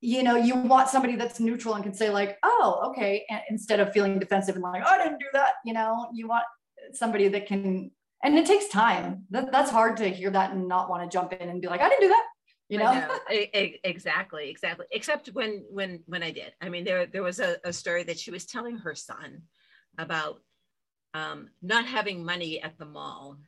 you 0.04 0.22
know, 0.22 0.36
you 0.36 0.54
want 0.54 0.90
somebody 0.90 1.16
that's 1.16 1.40
neutral 1.40 1.74
and 1.74 1.82
can 1.82 1.94
say 1.94 2.10
like, 2.10 2.36
oh, 2.42 2.82
okay, 2.90 3.24
and 3.30 3.40
instead 3.48 3.80
of 3.80 3.90
feeling 3.90 4.18
defensive 4.18 4.54
and 4.54 4.62
like, 4.62 4.82
oh, 4.84 4.90
I 4.90 4.98
didn't 4.98 5.18
do 5.18 5.26
that. 5.32 5.54
You 5.64 5.72
know, 5.72 6.08
you 6.12 6.28
want 6.28 6.44
somebody 6.92 7.28
that 7.28 7.46
can, 7.46 7.90
and 8.22 8.38
it 8.38 8.44
takes 8.44 8.68
time. 8.68 9.24
That, 9.30 9.50
that's 9.50 9.70
hard 9.70 9.96
to 9.98 10.08
hear 10.10 10.30
that 10.30 10.52
and 10.52 10.68
not 10.68 10.90
want 10.90 11.02
to 11.02 11.14
jump 11.14 11.32
in 11.32 11.48
and 11.48 11.62
be 11.62 11.68
like, 11.68 11.80
I 11.80 11.88
didn't 11.88 12.02
do 12.02 12.08
that. 12.08 12.24
You 12.68 12.78
know? 12.80 12.92
know. 12.92 13.18
exactly, 13.82 14.50
exactly. 14.50 14.84
Except 14.92 15.28
when 15.28 15.64
when 15.70 16.00
when 16.04 16.22
I 16.22 16.32
did. 16.32 16.52
I 16.60 16.68
mean, 16.68 16.84
there 16.84 17.06
there 17.06 17.22
was 17.22 17.40
a, 17.40 17.56
a 17.64 17.72
story 17.72 18.02
that 18.02 18.18
she 18.18 18.30
was 18.30 18.44
telling 18.44 18.76
her 18.76 18.94
son 18.94 19.42
about 19.96 20.42
um, 21.14 21.48
not 21.62 21.86
having 21.86 22.22
money 22.22 22.60
at 22.60 22.78
the 22.78 22.86
mall, 22.86 23.38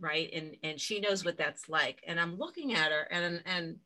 right? 0.00 0.30
And 0.32 0.56
and 0.64 0.80
she 0.80 0.98
knows 0.98 1.24
what 1.24 1.38
that's 1.38 1.68
like. 1.68 2.02
And 2.08 2.18
I'm 2.18 2.38
looking 2.38 2.74
at 2.74 2.90
her, 2.90 3.06
and 3.10 3.40
and 3.46 3.76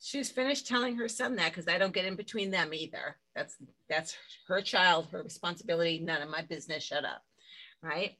she's 0.00 0.30
finished 0.30 0.66
telling 0.66 0.96
her 0.96 1.08
son 1.08 1.36
that 1.36 1.52
because 1.52 1.68
I 1.68 1.78
don't 1.78 1.94
get 1.94 2.04
in 2.04 2.16
between 2.16 2.50
them 2.50 2.72
either. 2.72 3.16
That's 3.34 3.56
that's 3.88 4.16
her 4.46 4.60
child, 4.60 5.08
her 5.12 5.22
responsibility, 5.22 5.98
none 6.00 6.22
of 6.22 6.30
my 6.30 6.42
business. 6.42 6.84
Shut 6.84 7.04
up. 7.04 7.22
Right. 7.82 8.16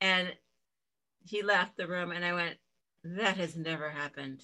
And 0.00 0.32
he 1.24 1.42
left 1.42 1.76
the 1.76 1.86
room 1.86 2.10
and 2.10 2.24
I 2.24 2.34
went, 2.34 2.56
That 3.04 3.36
has 3.36 3.56
never 3.56 3.90
happened. 3.90 4.42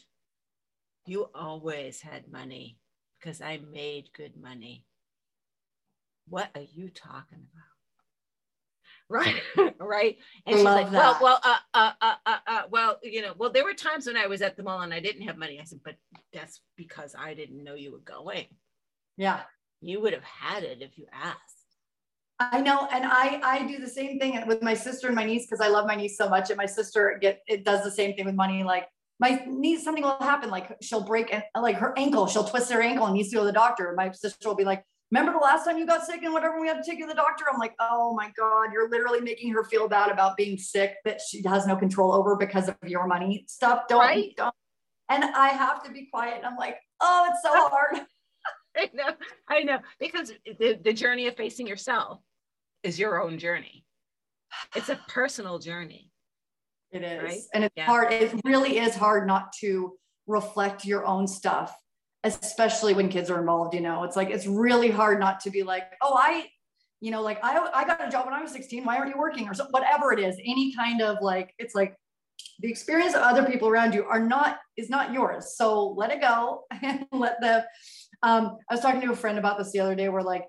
You 1.07 1.29
always 1.35 2.01
had 2.01 2.31
money 2.31 2.79
because 3.19 3.41
I 3.41 3.61
made 3.73 4.13
good 4.17 4.37
money. 4.41 4.85
What 6.29 6.51
are 6.55 6.67
you 6.75 6.91
talking 6.91 7.47
about? 7.53 7.70
Right 9.11 9.43
right. 9.81 10.17
and 10.47 10.57
she's 10.57 10.65
like 10.65 10.91
that. 10.91 10.93
well 10.93 11.19
well 11.21 11.41
uh, 11.45 11.57
uh, 11.75 11.93
uh, 12.01 12.15
uh, 12.25 12.37
uh, 12.47 12.63
well 12.71 12.99
you 13.03 13.21
know 13.21 13.35
well 13.37 13.51
there 13.51 13.65
were 13.65 13.75
times 13.75 14.07
when 14.07 14.17
i 14.17 14.27
was 14.27 14.41
at 14.41 14.57
the 14.57 14.63
mall 14.63 14.81
and 14.81 14.95
i 14.95 15.01
didn't 15.01 15.23
have 15.23 15.37
money. 15.37 15.61
I 15.61 15.65
said 15.65 15.81
but 15.85 15.97
that's 16.33 16.61
because 16.77 17.15
i 17.19 17.35
didn't 17.35 17.63
know 17.63 17.75
you 17.75 17.93
were 17.93 17.99
going. 17.99 18.47
Yeah. 19.17 19.41
You 19.83 20.01
would 20.01 20.13
have 20.13 20.25
had 20.25 20.63
it 20.63 20.79
if 20.81 20.97
you 20.97 21.07
asked. 21.13 21.39
I 22.39 22.61
know 22.61 22.89
and 22.91 23.05
i 23.05 23.41
i 23.45 23.67
do 23.67 23.79
the 23.79 23.89
same 23.89 24.19
thing 24.19 24.43
with 24.47 24.63
my 24.63 24.73
sister 24.73 25.09
and 25.09 25.17
my 25.17 25.25
niece 25.25 25.45
because 25.47 25.61
i 25.61 25.69
love 25.69 25.87
my 25.87 25.95
niece 25.97 26.17
so 26.17 26.29
much 26.29 26.49
and 26.49 26.57
my 26.57 26.67
sister 26.67 27.19
get 27.21 27.41
it 27.47 27.65
does 27.65 27.85
the 27.85 27.91
same 27.91 28.15
thing 28.15 28.25
with 28.25 28.35
money 28.35 28.63
like 28.63 28.87
my 29.21 29.45
niece 29.47 29.85
something 29.85 30.03
will 30.03 30.17
happen 30.21 30.49
like 30.49 30.75
she'll 30.81 31.05
break 31.05 31.35
like 31.55 31.77
her 31.77 31.93
ankle 31.99 32.27
she'll 32.27 32.45
twist 32.45 32.73
her 32.73 32.81
ankle 32.81 33.05
and 33.05 33.15
needs 33.15 33.29
to 33.29 33.37
go 33.37 33.43
to 33.43 33.47
the 33.47 33.53
doctor. 33.53 33.93
My 33.97 34.11
sister 34.13 34.49
will 34.49 34.57
be 34.57 34.65
like 34.65 34.83
remember 35.11 35.33
the 35.33 35.39
last 35.39 35.65
time 35.65 35.77
you 35.79 35.87
got 35.87 36.05
sick 36.05 36.23
and 36.23 36.33
whatever 36.33 36.61
we 36.61 36.69
had 36.69 36.83
to 36.83 36.89
take 36.89 36.99
you 36.99 37.07
to 37.07 37.09
the 37.09 37.15
doctor 37.15 37.45
i'm 37.53 37.59
like 37.59 37.75
oh 37.81 38.15
my 38.15 38.31
god 38.37 38.73
you're 38.73 38.89
literally 38.89 39.21
making 39.21 39.53
her 39.53 39.65
feel 39.65 39.89
bad 39.89 40.11
about 40.11 40.37
being 40.37 40.57
sick 40.57 40.97
that 41.05 41.21
she 41.21 41.43
has 41.47 41.67
no 41.67 41.77
control 41.77 42.13
over 42.13 42.37
because 42.37 42.69
of 42.69 42.77
your 42.87 43.07
money 43.07 43.45
stuff 43.49 43.83
don't, 43.89 44.01
right? 44.01 44.35
don't. 44.37 44.55
and 45.09 45.25
i 45.25 45.49
have 45.49 45.83
to 45.83 45.91
be 45.91 46.09
quiet 46.13 46.37
And 46.39 46.47
i'm 46.47 46.57
like 46.57 46.79
oh 47.01 47.29
it's 47.31 47.43
so 47.43 47.51
hard 47.69 48.07
i 48.77 48.91
know 48.95 49.13
i 49.49 49.63
know 49.63 49.79
because 49.99 50.33
the, 50.59 50.79
the 50.83 50.93
journey 50.93 51.27
of 51.27 51.37
facing 51.37 51.67
yourself 51.67 52.21
is 52.83 52.99
your 52.99 53.23
own 53.23 53.39
journey 53.39 53.85
it's 54.75 54.89
a 54.89 54.99
personal 55.09 55.59
journey 55.59 56.11
it 56.93 57.03
is 57.03 57.23
right? 57.23 57.41
and 57.55 57.65
it's 57.65 57.75
yeah. 57.77 57.87
hard 57.87 58.13
it 58.13 58.33
really 58.45 58.79
is 58.79 58.95
hard 58.97 59.27
not 59.27 59.53
to 59.53 59.93
reflect 60.27 60.85
your 60.85 61.05
own 61.07 61.27
stuff 61.27 61.77
especially 62.25 62.95
when 62.95 63.09
kids 63.09 63.31
are 63.31 63.39
involved 63.39 63.75
you 63.75 63.81
know 63.81 64.05
it's 64.05 64.17
like 64.17 64.31
it's 64.31 64.47
really 64.47 64.91
hard 64.91 65.19
not 65.19 65.41
to 65.41 65.51
be 65.51 65.63
like 65.63 65.85
oh 66.03 66.15
i 66.19 66.47
you 67.01 67.11
know 67.11 67.23
like 67.23 67.43
i 67.43 67.57
i 67.75 67.85
got 67.85 68.07
a 68.07 68.11
job 68.11 68.27
when 68.27 68.35
i 68.35 68.43
was 68.43 68.53
16 68.53 68.85
why 68.85 68.97
aren't 68.97 69.15
you 69.15 69.19
working 69.19 69.49
or 69.49 69.55
so, 69.55 69.67
whatever 69.71 70.13
it 70.13 70.19
is 70.19 70.37
any 70.45 70.75
kind 70.75 71.01
of 71.01 71.17
like 71.23 71.55
it's 71.59 71.75
like 71.75 71.97
the 72.61 72.69
experience 72.69 73.15
of 73.15 73.23
other 73.23 73.45
people 73.45 73.69
around 73.69 73.95
you 73.95 74.05
are 74.05 74.21
not 74.21 74.59
is 74.77 74.91
not 74.91 75.13
yours 75.13 75.57
so 75.57 75.91
let 75.97 76.11
it 76.11 76.21
go 76.21 76.65
and 76.83 77.07
let 77.13 77.41
the 77.41 77.65
um 78.23 78.57
i 78.69 78.75
was 78.75 78.81
talking 78.81 79.01
to 79.01 79.13
a 79.13 79.17
friend 79.17 79.39
about 79.39 79.57
this 79.57 79.73
the 79.73 79.81
other 79.81 79.95
day 79.95 80.09
where 80.09 80.23
like 80.23 80.45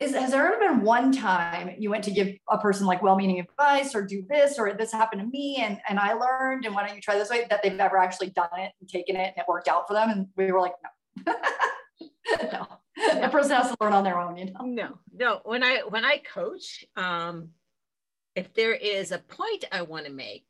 is 0.00 0.14
has 0.14 0.30
there 0.30 0.46
ever 0.46 0.58
been 0.58 0.82
one 0.82 1.10
time 1.10 1.74
you 1.78 1.90
went 1.90 2.04
to 2.04 2.10
give 2.10 2.28
a 2.48 2.58
person 2.58 2.86
like 2.86 3.02
well-meaning 3.02 3.40
advice 3.40 3.94
or 3.94 4.02
do 4.02 4.24
this 4.28 4.58
or 4.58 4.72
this 4.72 4.92
happened 4.92 5.20
to 5.20 5.26
me 5.26 5.56
and 5.60 5.80
and 5.88 5.98
I 5.98 6.12
learned 6.12 6.64
and 6.64 6.74
why 6.74 6.86
don't 6.86 6.94
you 6.94 7.02
try 7.02 7.18
this 7.18 7.30
way 7.30 7.46
that 7.50 7.62
they've 7.62 7.78
ever 7.78 7.98
actually 7.98 8.30
done 8.30 8.48
it 8.58 8.72
and 8.80 8.88
taken 8.88 9.16
it 9.16 9.32
and 9.36 9.38
it 9.38 9.44
worked 9.48 9.68
out 9.68 9.88
for 9.88 9.94
them? 9.94 10.10
And 10.10 10.26
we 10.36 10.52
were 10.52 10.60
like 10.60 10.74
no. 11.26 11.34
No. 12.52 12.66
The 12.96 13.28
person 13.30 13.52
has 13.52 13.68
to 13.70 13.76
learn 13.80 13.92
on 13.92 14.04
their 14.04 14.18
own 14.18 14.36
you 14.36 14.46
know? 14.46 14.60
No. 14.64 14.98
No. 15.12 15.40
When 15.44 15.64
I 15.64 15.82
when 15.88 16.04
I 16.04 16.18
coach 16.18 16.84
um 16.96 17.48
if 18.34 18.54
there 18.54 18.74
is 18.74 19.10
a 19.10 19.18
point 19.18 19.64
I 19.72 19.82
want 19.82 20.06
to 20.06 20.12
make 20.12 20.46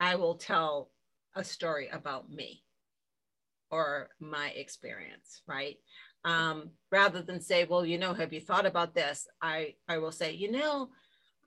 I 0.00 0.16
will 0.16 0.34
tell 0.34 0.90
a 1.36 1.44
story 1.44 1.88
about 1.92 2.28
me 2.30 2.62
or 3.70 4.10
my 4.18 4.48
experience 4.50 5.42
right 5.46 5.76
um, 6.24 6.70
rather 6.90 7.22
than 7.22 7.40
say, 7.40 7.64
well, 7.64 7.84
you 7.84 7.98
know, 7.98 8.14
have 8.14 8.32
you 8.32 8.40
thought 8.40 8.66
about 8.66 8.94
this? 8.94 9.26
I, 9.42 9.74
I 9.88 9.98
will 9.98 10.12
say, 10.12 10.32
you 10.32 10.50
know, 10.50 10.90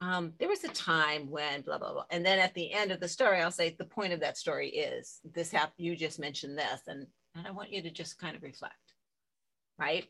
um, 0.01 0.33
there 0.39 0.49
was 0.49 0.63
a 0.63 0.69
time 0.69 1.29
when 1.29 1.61
blah, 1.61 1.79
blah, 1.79 1.93
blah. 1.93 2.05
And 2.11 2.25
then 2.25 2.39
at 2.39 2.53
the 2.53 2.71
end 2.71 2.91
of 2.91 2.99
the 2.99 3.07
story, 3.07 3.41
I'll 3.41 3.51
say, 3.51 3.75
the 3.77 3.85
point 3.85 4.13
of 4.13 4.19
that 4.19 4.37
story 4.37 4.69
is 4.69 5.19
this 5.33 5.51
happened, 5.51 5.73
you 5.77 5.95
just 5.95 6.19
mentioned 6.19 6.57
this. 6.57 6.81
And, 6.87 7.07
and 7.35 7.47
I 7.47 7.51
want 7.51 7.71
you 7.71 7.81
to 7.81 7.89
just 7.89 8.19
kind 8.19 8.35
of 8.35 8.43
reflect, 8.43 8.75
right? 9.79 10.05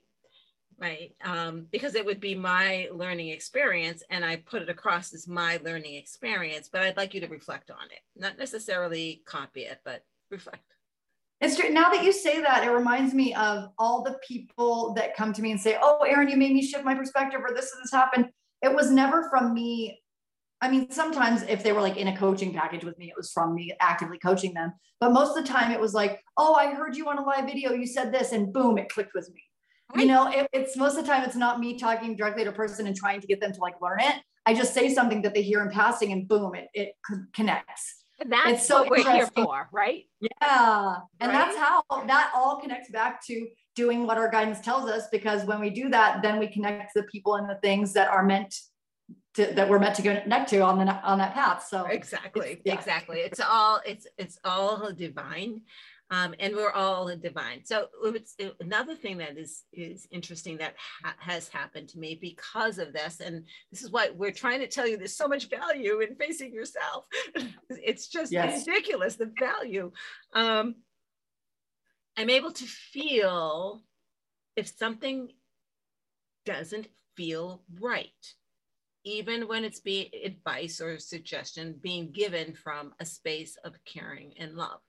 Right. 0.79 1.15
Um, 1.23 1.65
because 1.71 1.95
it 1.95 2.05
would 2.05 2.19
be 2.19 2.35
my 2.35 2.87
learning 2.93 3.29
experience 3.29 4.03
and 4.11 4.23
I 4.23 4.35
put 4.35 4.61
it 4.61 4.69
across 4.69 5.11
as 5.11 5.27
my 5.27 5.59
learning 5.63 5.95
experience, 5.95 6.69
but 6.71 6.83
I'd 6.83 6.97
like 6.97 7.15
you 7.15 7.21
to 7.21 7.27
reflect 7.27 7.71
on 7.71 7.85
it, 7.89 8.01
not 8.15 8.37
necessarily 8.37 9.23
copy 9.25 9.61
it, 9.61 9.79
but 9.83 10.03
reflect. 10.29 10.76
It's 11.39 11.55
true. 11.55 11.69
Now 11.69 11.89
that 11.91 12.03
you 12.03 12.11
say 12.11 12.41
that, 12.41 12.63
it 12.63 12.71
reminds 12.71 13.13
me 13.13 13.33
of 13.35 13.69
all 13.77 14.01
the 14.03 14.17
people 14.27 14.93
that 14.95 15.15
come 15.15 15.33
to 15.33 15.41
me 15.41 15.51
and 15.51 15.61
say, 15.61 15.77
"Oh, 15.79 15.99
Erin, 15.99 16.29
you 16.29 16.37
made 16.37 16.53
me 16.53 16.65
shift 16.65 16.83
my 16.83 16.95
perspective," 16.95 17.41
or 17.43 17.53
"This 17.53 17.71
and 17.73 17.83
this 17.83 17.91
happened." 17.91 18.29
It 18.63 18.73
was 18.73 18.89
never 18.91 19.29
from 19.29 19.53
me. 19.53 20.01
I 20.61 20.71
mean, 20.71 20.89
sometimes 20.89 21.43
if 21.43 21.63
they 21.63 21.73
were 21.73 21.81
like 21.81 21.97
in 21.97 22.07
a 22.07 22.17
coaching 22.17 22.53
package 22.53 22.83
with 22.83 22.97
me, 22.97 23.09
it 23.09 23.13
was 23.15 23.31
from 23.31 23.53
me 23.53 23.71
actively 23.79 24.17
coaching 24.17 24.55
them. 24.55 24.73
But 24.99 25.13
most 25.13 25.37
of 25.37 25.45
the 25.45 25.51
time, 25.51 25.71
it 25.71 25.79
was 25.79 25.93
like, 25.93 26.23
"Oh, 26.37 26.55
I 26.55 26.73
heard 26.73 26.95
you 26.97 27.07
on 27.07 27.19
a 27.19 27.23
live 27.23 27.45
video. 27.45 27.71
You 27.73 27.85
said 27.85 28.11
this," 28.11 28.31
and 28.31 28.51
boom, 28.51 28.79
it 28.79 28.89
clicked 28.89 29.13
with 29.13 29.29
me. 29.31 29.43
Right. 29.93 30.01
You 30.01 30.07
know, 30.07 30.27
it, 30.29 30.47
it's 30.51 30.75
most 30.75 30.97
of 30.97 31.05
the 31.05 31.11
time 31.11 31.23
it's 31.23 31.35
not 31.35 31.59
me 31.59 31.77
talking 31.77 32.15
directly 32.15 32.45
to 32.45 32.49
a 32.49 32.53
person 32.53 32.87
and 32.87 32.95
trying 32.95 33.21
to 33.21 33.27
get 33.27 33.39
them 33.39 33.53
to 33.53 33.59
like 33.59 33.79
learn 33.79 33.99
it. 33.99 34.15
I 34.47 34.55
just 34.55 34.73
say 34.73 34.91
something 34.91 35.21
that 35.21 35.35
they 35.35 35.43
hear 35.43 35.61
in 35.61 35.69
passing, 35.69 36.11
and 36.13 36.27
boom, 36.27 36.55
it 36.55 36.67
it 36.73 36.93
connects. 37.33 38.03
And 38.19 38.31
that's 38.31 38.67
so 38.67 38.81
what 38.81 38.89
we're 38.89 39.11
here 39.11 39.27
for, 39.27 39.69
right? 39.71 40.05
Yeah. 40.19 40.95
And 41.19 41.31
right? 41.31 41.37
that's 41.37 41.57
how 41.57 41.83
that 42.07 42.31
all 42.35 42.59
connects 42.59 42.89
back 42.89 43.23
to 43.27 43.47
doing 43.75 44.07
what 44.07 44.17
our 44.17 44.29
guidance 44.29 44.59
tells 44.59 44.89
us. 44.89 45.07
Because 45.11 45.45
when 45.45 45.59
we 45.59 45.69
do 45.69 45.89
that, 45.89 46.21
then 46.21 46.39
we 46.39 46.47
connect 46.47 46.93
the 46.95 47.03
people 47.03 47.35
and 47.35 47.47
the 47.47 47.59
things 47.61 47.93
that 47.93 48.09
are 48.09 48.23
meant 48.23 48.55
to, 49.35 49.45
that 49.53 49.69
we're 49.69 49.79
meant 49.79 49.95
to 49.95 50.01
connect 50.01 50.49
to 50.49 50.59
on 50.61 50.83
the 50.83 50.91
on 51.03 51.19
that 51.19 51.33
path. 51.35 51.67
So 51.69 51.85
exactly, 51.85 52.61
yeah. 52.65 52.73
exactly. 52.73 53.19
It's 53.19 53.39
all 53.39 53.81
it's 53.85 54.07
it's 54.17 54.39
all 54.43 54.91
divine 54.91 55.61
um, 56.09 56.33
and 56.39 56.55
we're 56.55 56.71
all 56.71 57.13
divine. 57.17 57.65
So 57.65 57.87
it's 58.03 58.35
another 58.61 58.95
thing 58.95 59.17
that 59.17 59.37
is 59.37 59.63
is 59.73 60.07
interesting 60.11 60.57
that 60.57 60.75
ha- 61.03 61.15
has 61.19 61.49
happened 61.49 61.89
to 61.89 61.99
me 61.99 62.17
because 62.19 62.77
of 62.77 62.93
this, 62.93 63.19
and 63.19 63.45
this 63.71 63.81
is 63.81 63.91
why 63.91 64.09
we're 64.15 64.31
trying 64.31 64.59
to 64.59 64.67
tell 64.67 64.87
you 64.87 64.97
there's 64.97 65.17
so 65.17 65.27
much 65.27 65.49
value 65.49 65.99
in 65.99 66.15
facing 66.15 66.53
yourself. 66.53 67.05
it's 67.69 68.07
just 68.07 68.31
yes. 68.31 68.65
ridiculous 68.65 69.15
the 69.15 69.31
value. 69.37 69.91
Um, 70.33 70.75
I'm 72.15 72.29
able 72.29 72.51
to 72.51 72.65
feel 72.65 73.83
if 74.55 74.67
something 74.67 75.29
doesn't 76.45 76.87
feel 77.15 77.63
right 77.79 78.11
even 79.03 79.47
when 79.47 79.63
it's 79.63 79.79
being 79.79 80.09
advice 80.25 80.81
or 80.81 80.99
suggestion 80.99 81.79
being 81.81 82.11
given 82.11 82.53
from 82.53 82.93
a 82.99 83.05
space 83.05 83.57
of 83.63 83.73
caring 83.85 84.33
and 84.37 84.53
love 84.53 84.81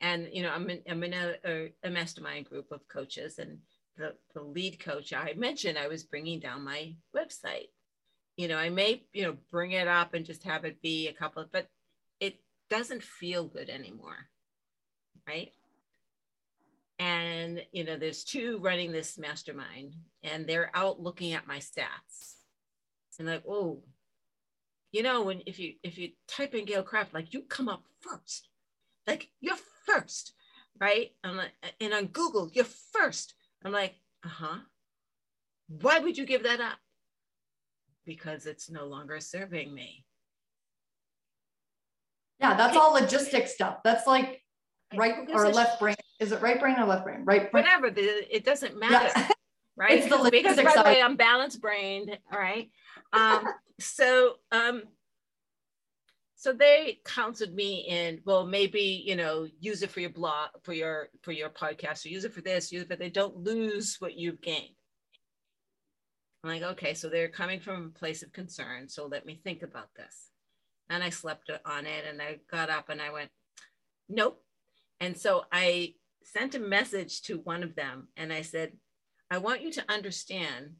and 0.00 0.28
you 0.32 0.42
know 0.42 0.50
i'm 0.50 0.68
in, 0.68 0.82
I'm 0.88 1.02
in 1.02 1.14
a, 1.14 1.70
a, 1.84 1.90
mastermind 1.90 2.46
group 2.46 2.70
of 2.70 2.86
coaches 2.88 3.38
and 3.38 3.58
the, 3.96 4.14
the 4.34 4.42
lead 4.42 4.78
coach 4.78 5.12
i 5.12 5.32
mentioned 5.36 5.78
i 5.78 5.88
was 5.88 6.04
bringing 6.04 6.40
down 6.40 6.64
my 6.64 6.94
website. 7.14 7.68
You 8.36 8.48
know 8.48 8.56
i 8.56 8.68
may 8.68 9.04
you 9.12 9.22
know 9.22 9.36
bring 9.50 9.72
it 9.72 9.88
up 9.88 10.12
and 10.12 10.26
just 10.26 10.44
have 10.44 10.64
it 10.64 10.82
be 10.82 11.08
a 11.08 11.12
couple 11.14 11.42
of 11.42 11.50
but 11.50 11.68
it 12.20 12.38
doesn't 12.68 13.02
feel 13.02 13.44
good 13.44 13.70
anymore 13.70 14.28
right? 15.26 15.52
And 16.98 17.62
you 17.72 17.84
know 17.84 17.96
there's 17.96 18.24
two 18.24 18.58
running 18.58 18.92
this 18.92 19.18
mastermind 19.18 19.94
and 20.22 20.46
they're 20.46 20.70
out 20.74 21.00
looking 21.00 21.32
at 21.32 21.46
my 21.46 21.58
stats. 21.58 22.34
And 23.18 23.28
like 23.28 23.44
oh 23.48 23.82
you 24.92 25.02
know 25.02 25.22
when 25.22 25.42
if 25.46 25.58
you 25.58 25.74
if 25.82 25.98
you 25.98 26.10
type 26.28 26.54
in 26.54 26.64
Gail 26.64 26.82
Kraft 26.82 27.14
like 27.14 27.34
you 27.34 27.42
come 27.42 27.68
up 27.68 27.82
first. 28.00 28.48
Like 29.06 29.28
you're 29.40 29.56
first, 29.86 30.32
right? 30.80 31.10
I'm 31.24 31.36
like, 31.36 31.52
and 31.80 31.92
on 31.92 32.06
Google, 32.06 32.50
you're 32.52 32.66
first. 32.92 33.34
I'm 33.64 33.72
like, 33.72 33.94
uh 34.24 34.28
huh. 34.28 34.58
Why 35.68 35.98
would 35.98 36.16
you 36.16 36.26
give 36.26 36.44
that 36.44 36.60
up? 36.60 36.78
Because 38.04 38.46
it's 38.46 38.70
no 38.70 38.86
longer 38.86 39.18
serving 39.20 39.74
me. 39.74 40.04
Yeah, 42.40 42.54
that's 42.56 42.76
all 42.76 42.94
logistic 42.94 43.48
stuff. 43.48 43.78
That's 43.82 44.06
like 44.06 44.42
right 44.94 45.14
or 45.32 45.48
left 45.48 45.80
brain. 45.80 45.96
Is 46.20 46.32
it 46.32 46.42
right 46.42 46.60
brain 46.60 46.76
or 46.78 46.84
left 46.84 47.04
brain? 47.04 47.24
Right 47.24 47.50
brain. 47.50 47.64
Whatever. 47.64 47.90
it 47.96 48.44
doesn't 48.44 48.78
matter. 48.78 49.10
Yeah. 49.16 49.28
Right. 49.78 49.98
It's 49.98 50.08
the 50.08 50.30
because 50.30 50.56
by 50.56 50.72
the 50.74 50.82
way, 50.84 51.02
I'm 51.02 51.16
balanced 51.16 51.60
brained. 51.60 52.16
All 52.32 52.38
right. 52.38 52.70
Um, 53.12 53.44
so 53.78 54.36
um, 54.50 54.84
so 56.38 56.52
they 56.52 57.00
counseled 57.04 57.54
me 57.54 57.86
in 57.88 58.20
well 58.26 58.46
maybe 58.46 59.02
you 59.04 59.16
know 59.16 59.48
use 59.58 59.82
it 59.82 59.90
for 59.90 60.00
your 60.00 60.10
blog 60.10 60.50
for 60.62 60.74
your 60.74 61.08
for 61.22 61.32
your 61.32 61.48
podcast 61.48 62.04
or 62.04 62.10
use 62.10 62.24
it 62.24 62.34
for 62.34 62.42
this 62.42 62.70
use 62.70 62.82
it 62.82 62.88
but 62.90 62.98
they 62.98 63.08
don't 63.10 63.36
lose 63.36 63.96
what 63.98 64.16
you've 64.16 64.40
gained. 64.42 64.74
I'm 66.44 66.50
like 66.50 66.62
okay 66.62 66.94
so 66.94 67.08
they're 67.08 67.28
coming 67.28 67.58
from 67.58 67.86
a 67.86 67.98
place 67.98 68.22
of 68.22 68.32
concern 68.32 68.88
so 68.88 69.06
let 69.06 69.26
me 69.26 69.40
think 69.42 69.62
about 69.62 69.88
this. 69.96 70.30
And 70.90 71.02
i 71.02 71.10
slept 71.10 71.50
on 71.64 71.86
it 71.86 72.04
and 72.08 72.20
i 72.22 72.38
got 72.50 72.70
up 72.70 72.90
and 72.90 73.00
i 73.00 73.10
went 73.10 73.30
nope. 74.08 74.42
And 75.00 75.16
so 75.16 75.44
i 75.50 75.94
sent 76.22 76.54
a 76.54 76.60
message 76.60 77.22
to 77.22 77.38
one 77.38 77.62
of 77.62 77.74
them 77.76 78.08
and 78.16 78.32
i 78.32 78.42
said 78.42 78.72
i 79.30 79.38
want 79.38 79.62
you 79.62 79.72
to 79.72 79.84
understand 79.88 80.72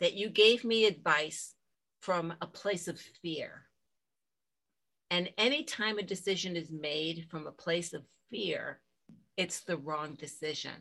that 0.00 0.14
you 0.14 0.28
gave 0.28 0.64
me 0.64 0.84
advice 0.84 1.54
from 2.00 2.34
a 2.40 2.46
place 2.46 2.88
of 2.88 3.00
fear 3.00 3.66
and 5.12 5.28
anytime 5.36 5.98
a 5.98 6.02
decision 6.02 6.56
is 6.56 6.70
made 6.70 7.26
from 7.28 7.46
a 7.46 7.52
place 7.52 7.92
of 7.92 8.02
fear, 8.30 8.80
it's 9.36 9.60
the 9.60 9.76
wrong 9.76 10.14
decision. 10.14 10.72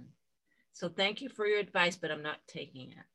So 0.72 0.88
thank 0.88 1.22
you 1.22 1.28
for 1.28 1.46
your 1.46 1.60
advice, 1.60 1.98
but 1.98 2.12
I'm 2.12 2.24
not 2.24 2.38
taking 2.48 2.92
it. 2.92 3.06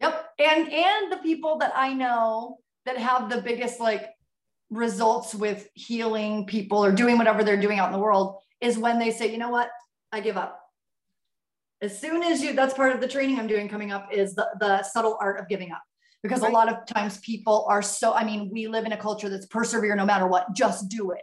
Yep. 0.00 0.30
And 0.40 0.72
and 0.72 1.12
the 1.12 1.18
people 1.18 1.58
that 1.58 1.72
I 1.76 1.94
know 1.94 2.58
that 2.86 2.98
have 2.98 3.30
the 3.30 3.40
biggest 3.40 3.78
like 3.78 4.10
results 4.68 5.32
with 5.32 5.68
healing 5.74 6.44
people 6.44 6.84
or 6.84 6.90
doing 6.90 7.18
whatever 7.18 7.44
they're 7.44 7.60
doing 7.60 7.78
out 7.78 7.86
in 7.86 7.92
the 7.92 8.00
world 8.00 8.38
is 8.60 8.76
when 8.76 8.98
they 8.98 9.12
say, 9.12 9.30
you 9.30 9.38
know 9.38 9.50
what, 9.50 9.70
I 10.10 10.18
give 10.18 10.36
up. 10.36 10.60
As 11.80 11.96
soon 11.96 12.24
as 12.24 12.42
you, 12.42 12.52
that's 12.54 12.74
part 12.74 12.92
of 12.92 13.00
the 13.00 13.06
training 13.06 13.38
I'm 13.38 13.46
doing 13.46 13.68
coming 13.68 13.92
up 13.92 14.08
is 14.12 14.34
the, 14.34 14.48
the 14.58 14.82
subtle 14.82 15.16
art 15.20 15.38
of 15.38 15.48
giving 15.48 15.70
up 15.70 15.82
because 16.22 16.40
right. 16.40 16.50
a 16.50 16.54
lot 16.54 16.68
of 16.72 16.86
times 16.86 17.18
people 17.18 17.66
are 17.68 17.82
so 17.82 18.12
i 18.12 18.24
mean 18.24 18.50
we 18.52 18.66
live 18.68 18.84
in 18.84 18.92
a 18.92 18.96
culture 18.96 19.28
that's 19.28 19.46
persevere 19.46 19.94
no 19.94 20.06
matter 20.06 20.26
what 20.26 20.52
just 20.54 20.88
do 20.88 21.10
it. 21.12 21.22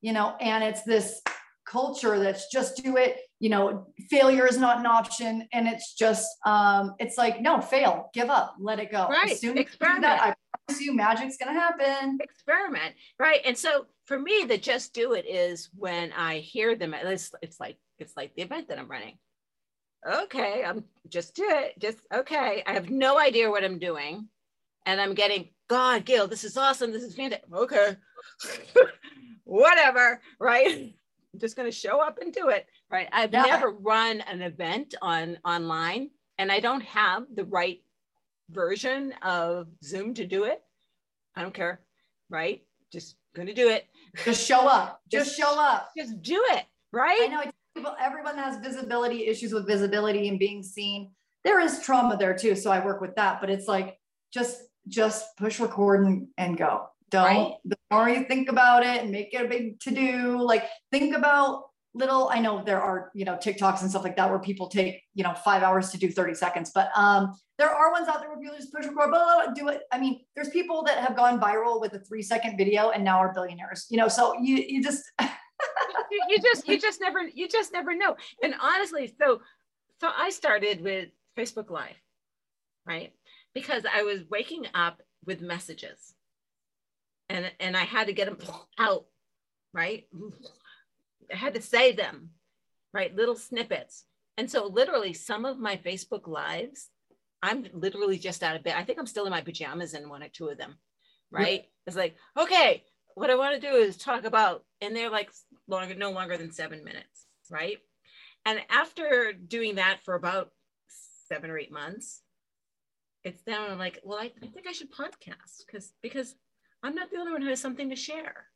You 0.00 0.12
know 0.14 0.34
and 0.40 0.64
it's 0.64 0.82
this 0.82 1.20
culture 1.66 2.18
that's 2.18 2.50
just 2.50 2.82
do 2.82 2.96
it 2.96 3.18
you 3.38 3.48
know 3.48 3.86
failure 4.08 4.46
is 4.46 4.58
not 4.58 4.78
an 4.78 4.86
option. 4.86 5.46
And 5.52 5.68
it's 5.68 5.94
just 5.94 6.26
um 6.46 6.94
it's 6.98 7.18
like 7.18 7.40
no 7.40 7.60
fail 7.60 8.10
give 8.14 8.30
up 8.30 8.56
let 8.58 8.78
it 8.78 8.90
go. 8.90 9.08
Right 9.08 9.32
as 9.32 9.40
soon 9.40 9.58
as 9.58 9.62
Experiment. 9.62 10.02
that 10.02 10.20
i 10.20 10.34
promise 10.66 10.82
you 10.82 10.94
magic's 10.94 11.36
gonna 11.36 11.58
happen. 11.58 12.18
Experiment 12.20 12.94
right? 13.18 13.40
And 13.44 13.56
so 13.56 13.86
for 14.06 14.18
me 14.18 14.44
the 14.48 14.58
just 14.58 14.92
do 14.92 15.12
it 15.12 15.24
is 15.28 15.70
when 15.76 16.12
i 16.12 16.38
hear 16.38 16.74
them 16.74 16.94
it's, 16.94 17.30
it's 17.42 17.60
like 17.60 17.76
it's 17.98 18.16
like 18.16 18.34
the 18.34 18.42
event 18.42 18.68
that 18.68 18.78
i'm 18.78 18.90
running 18.90 19.16
okay, 20.06 20.64
I'm 20.64 20.84
just 21.08 21.34
do 21.34 21.46
it. 21.46 21.78
Just 21.78 21.98
okay. 22.12 22.62
I 22.66 22.72
have 22.72 22.90
no 22.90 23.18
idea 23.18 23.50
what 23.50 23.64
I'm 23.64 23.78
doing. 23.78 24.28
And 24.86 25.00
I'm 25.00 25.14
getting, 25.14 25.50
God, 25.68 26.04
Gail, 26.04 26.26
this 26.26 26.44
is 26.44 26.56
awesome. 26.56 26.90
This 26.92 27.02
is 27.02 27.14
fantastic. 27.14 27.52
Okay. 27.52 27.96
Whatever. 29.44 30.20
Right. 30.38 30.94
I'm 31.34 31.38
just 31.40 31.56
gonna 31.56 31.72
show 31.72 32.00
up 32.00 32.18
and 32.20 32.32
do 32.32 32.48
it. 32.48 32.66
Right. 32.90 33.08
I've 33.12 33.32
yeah. 33.32 33.42
never 33.42 33.70
run 33.70 34.20
an 34.22 34.42
event 34.42 34.94
on 35.02 35.38
online 35.44 36.10
and 36.38 36.50
I 36.50 36.60
don't 36.60 36.82
have 36.82 37.24
the 37.34 37.44
right 37.44 37.82
version 38.50 39.12
of 39.22 39.68
Zoom 39.84 40.14
to 40.14 40.26
do 40.26 40.44
it. 40.44 40.62
I 41.36 41.42
don't 41.42 41.54
care. 41.54 41.80
Right. 42.30 42.62
Just 42.92 43.16
gonna 43.36 43.54
do 43.54 43.68
it. 43.68 43.86
Just 44.24 44.46
show 44.46 44.66
up. 44.66 45.02
Just, 45.10 45.26
just 45.26 45.38
show 45.38 45.60
up. 45.60 45.90
Just 45.96 46.22
do 46.22 46.42
it. 46.50 46.64
Right. 46.92 47.20
I 47.22 47.26
know 47.26 47.52
people, 47.80 47.96
everyone 48.00 48.36
has 48.36 48.58
visibility 48.58 49.26
issues 49.26 49.52
with 49.52 49.66
visibility 49.66 50.28
and 50.28 50.38
being 50.38 50.62
seen. 50.62 51.10
There 51.44 51.60
is 51.60 51.80
trauma 51.80 52.16
there 52.16 52.36
too. 52.36 52.54
So 52.54 52.70
I 52.70 52.84
work 52.84 53.00
with 53.00 53.16
that, 53.16 53.40
but 53.40 53.50
it's 53.50 53.66
like 53.66 53.98
just 54.32 54.62
just 54.88 55.36
push 55.36 55.60
record 55.60 56.04
and, 56.04 56.28
and 56.36 56.56
go. 56.56 56.86
Don't 57.10 57.24
right. 57.24 57.54
the 57.64 57.76
more 57.90 58.08
you 58.08 58.24
think 58.24 58.48
about 58.48 58.84
it 58.84 59.02
and 59.02 59.10
make 59.10 59.34
it 59.34 59.44
a 59.44 59.48
big 59.48 59.80
to 59.80 59.90
do, 59.90 60.40
like 60.42 60.64
think 60.90 61.14
about 61.16 61.64
little 61.92 62.28
i 62.28 62.38
know 62.38 62.62
there 62.64 62.80
are 62.80 63.10
you 63.14 63.24
know 63.24 63.34
tiktoks 63.34 63.80
and 63.80 63.90
stuff 63.90 64.04
like 64.04 64.14
that 64.14 64.30
where 64.30 64.38
people 64.38 64.68
take 64.68 65.02
you 65.14 65.24
know 65.24 65.34
five 65.34 65.64
hours 65.64 65.90
to 65.90 65.98
do 65.98 66.08
30 66.08 66.34
seconds 66.34 66.70
but 66.72 66.88
um 66.94 67.34
there 67.58 67.68
are 67.68 67.90
ones 67.90 68.06
out 68.06 68.20
there 68.20 68.28
where 68.28 68.38
people 68.38 68.56
just 68.56 68.72
push 68.72 68.86
record 68.86 69.10
blah, 69.10 69.24
blah, 69.24 69.44
blah, 69.46 69.54
do 69.54 69.66
it 69.66 69.82
i 69.90 69.98
mean 69.98 70.20
there's 70.36 70.50
people 70.50 70.84
that 70.84 70.98
have 70.98 71.16
gone 71.16 71.40
viral 71.40 71.80
with 71.80 71.92
a 71.94 71.98
three 71.98 72.22
second 72.22 72.56
video 72.56 72.90
and 72.90 73.02
now 73.02 73.18
are 73.18 73.34
billionaires 73.34 73.86
you 73.90 73.96
know 73.96 74.06
so 74.06 74.34
you 74.40 74.64
you 74.68 74.80
just 74.80 75.02
you, 76.10 76.20
you 76.28 76.38
just 76.42 76.68
you 76.68 76.78
just 76.78 77.00
never 77.00 77.20
you 77.20 77.48
just 77.48 77.72
never 77.72 77.94
know. 77.94 78.16
And 78.42 78.54
honestly, 78.60 79.12
so 79.20 79.40
so 80.00 80.10
I 80.16 80.30
started 80.30 80.82
with 80.82 81.08
Facebook 81.38 81.70
Live, 81.70 81.96
right? 82.86 83.12
Because 83.54 83.84
I 83.92 84.02
was 84.02 84.20
waking 84.30 84.66
up 84.74 85.02
with 85.24 85.40
messages, 85.40 86.14
and 87.28 87.50
and 87.60 87.76
I 87.76 87.84
had 87.84 88.06
to 88.06 88.12
get 88.12 88.26
them 88.26 88.38
out, 88.78 89.06
right? 89.72 90.06
I 91.32 91.36
had 91.36 91.54
to 91.54 91.62
say 91.62 91.92
them, 91.92 92.30
right? 92.92 93.14
Little 93.14 93.36
snippets. 93.36 94.04
And 94.36 94.50
so 94.50 94.66
literally 94.66 95.12
some 95.12 95.44
of 95.44 95.58
my 95.58 95.76
Facebook 95.76 96.26
lives, 96.26 96.88
I'm 97.42 97.66
literally 97.72 98.18
just 98.18 98.42
out 98.42 98.56
of 98.56 98.62
bed. 98.62 98.74
I 98.76 98.84
think 98.84 98.98
I'm 98.98 99.06
still 99.06 99.26
in 99.26 99.30
my 99.30 99.42
pajamas 99.42 99.94
in 99.94 100.08
one 100.08 100.22
or 100.22 100.28
two 100.28 100.48
of 100.48 100.58
them, 100.58 100.76
right? 101.30 101.64
It's 101.86 101.96
like, 101.96 102.16
okay, 102.38 102.84
what 103.14 103.30
I 103.30 103.34
want 103.36 103.60
to 103.60 103.68
do 103.68 103.74
is 103.74 103.96
talk 103.96 104.24
about, 104.24 104.64
and 104.80 104.94
they're 104.94 105.10
like 105.10 105.30
longer, 105.68 105.94
no 105.94 106.10
longer 106.10 106.36
than 106.36 106.52
seven 106.52 106.84
minutes. 106.84 107.26
right? 107.50 107.78
And 108.46 108.60
after 108.70 109.32
doing 109.32 109.76
that 109.76 109.98
for 110.04 110.14
about 110.14 110.50
seven 111.28 111.50
or 111.50 111.58
eight 111.58 111.72
months, 111.72 112.22
it's 113.22 113.42
then 113.42 113.60
I'm 113.60 113.78
like, 113.78 114.00
well, 114.02 114.18
I, 114.18 114.32
I 114.42 114.46
think 114.46 114.66
I 114.66 114.72
should 114.72 114.90
podcast 114.92 115.64
because 115.66 115.92
because 116.02 116.34
I'm 116.82 116.94
not 116.94 117.10
the 117.10 117.18
only 117.18 117.32
one 117.32 117.42
who 117.42 117.48
has 117.48 117.60
something 117.60 117.90
to 117.90 117.96
share. 117.96 118.46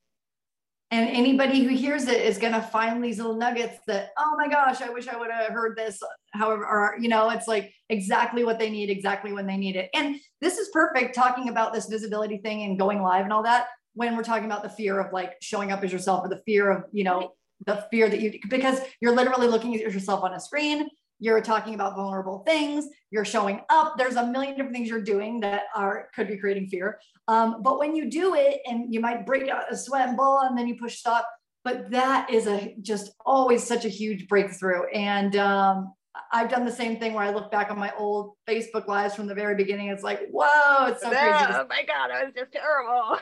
And 0.90 1.08
anybody 1.08 1.64
who 1.64 1.74
hears 1.74 2.06
it 2.06 2.20
is 2.20 2.38
going 2.38 2.52
to 2.52 2.62
find 2.62 3.02
these 3.02 3.16
little 3.16 3.34
nuggets 3.34 3.78
that, 3.88 4.10
oh 4.16 4.36
my 4.36 4.48
gosh, 4.48 4.80
I 4.80 4.90
wish 4.90 5.08
I 5.08 5.16
would 5.16 5.30
have 5.30 5.50
heard 5.50 5.76
this. 5.76 6.00
However, 6.32 6.64
or, 6.64 6.96
you 7.00 7.08
know, 7.08 7.30
it's 7.30 7.48
like 7.48 7.74
exactly 7.88 8.44
what 8.44 8.58
they 8.60 8.70
need, 8.70 8.90
exactly 8.90 9.32
when 9.32 9.46
they 9.46 9.56
need 9.56 9.76
it. 9.76 9.90
And 9.92 10.20
this 10.40 10.56
is 10.56 10.68
perfect 10.72 11.14
talking 11.14 11.48
about 11.48 11.72
this 11.72 11.86
visibility 11.86 12.38
thing 12.38 12.62
and 12.62 12.78
going 12.78 13.02
live 13.02 13.24
and 13.24 13.32
all 13.32 13.42
that 13.42 13.66
when 13.94 14.16
we're 14.16 14.22
talking 14.22 14.44
about 14.44 14.62
the 14.62 14.68
fear 14.68 15.00
of 15.00 15.12
like 15.12 15.34
showing 15.40 15.72
up 15.72 15.82
as 15.82 15.92
yourself 15.92 16.24
or 16.24 16.28
the 16.28 16.42
fear 16.44 16.70
of, 16.70 16.84
you 16.92 17.04
know, 17.04 17.32
the 17.66 17.86
fear 17.90 18.08
that 18.08 18.20
you, 18.20 18.38
because 18.48 18.80
you're 19.00 19.14
literally 19.14 19.48
looking 19.48 19.74
at 19.74 19.80
yourself 19.80 20.22
on 20.22 20.34
a 20.34 20.40
screen 20.40 20.88
you're 21.20 21.40
talking 21.40 21.74
about 21.74 21.94
vulnerable 21.94 22.40
things 22.40 22.88
you're 23.10 23.24
showing 23.24 23.60
up 23.70 23.96
there's 23.96 24.16
a 24.16 24.26
million 24.26 24.56
different 24.56 24.74
things 24.74 24.88
you're 24.88 25.00
doing 25.00 25.38
that 25.38 25.62
are 25.74 26.08
could 26.14 26.26
be 26.26 26.36
creating 26.36 26.66
fear. 26.66 26.98
Um, 27.28 27.62
but 27.62 27.78
when 27.78 27.94
you 27.94 28.10
do 28.10 28.34
it 28.34 28.60
and 28.66 28.92
you 28.92 29.00
might 29.00 29.24
break 29.24 29.48
out 29.48 29.72
a 29.72 29.76
sweat 29.76 30.08
and 30.08 30.16
ball 30.16 30.40
and 30.40 30.58
then 30.58 30.66
you 30.66 30.76
push 30.76 30.98
stop 30.98 31.26
but 31.64 31.90
that 31.90 32.30
is 32.30 32.46
a 32.46 32.76
just 32.82 33.12
always 33.24 33.64
such 33.64 33.86
a 33.86 33.88
huge 33.88 34.28
breakthrough. 34.28 34.84
And 34.92 35.34
um, 35.36 35.94
I've 36.32 36.48
done 36.48 36.64
the 36.64 36.72
same 36.72 36.98
thing 36.98 37.12
where 37.12 37.24
I 37.24 37.30
look 37.30 37.50
back 37.50 37.70
on 37.70 37.78
my 37.78 37.92
old 37.98 38.34
Facebook 38.48 38.86
lives 38.86 39.14
from 39.14 39.26
the 39.26 39.34
very 39.34 39.56
beginning. 39.56 39.88
It's 39.88 40.04
like, 40.04 40.28
whoa, 40.30 40.86
it's 40.86 41.02
so 41.02 41.10
yeah, 41.10 41.46
crazy. 41.46 41.60
Oh 41.60 41.66
my 41.68 41.84
God, 41.84 42.10
I 42.10 42.24
was 42.24 42.32
just 42.34 42.52
terrible. 42.52 43.18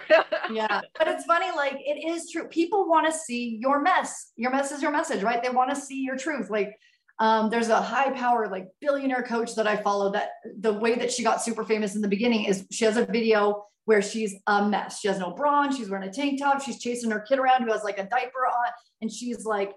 yeah. 0.55 0.81
But 0.99 1.09
it's 1.09 1.25
funny, 1.25 1.51
like 1.57 1.77
it 1.79 2.07
is 2.07 2.31
true. 2.31 2.49
People 2.49 2.89
want 2.89 3.07
to 3.07 3.13
see 3.13 3.59
your 3.61 3.81
mess. 3.81 4.33
Your 4.37 4.51
mess 4.51 4.73
is 4.73 4.83
your 4.83 4.91
message, 4.91 5.23
right? 5.23 5.43
They 5.43 5.51
want 5.51 5.71
to 5.71 5.77
see 5.77 6.03
your 6.03 6.17
truth. 6.19 6.51
Like 6.51 6.77
um, 7.19 7.51
there's 7.51 7.69
a 7.69 7.81
high 7.81 8.11
power 8.11 8.49
like 8.49 8.69
billionaire 8.81 9.23
coach 9.23 9.55
that 9.55 9.67
I 9.67 9.77
follow 9.77 10.13
that 10.13 10.31
the 10.59 10.73
way 10.73 10.95
that 10.97 11.13
she 11.13 11.23
got 11.23 11.43
super 11.43 11.65
famous 11.65 11.95
in 11.95 12.03
the 12.03 12.09
beginning 12.09 12.45
is 12.45 12.67
she 12.71 12.85
has 12.85 12.97
a 12.97 13.07
video 13.07 13.65
where 13.85 14.03
she's 14.03 14.35
a 14.47 14.69
mess. 14.69 15.01
She 15.01 15.09
has 15.09 15.19
no 15.19 15.31
bra 15.31 15.63
on, 15.63 15.77
she's 15.77 15.89
wearing 15.89 16.09
a 16.09 16.13
tank 16.13 16.41
top, 16.41 16.63
she's 16.63 16.79
chasing 16.79 17.11
her 17.11 17.21
kid 17.21 17.39
around 17.39 17.63
who 17.63 17.73
has 17.73 17.85
like 17.85 17.99
a 17.99 18.05
diaper 18.05 18.47
on, 18.47 18.73
and 19.01 19.11
she's 19.11 19.45
like, 19.45 19.73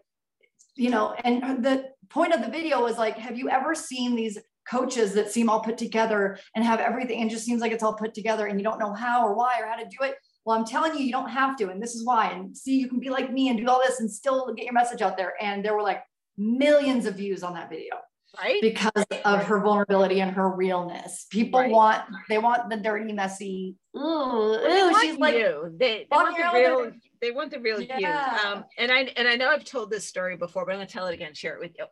you 0.75 0.89
know, 0.89 1.15
and 1.23 1.63
the 1.63 1.85
point 2.09 2.33
of 2.33 2.41
the 2.41 2.49
video 2.49 2.81
was 2.81 2.97
like, 2.97 3.17
have 3.17 3.37
you 3.37 3.49
ever 3.49 3.75
seen 3.75 4.15
these 4.15 4.37
coaches 4.69 5.13
that 5.13 5.31
seem 5.31 5.49
all 5.49 5.59
put 5.59 5.77
together 5.77 6.37
and 6.55 6.65
have 6.65 6.79
everything 6.79 7.21
and 7.21 7.29
just 7.29 7.45
seems 7.45 7.61
like 7.61 7.71
it's 7.71 7.83
all 7.83 7.93
put 7.93 8.13
together 8.13 8.47
and 8.47 8.59
you 8.59 8.63
don't 8.63 8.79
know 8.79 8.93
how 8.93 9.25
or 9.25 9.35
why 9.35 9.59
or 9.59 9.67
how 9.67 9.75
to 9.75 9.85
do 9.85 10.03
it? 10.03 10.15
Well, 10.43 10.57
I'm 10.57 10.65
telling 10.65 10.95
you, 10.95 11.03
you 11.03 11.11
don't 11.11 11.29
have 11.29 11.55
to, 11.57 11.69
and 11.69 11.81
this 11.81 11.95
is 11.95 12.05
why. 12.05 12.31
And 12.31 12.55
see, 12.55 12.77
you 12.79 12.87
can 12.87 12.99
be 12.99 13.09
like 13.09 13.31
me 13.31 13.49
and 13.49 13.59
do 13.59 13.67
all 13.67 13.81
this 13.83 13.99
and 13.99 14.11
still 14.11 14.53
get 14.53 14.65
your 14.65 14.73
message 14.73 15.01
out 15.01 15.17
there. 15.17 15.33
And 15.41 15.63
there 15.63 15.75
were 15.75 15.81
like 15.81 16.03
millions 16.37 17.05
of 17.05 17.15
views 17.15 17.43
on 17.43 17.53
that 17.53 17.69
video 17.69 17.95
right 18.41 18.61
because 18.61 19.05
of 19.23 19.43
her 19.43 19.59
vulnerability 19.59 20.21
and 20.21 20.31
her 20.31 20.49
realness 20.49 21.25
people 21.29 21.59
right. 21.59 21.71
want 21.71 22.01
they 22.29 22.37
want 22.37 22.69
the 22.69 22.77
dirty 22.77 23.11
messy 23.13 23.75
ooh, 23.95 23.99
ooh 23.99 25.01
she's 25.01 25.17
like 25.17 25.35
you. 25.35 25.73
They, 25.77 26.07
they 26.09 26.15
want 26.15 26.37
the 26.37 26.49
real 26.53 26.91
they 27.21 27.31
want 27.31 27.51
the 27.51 27.59
real 27.59 27.81
yeah. 27.81 27.99
you 27.99 28.49
um 28.49 28.65
and 28.77 28.91
i 28.91 29.01
and 29.17 29.27
i 29.27 29.35
know 29.35 29.49
i've 29.49 29.65
told 29.65 29.89
this 29.89 30.05
story 30.05 30.37
before 30.37 30.65
but 30.65 30.71
i'm 30.71 30.77
going 30.77 30.87
to 30.87 30.93
tell 30.93 31.07
it 31.07 31.13
again 31.13 31.33
share 31.33 31.55
it 31.55 31.59
with 31.59 31.71
you 31.77 31.85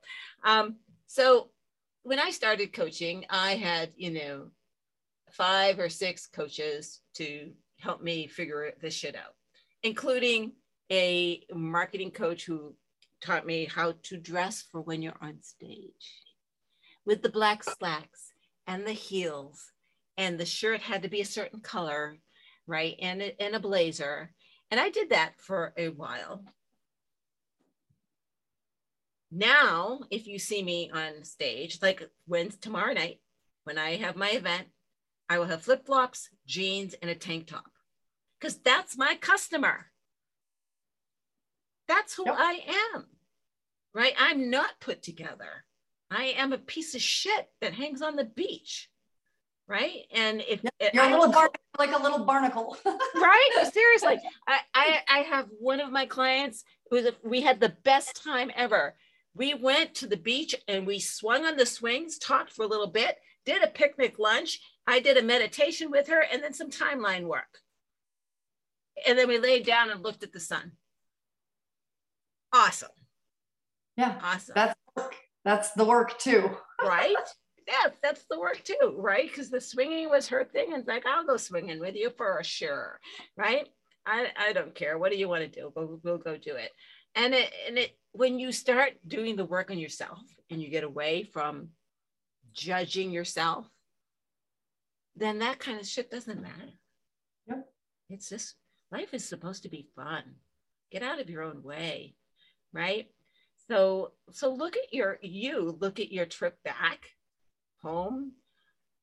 um 0.43 0.77
so 1.07 1.49
when 2.03 2.19
i 2.19 2.29
started 2.29 2.73
coaching 2.73 3.25
i 3.29 3.55
had 3.55 3.91
you 3.95 4.11
know 4.11 4.47
five 5.31 5.79
or 5.79 5.89
six 5.89 6.27
coaches 6.27 7.01
to 7.15 7.51
help 7.79 8.01
me 8.01 8.27
figure 8.27 8.71
this 8.81 8.93
shit 8.93 9.15
out 9.15 9.33
including 9.83 10.53
a 10.91 11.41
marketing 11.53 12.11
coach 12.11 12.45
who 12.45 12.75
taught 13.21 13.45
me 13.45 13.65
how 13.65 13.93
to 14.03 14.17
dress 14.17 14.63
for 14.71 14.81
when 14.81 15.01
you're 15.01 15.17
on 15.21 15.37
stage 15.41 16.23
with 17.05 17.21
the 17.21 17.29
black 17.29 17.63
slacks 17.63 18.33
and 18.67 18.85
the 18.85 18.93
heels 18.93 19.71
and 20.17 20.39
the 20.39 20.45
shirt 20.45 20.81
had 20.81 21.03
to 21.03 21.09
be 21.09 21.21
a 21.21 21.25
certain 21.25 21.59
color 21.59 22.17
right 22.67 22.95
and 23.01 23.21
a, 23.21 23.41
and 23.41 23.55
a 23.55 23.59
blazer 23.59 24.31
and 24.71 24.79
i 24.79 24.89
did 24.89 25.09
that 25.09 25.33
for 25.37 25.73
a 25.77 25.89
while 25.89 26.43
now 29.31 29.99
if 30.11 30.27
you 30.27 30.39
see 30.39 30.63
me 30.63 30.91
on 30.93 31.23
stage 31.23 31.79
like 31.81 32.07
when 32.27 32.49
tomorrow 32.61 32.93
night 32.93 33.19
when 33.63 33.77
i 33.77 33.95
have 33.95 34.15
my 34.15 34.29
event 34.29 34.67
i 35.29 35.37
will 35.37 35.45
have 35.45 35.61
flip-flops 35.61 36.29
jeans 36.45 36.93
and 37.01 37.09
a 37.09 37.15
tank 37.15 37.47
top 37.47 37.65
because 38.39 38.57
that's 38.59 38.97
my 38.97 39.15
customer 39.19 39.87
that's 41.87 42.15
who 42.15 42.25
yep. 42.25 42.35
I 42.37 42.59
am, 42.95 43.05
right? 43.93 44.13
I'm 44.17 44.49
not 44.49 44.79
put 44.79 45.03
together. 45.03 45.65
I 46.13 46.35
am 46.37 46.53
a 46.53 46.57
piece 46.57 46.95
of 46.95 47.01
shit 47.01 47.47
that 47.61 47.73
hangs 47.73 48.01
on 48.01 48.15
the 48.15 48.25
beach, 48.25 48.89
right? 49.67 50.05
And 50.13 50.41
if 50.47 50.61
you're 50.93 51.03
a 51.03 51.19
little 51.19 51.47
like 51.77 51.93
a 51.93 52.01
little 52.01 52.25
barnacle, 52.25 52.77
right? 52.85 53.69
Seriously, 53.71 54.19
I, 54.47 54.59
I 54.73 54.99
I 55.09 55.17
have 55.19 55.47
one 55.59 55.79
of 55.79 55.91
my 55.91 56.05
clients 56.05 56.63
who 56.89 56.97
was 56.97 57.05
a, 57.05 57.13
we 57.23 57.41
had 57.41 57.59
the 57.59 57.75
best 57.83 58.23
time 58.23 58.51
ever. 58.55 58.95
We 59.35 59.55
went 59.55 59.95
to 59.95 60.07
the 60.07 60.17
beach 60.17 60.53
and 60.67 60.85
we 60.85 60.99
swung 60.99 61.45
on 61.45 61.57
the 61.57 61.65
swings, 61.65 62.19
talked 62.19 62.51
for 62.51 62.63
a 62.63 62.67
little 62.67 62.87
bit, 62.87 63.17
did 63.45 63.63
a 63.63 63.67
picnic 63.67 64.19
lunch. 64.19 64.59
I 64.85 64.99
did 64.99 65.17
a 65.17 65.23
meditation 65.23 65.89
with 65.89 66.07
her, 66.09 66.21
and 66.21 66.43
then 66.43 66.53
some 66.53 66.69
timeline 66.69 67.23
work. 67.23 67.59
And 69.07 69.17
then 69.17 69.27
we 69.27 69.39
laid 69.39 69.65
down 69.65 69.89
and 69.89 70.03
looked 70.03 70.23
at 70.23 70.33
the 70.33 70.39
sun 70.39 70.73
awesome. 72.53 72.89
Yeah. 73.97 74.19
Awesome. 74.23 74.53
That's. 74.55 74.75
That's 75.45 75.71
the 75.71 75.85
work 75.85 76.17
too. 76.19 76.49
right? 76.81 77.15
Yeah, 77.65 77.91
that's 78.01 78.25
the 78.29 78.37
work 78.37 78.61
too, 78.61 78.93
right? 78.97 79.25
Because 79.25 79.49
the 79.49 79.61
swinging 79.61 80.09
was 80.09 80.27
her 80.27 80.43
thing. 80.43 80.73
And 80.73 80.79
it's 80.79 80.87
like, 80.87 81.05
I'll 81.05 81.25
go 81.25 81.37
swinging 81.37 81.79
with 81.79 81.95
you 81.95 82.09
for 82.09 82.43
sure. 82.43 82.99
Right. 83.37 83.69
I, 84.05 84.27
I 84.37 84.51
don't 84.51 84.75
care. 84.75 84.97
What 84.97 85.13
do 85.13 85.17
you 85.17 85.29
want 85.29 85.43
to 85.43 85.47
do? 85.47 85.71
We'll, 85.73 85.97
we'll 86.03 86.17
go 86.17 86.35
do 86.35 86.55
it. 86.55 86.71
And 87.15 87.33
it, 87.33 87.49
and 87.65 87.77
it, 87.77 87.91
when 88.11 88.37
you 88.37 88.51
start 88.51 88.95
doing 89.07 89.37
the 89.37 89.45
work 89.45 89.71
on 89.71 89.77
yourself 89.77 90.19
and 90.51 90.61
you 90.61 90.69
get 90.69 90.83
away 90.83 91.23
from 91.23 91.69
judging 92.51 93.11
yourself, 93.11 93.65
then 95.15 95.39
that 95.39 95.59
kind 95.59 95.79
of 95.79 95.87
shit 95.87 96.11
doesn't 96.11 96.41
matter. 96.41 96.73
Yep. 97.47 97.65
It's 98.09 98.27
just 98.27 98.55
life 98.91 99.13
is 99.13 99.23
supposed 99.23 99.63
to 99.63 99.69
be 99.69 99.87
fun. 99.95 100.23
Get 100.91 101.01
out 101.01 101.21
of 101.21 101.29
your 101.29 101.43
own 101.43 101.63
way 101.63 102.17
right? 102.73 103.07
So 103.69 104.11
so 104.31 104.53
look 104.53 104.75
at 104.75 104.93
your 104.93 105.19
you 105.21 105.77
look 105.79 105.99
at 105.99 106.11
your 106.11 106.25
trip 106.25 106.57
back 106.63 107.09
home. 107.81 108.33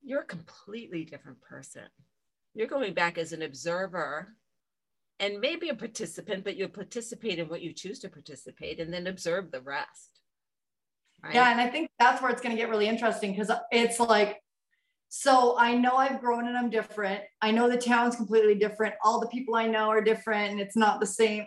You're 0.03 0.23
a 0.23 0.27
completely 0.27 1.05
different 1.05 1.41
person. 1.41 1.89
You're 2.55 2.67
going 2.67 2.95
back 2.95 3.19
as 3.19 3.33
an 3.33 3.43
observer 3.43 4.35
and 5.19 5.41
maybe 5.41 5.69
a 5.69 5.75
participant, 5.75 6.45
but 6.45 6.57
you'll 6.57 6.69
participate 6.69 7.39
in 7.39 7.49
what 7.49 7.61
you 7.61 7.73
choose 7.73 7.99
to 8.01 8.09
participate 8.09 8.81
and 8.81 8.93
then 8.93 9.07
observe 9.07 9.51
the 9.51 9.61
rest. 9.61 10.21
Right? 11.23 11.35
Yeah, 11.35 11.51
and 11.53 11.61
I 11.61 11.69
think 11.69 11.91
that's 11.99 12.23
where 12.23 12.31
it's 12.31 12.41
going 12.41 12.57
to 12.57 12.61
get 12.61 12.71
really 12.71 12.89
interesting 12.89 13.33
because 13.33 13.51
it's 13.71 14.01
like 14.01 14.41
so 15.11 15.57
I 15.59 15.75
know 15.75 15.97
I've 15.97 16.21
grown 16.21 16.47
and 16.47 16.57
I'm 16.57 16.71
different. 16.71 17.23
I 17.43 17.51
know 17.51 17.69
the 17.69 17.77
town's 17.77 18.15
completely 18.15 18.55
different. 18.55 18.95
All 19.05 19.21
the 19.21 19.27
people 19.27 19.57
I 19.57 19.67
know 19.67 19.89
are 19.89 20.01
different 20.01 20.53
and 20.53 20.61
it's 20.61 20.77
not 20.77 21.01
the 21.01 21.07
same 21.07 21.47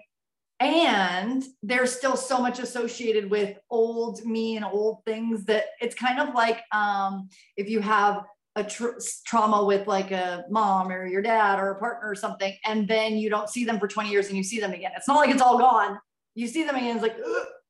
and 0.60 1.44
there's 1.62 1.96
still 1.96 2.16
so 2.16 2.40
much 2.40 2.60
associated 2.60 3.30
with 3.30 3.58
old 3.70 4.24
me 4.26 4.56
and 4.56 4.66
old 4.66 5.04
things 5.06 5.46
that 5.46 5.66
it's 5.82 5.96
kind 5.96 6.20
of 6.20 6.34
like 6.34 6.62
um, 6.72 7.30
if 7.58 7.70
you 7.70 7.80
have 7.82 8.24
a 8.56 8.64
tr- 8.64 9.00
trauma 9.26 9.66
with 9.66 9.88
like 9.88 10.12
a 10.12 10.46
mom 10.50 10.92
or 10.92 11.08
your 11.08 11.22
dad 11.22 11.60
or 11.60 11.72
a 11.72 11.80
partner 11.80 12.10
or 12.10 12.16
something 12.16 12.54
and 12.66 12.88
then 12.88 13.18
you 13.18 13.30
don't 13.30 13.50
see 13.50 13.66
them 13.66 13.80
for 13.80 13.88
20 13.88 14.10
years 14.10 14.28
and 14.28 14.38
you 14.38 14.44
see 14.44 14.60
them 14.60 14.74
again. 14.74 14.92
It's 14.96 15.08
not 15.08 15.18
like 15.18 15.32
it's 15.32 15.42
all 15.42 15.58
gone. 15.58 16.00
You 16.36 16.48
see 16.48 16.64
them 16.64 16.76
again 16.76 16.96
it's 16.96 17.04
like 17.04 17.18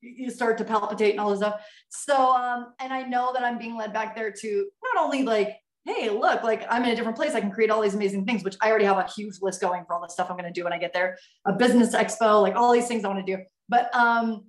you 0.02 0.30
start 0.30 0.58
to 0.58 0.66
palpitate 0.66 1.12
and 1.12 1.20
all 1.20 1.30
this 1.30 1.40
stuff. 1.40 1.62
So 1.90 2.16
um 2.16 2.74
and 2.80 2.92
i 2.92 3.04
know 3.04 3.32
that 3.34 3.44
i'm 3.44 3.58
being 3.58 3.78
led 3.78 3.94
back 3.94 4.16
there 4.16 4.32
to 4.32 4.68
not 4.84 5.04
only 5.04 5.24
like 5.24 5.56
hey, 5.86 6.10
look, 6.10 6.44
like 6.44 6.66
I'm 6.70 6.84
in 6.84 6.92
a 6.92 6.96
different 6.96 7.18
place. 7.18 7.34
I 7.34 7.42
can 7.42 7.52
create 7.52 7.70
all 7.70 7.82
these 7.82 7.94
amazing 7.96 8.26
things, 8.26 8.44
which 8.44 8.56
I 8.62 8.70
already 8.70 8.86
have 8.86 8.98
a 8.98 9.08
huge 9.08 9.36
list 9.42 9.60
going 9.60 9.84
for 9.86 9.94
all 9.94 10.02
the 10.02 10.08
stuff 10.08 10.28
I'm 10.30 10.38
going 10.38 10.52
to 10.52 10.60
do 10.60 10.64
when 10.64 10.74
I 10.74 10.78
get 10.78 10.94
there. 10.94 11.18
A 11.46 11.54
business 11.54 11.94
expo, 11.94 12.42
like 12.42 12.56
all 12.56 12.72
these 12.72 12.88
things 12.88 13.04
I 13.04 13.10
want 13.10 13.26
to 13.26 13.36
do. 13.36 13.44
But 13.68 13.94
um, 13.96 14.46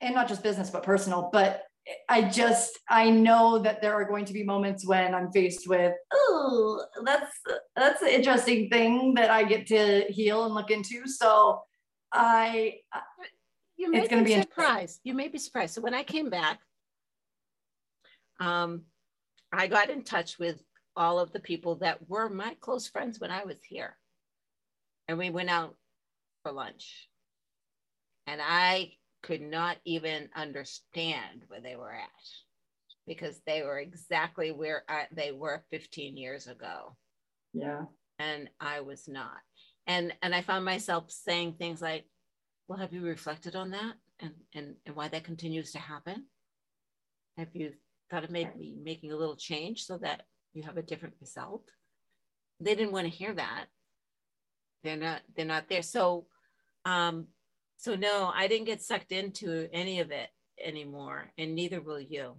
and 0.00 0.14
not 0.14 0.28
just 0.28 0.42
business, 0.42 0.70
but 0.70 0.82
personal. 0.82 1.30
But 1.32 1.62
I 2.08 2.22
just 2.22 2.78
I 2.88 3.10
know 3.10 3.58
that 3.58 3.82
there 3.82 3.94
are 3.94 4.04
going 4.04 4.24
to 4.24 4.32
be 4.32 4.42
moments 4.42 4.86
when 4.86 5.14
I'm 5.14 5.30
faced 5.30 5.68
with, 5.68 5.92
oh, 6.12 6.84
that's 7.04 7.32
that's 7.76 8.02
an 8.02 8.08
interesting 8.08 8.70
thing 8.70 9.14
that 9.14 9.30
I 9.30 9.44
get 9.44 9.66
to 9.68 10.06
heal 10.08 10.44
and 10.44 10.54
look 10.54 10.70
into. 10.70 11.06
So 11.06 11.62
I 12.12 12.76
you 13.76 13.90
may 13.90 14.00
it's 14.00 14.08
going 14.08 14.24
to 14.24 14.34
be 14.34 14.40
surprised. 14.40 15.00
You 15.04 15.14
may 15.14 15.28
be 15.28 15.38
surprised. 15.38 15.74
So 15.74 15.82
when 15.82 15.94
I 15.94 16.02
came 16.02 16.30
back, 16.30 16.60
um, 18.40 18.82
I 19.58 19.66
got 19.66 19.90
in 19.90 20.02
touch 20.02 20.38
with 20.38 20.62
all 20.96 21.18
of 21.18 21.32
the 21.32 21.40
people 21.40 21.76
that 21.76 22.08
were 22.08 22.28
my 22.28 22.56
close 22.60 22.88
friends 22.88 23.20
when 23.20 23.30
I 23.30 23.44
was 23.44 23.62
here. 23.68 23.96
And 25.08 25.18
we 25.18 25.30
went 25.30 25.50
out 25.50 25.76
for 26.42 26.52
lunch. 26.52 27.08
And 28.26 28.40
I 28.42 28.92
could 29.22 29.42
not 29.42 29.76
even 29.84 30.28
understand 30.34 31.42
where 31.48 31.60
they 31.60 31.76
were 31.76 31.92
at 31.92 32.08
because 33.06 33.40
they 33.46 33.62
were 33.62 33.78
exactly 33.78 34.50
where 34.50 34.84
I, 34.88 35.06
they 35.12 35.32
were 35.32 35.64
15 35.70 36.16
years 36.16 36.46
ago. 36.46 36.96
Yeah. 37.52 37.84
And 38.18 38.48
I 38.60 38.80
was 38.80 39.08
not. 39.08 39.40
And 39.86 40.14
and 40.22 40.34
I 40.34 40.40
found 40.40 40.64
myself 40.64 41.10
saying 41.10 41.54
things 41.54 41.82
like, 41.82 42.06
well, 42.68 42.78
have 42.78 42.92
you 42.92 43.02
reflected 43.02 43.54
on 43.54 43.70
that 43.72 43.94
and, 44.20 44.32
and, 44.54 44.76
and 44.86 44.96
why 44.96 45.08
that 45.08 45.24
continues 45.24 45.72
to 45.72 45.78
happen? 45.78 46.24
Have 47.36 47.48
you 47.52 47.72
thought 48.10 48.24
of 48.24 48.30
maybe 48.30 48.76
making 48.82 49.12
a 49.12 49.16
little 49.16 49.36
change 49.36 49.84
so 49.84 49.98
that 49.98 50.22
you 50.52 50.62
have 50.62 50.76
a 50.76 50.82
different 50.82 51.14
result? 51.20 51.68
They 52.60 52.74
didn't 52.74 52.92
want 52.92 53.06
to 53.06 53.16
hear 53.16 53.34
that. 53.34 53.66
They're 54.82 54.96
not, 54.96 55.22
they're 55.34 55.46
not 55.46 55.68
there. 55.68 55.82
So 55.82 56.26
um, 56.84 57.28
so 57.76 57.94
no, 57.94 58.30
I 58.34 58.46
didn't 58.46 58.66
get 58.66 58.82
sucked 58.82 59.12
into 59.12 59.68
any 59.72 60.00
of 60.00 60.10
it 60.10 60.28
anymore, 60.62 61.30
and 61.36 61.54
neither 61.54 61.80
will 61.80 62.00
you. 62.00 62.36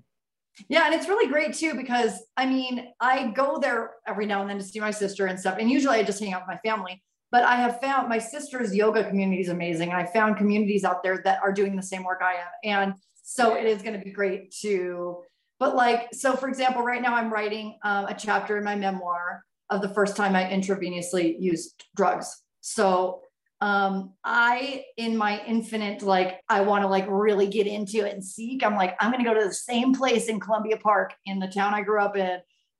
Yeah, 0.69 0.85
and 0.85 0.93
it's 0.93 1.09
really 1.09 1.29
great 1.29 1.53
too 1.53 1.73
because 1.75 2.23
I 2.37 2.45
mean, 2.45 2.93
I 2.99 3.27
go 3.27 3.59
there 3.59 3.91
every 4.07 4.25
now 4.25 4.41
and 4.41 4.49
then 4.49 4.57
to 4.57 4.63
see 4.63 4.79
my 4.79 4.91
sister 4.91 5.25
and 5.25 5.39
stuff, 5.39 5.57
and 5.59 5.69
usually 5.69 5.97
I 5.97 6.03
just 6.03 6.19
hang 6.19 6.33
out 6.33 6.43
with 6.47 6.55
my 6.55 6.69
family. 6.69 7.03
But 7.31 7.43
I 7.43 7.55
have 7.55 7.81
found 7.81 8.07
my 8.07 8.19
sister's 8.19 8.73
yoga 8.73 9.03
community 9.03 9.41
is 9.41 9.49
amazing, 9.49 9.89
and 9.89 9.97
I 9.97 10.05
found 10.05 10.37
communities 10.37 10.85
out 10.85 11.03
there 11.03 11.21
that 11.25 11.41
are 11.43 11.51
doing 11.51 11.75
the 11.75 11.83
same 11.83 12.03
work 12.03 12.21
I 12.23 12.35
am, 12.35 12.47
and 12.63 12.93
so 13.21 13.55
it 13.55 13.65
is 13.65 13.81
going 13.81 13.97
to 13.97 14.03
be 14.03 14.11
great 14.11 14.51
to. 14.61 15.21
But 15.59 15.75
like, 15.75 16.09
so 16.13 16.35
for 16.35 16.49
example, 16.49 16.81
right 16.81 17.01
now 17.01 17.15
I'm 17.15 17.31
writing 17.31 17.77
um, 17.83 18.05
a 18.05 18.13
chapter 18.13 18.57
in 18.57 18.63
my 18.63 18.75
memoir 18.75 19.43
of 19.69 19.81
the 19.81 19.89
first 19.89 20.15
time 20.15 20.35
I 20.35 20.43
intravenously 20.43 21.35
used 21.39 21.85
drugs. 21.95 22.43
So 22.61 23.21
um 23.61 24.11
i 24.25 24.83
in 24.97 25.15
my 25.15 25.41
infinite 25.45 26.01
like 26.01 26.41
i 26.49 26.59
want 26.59 26.83
to 26.83 26.87
like 26.89 27.05
really 27.07 27.47
get 27.47 27.67
into 27.67 28.05
it 28.05 28.13
and 28.13 28.23
seek 28.23 28.65
i'm 28.65 28.75
like 28.75 28.97
i'm 28.99 29.11
going 29.11 29.23
to 29.23 29.29
go 29.29 29.33
to 29.33 29.47
the 29.47 29.53
same 29.53 29.93
place 29.93 30.27
in 30.27 30.41
columbia 30.41 30.75
park 30.77 31.13
in 31.25 31.39
the 31.39 31.47
town 31.47 31.73
i 31.73 31.81
grew 31.81 32.01
up 32.01 32.17
in 32.17 32.37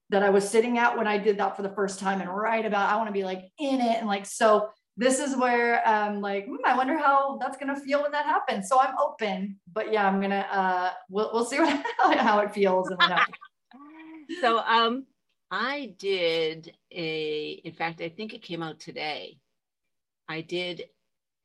that 0.10 0.22
i 0.22 0.30
was 0.30 0.48
sitting 0.48 0.78
at 0.78 0.98
when 0.98 1.08
i 1.08 1.18
did 1.18 1.38
that 1.38 1.56
for 1.56 1.62
the 1.62 1.74
first 1.74 1.98
time 1.98 2.20
and 2.20 2.30
write 2.30 2.66
about 2.66 2.90
i 2.90 2.98
want 2.98 3.08
to 3.08 3.14
be 3.14 3.24
like 3.24 3.46
in 3.58 3.80
it 3.80 3.98
and 3.98 4.08
like 4.08 4.26
so 4.26 4.68
this 4.98 5.20
is 5.20 5.36
where 5.36 5.88
um 5.88 6.22
like 6.22 6.46
hmm, 6.46 6.56
i 6.66 6.76
wonder 6.76 6.98
how 6.98 7.38
that's 7.38 7.58
to 7.58 7.76
feel 7.76 8.02
when 8.02 8.12
that 8.12 8.26
happens 8.26 8.70
so 8.70 8.80
i'm 8.80 8.96
open 8.98 9.58
but 9.74 9.92
yeah 9.92 10.08
i'm 10.08 10.22
gonna 10.22 10.46
uh 10.52 10.92
we'll, 11.10 11.30
we'll 11.34 11.46
see 11.46 11.60
what 11.60 12.18
how 12.18 12.40
it 12.40 12.54
feels 12.54 12.90
so 14.42 14.60
um 14.60 15.06
i 15.52 15.94
did 15.98 16.72
a 16.92 17.62
in 17.64 17.74
fact 17.74 18.02
i 18.02 18.10
think 18.10 18.34
it 18.34 18.42
came 18.42 18.64
out 18.64 18.80
today 18.80 19.38
I 20.28 20.42
did 20.42 20.84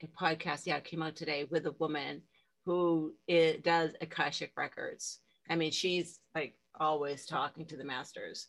a 0.02 0.06
podcast, 0.06 0.66
yeah, 0.66 0.76
it 0.76 0.84
came 0.84 1.02
out 1.02 1.16
today 1.16 1.46
with 1.50 1.66
a 1.66 1.74
woman 1.78 2.22
who 2.64 3.14
it 3.26 3.62
does 3.62 3.92
Akashic 4.00 4.52
records. 4.56 5.18
I 5.48 5.56
mean, 5.56 5.70
she's 5.70 6.18
like 6.34 6.54
always 6.78 7.26
talking 7.26 7.66
to 7.66 7.76
the 7.76 7.84
masters. 7.84 8.48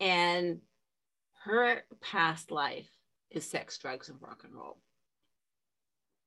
And 0.00 0.58
her 1.44 1.82
past 2.00 2.50
life 2.50 2.90
is 3.34 3.48
sex, 3.48 3.78
drugs, 3.78 4.08
and 4.08 4.20
rock 4.20 4.42
and 4.44 4.54
roll. 4.54 4.78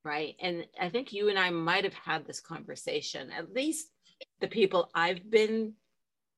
Right. 0.04 0.36
And 0.40 0.66
I 0.80 0.90
think 0.90 1.14
you 1.14 1.30
and 1.30 1.40
I 1.40 1.50
might 1.50 1.84
have 1.84 1.96
had 1.96 2.26
this 2.26 2.40
conversation, 2.40 3.32
at 3.32 3.54
least 3.54 3.88
the 4.40 4.48
people 4.48 4.90
I've 4.94 5.30
been 5.30 5.74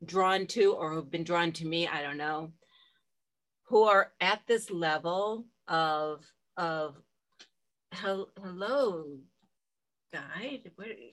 drawn 0.06 0.48
to 0.48 0.74
or 0.74 0.96
have 0.96 1.12
been 1.12 1.24
drawn 1.24 1.52
to 1.54 1.66
me, 1.66 1.88
I 1.88 2.02
don't 2.02 2.18
know, 2.18 2.52
who 3.68 3.84
are 3.84 4.12
at 4.22 4.42
this 4.48 4.72
level 4.72 5.46
of 5.68 6.26
of 6.56 6.96
hello 7.94 9.06
guide 10.14 10.72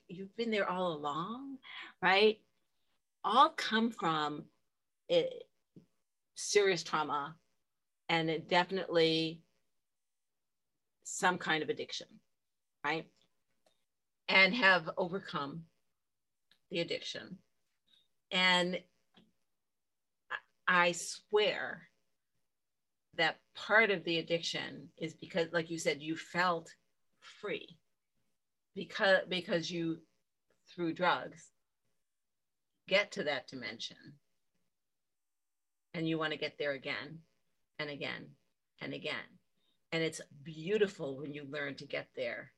you've 0.09 0.37
been 0.37 0.51
there 0.51 0.69
all 0.69 0.93
along 0.93 1.57
right 2.03 2.39
all 3.25 3.49
come 3.51 3.91
from 3.91 4.45
it, 5.09 5.45
serious 6.35 6.83
trauma 6.83 7.35
and 8.09 8.31
it 8.31 8.49
definitely 8.49 9.41
some 11.05 11.39
kind 11.39 11.63
of 11.63 11.69
addiction 11.69 12.09
right? 12.85 13.07
And 14.29 14.55
have 14.55 14.91
overcome 14.97 15.63
the 16.71 16.81
addiction. 16.81 17.39
And 18.31 18.79
i 20.67 20.93
swear 20.93 21.83
that 23.19 23.37
part 23.55 23.91
of 23.91 24.03
the 24.05 24.19
addiction 24.19 24.89
is 24.97 25.13
because 25.13 25.49
like 25.53 25.71
you 25.71 25.79
said 25.79 26.01
you 26.01 26.17
felt 26.17 26.71
free 27.21 27.77
because 28.75 29.19
because 29.29 29.71
you 29.71 29.99
through 30.75 30.95
drugs 30.95 31.51
get 32.89 33.13
to 33.13 33.25
that 33.25 33.47
dimension. 33.47 33.97
And 35.93 36.09
you 36.09 36.19
want 36.19 36.33
to 36.33 36.39
get 36.39 36.59
there 36.59 36.73
again 36.73 37.21
and 37.79 37.89
again 37.89 38.27
and 38.81 38.93
again 38.93 39.34
and 39.95 40.03
it's 40.03 40.21
beautiful 40.43 41.17
when 41.17 41.33
you 41.33 41.47
learn 41.49 41.77
to 41.77 41.87
get 41.87 42.09
there. 42.17 42.51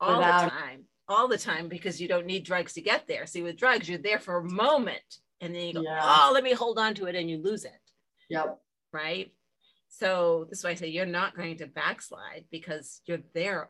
All 0.00 0.18
Without- 0.18 0.44
the 0.44 0.50
time. 0.50 0.84
All 1.08 1.28
the 1.28 1.38
time 1.38 1.68
because 1.68 2.00
you 2.00 2.08
don't 2.08 2.26
need 2.26 2.44
drugs 2.44 2.72
to 2.74 2.80
get 2.80 3.08
there. 3.08 3.26
See 3.26 3.42
with 3.42 3.56
drugs 3.56 3.88
you're 3.88 3.98
there 3.98 4.20
for 4.20 4.38
a 4.38 4.44
moment 4.44 5.02
and 5.40 5.54
then 5.54 5.62
you 5.66 5.74
go 5.74 5.82
yeah. 5.82 6.00
oh 6.02 6.30
let 6.32 6.42
me 6.42 6.52
hold 6.52 6.78
on 6.78 6.94
to 6.94 7.06
it 7.06 7.14
and 7.16 7.28
you 7.28 7.42
lose 7.42 7.64
it. 7.64 7.72
Yep. 8.30 8.58
Right? 8.92 9.32
So 9.88 10.46
this 10.48 10.60
is 10.60 10.64
why 10.64 10.70
I 10.70 10.74
say 10.74 10.88
you're 10.88 11.06
not 11.06 11.36
going 11.36 11.58
to 11.58 11.66
backslide 11.66 12.44
because 12.50 13.00
you're 13.06 13.22
there 13.34 13.68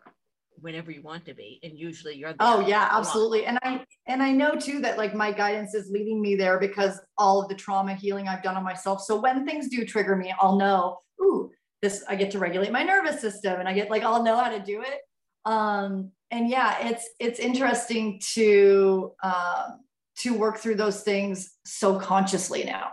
whenever 0.61 0.91
you 0.91 1.03
want 1.03 1.27
to 1.27 1.35
be 1.35 1.61
and 1.63 1.79
usually 1.79 2.17
you're 2.17 2.31
there 2.31 2.39
oh 2.41 2.67
yeah 2.67 2.89
absolutely. 2.91 3.45
And 3.45 3.59
i 3.63 3.85
and 4.07 4.23
i 4.23 4.33
know 4.33 4.55
too 4.55 4.81
that 4.81 4.97
like 4.97 5.15
my 5.15 5.31
guidance 5.31 5.75
is 5.75 5.91
leading 5.91 6.23
me 6.23 6.35
there 6.35 6.59
because 6.59 6.99
all 7.19 7.43
of 7.43 7.51
the 7.51 7.55
trauma 7.55 7.95
healing 7.95 8.27
i've 8.27 8.43
done 8.43 8.57
on 8.57 8.65
myself. 8.65 9.03
So 9.03 9.21
when 9.21 9.47
things 9.47 9.69
do 9.69 9.85
trigger 9.85 10.17
me 10.17 10.35
i'll 10.41 10.57
know 10.57 10.99
ooh 11.23 11.51
this 11.87 12.05
i 12.09 12.15
get 12.15 12.31
to 12.31 12.39
regulate 12.39 12.73
my 12.73 12.83
nervous 12.83 13.21
system 13.21 13.59
and 13.61 13.69
i 13.69 13.73
get 13.73 13.91
like 13.91 14.03
i'll 14.03 14.23
know 14.23 14.37
how 14.37 14.51
to 14.51 14.61
do 14.61 14.83
it 14.83 15.01
um 15.45 16.11
and 16.31 16.49
yeah 16.49 16.89
it's 16.89 17.09
it's 17.21 17.39
interesting 17.39 18.21
to 18.35 19.13
um 19.23 19.81
to 20.17 20.33
work 20.35 20.59
through 20.59 20.75
those 20.75 21.03
things 21.03 21.55
so 21.65 21.99
consciously 21.99 22.65
now 22.65 22.91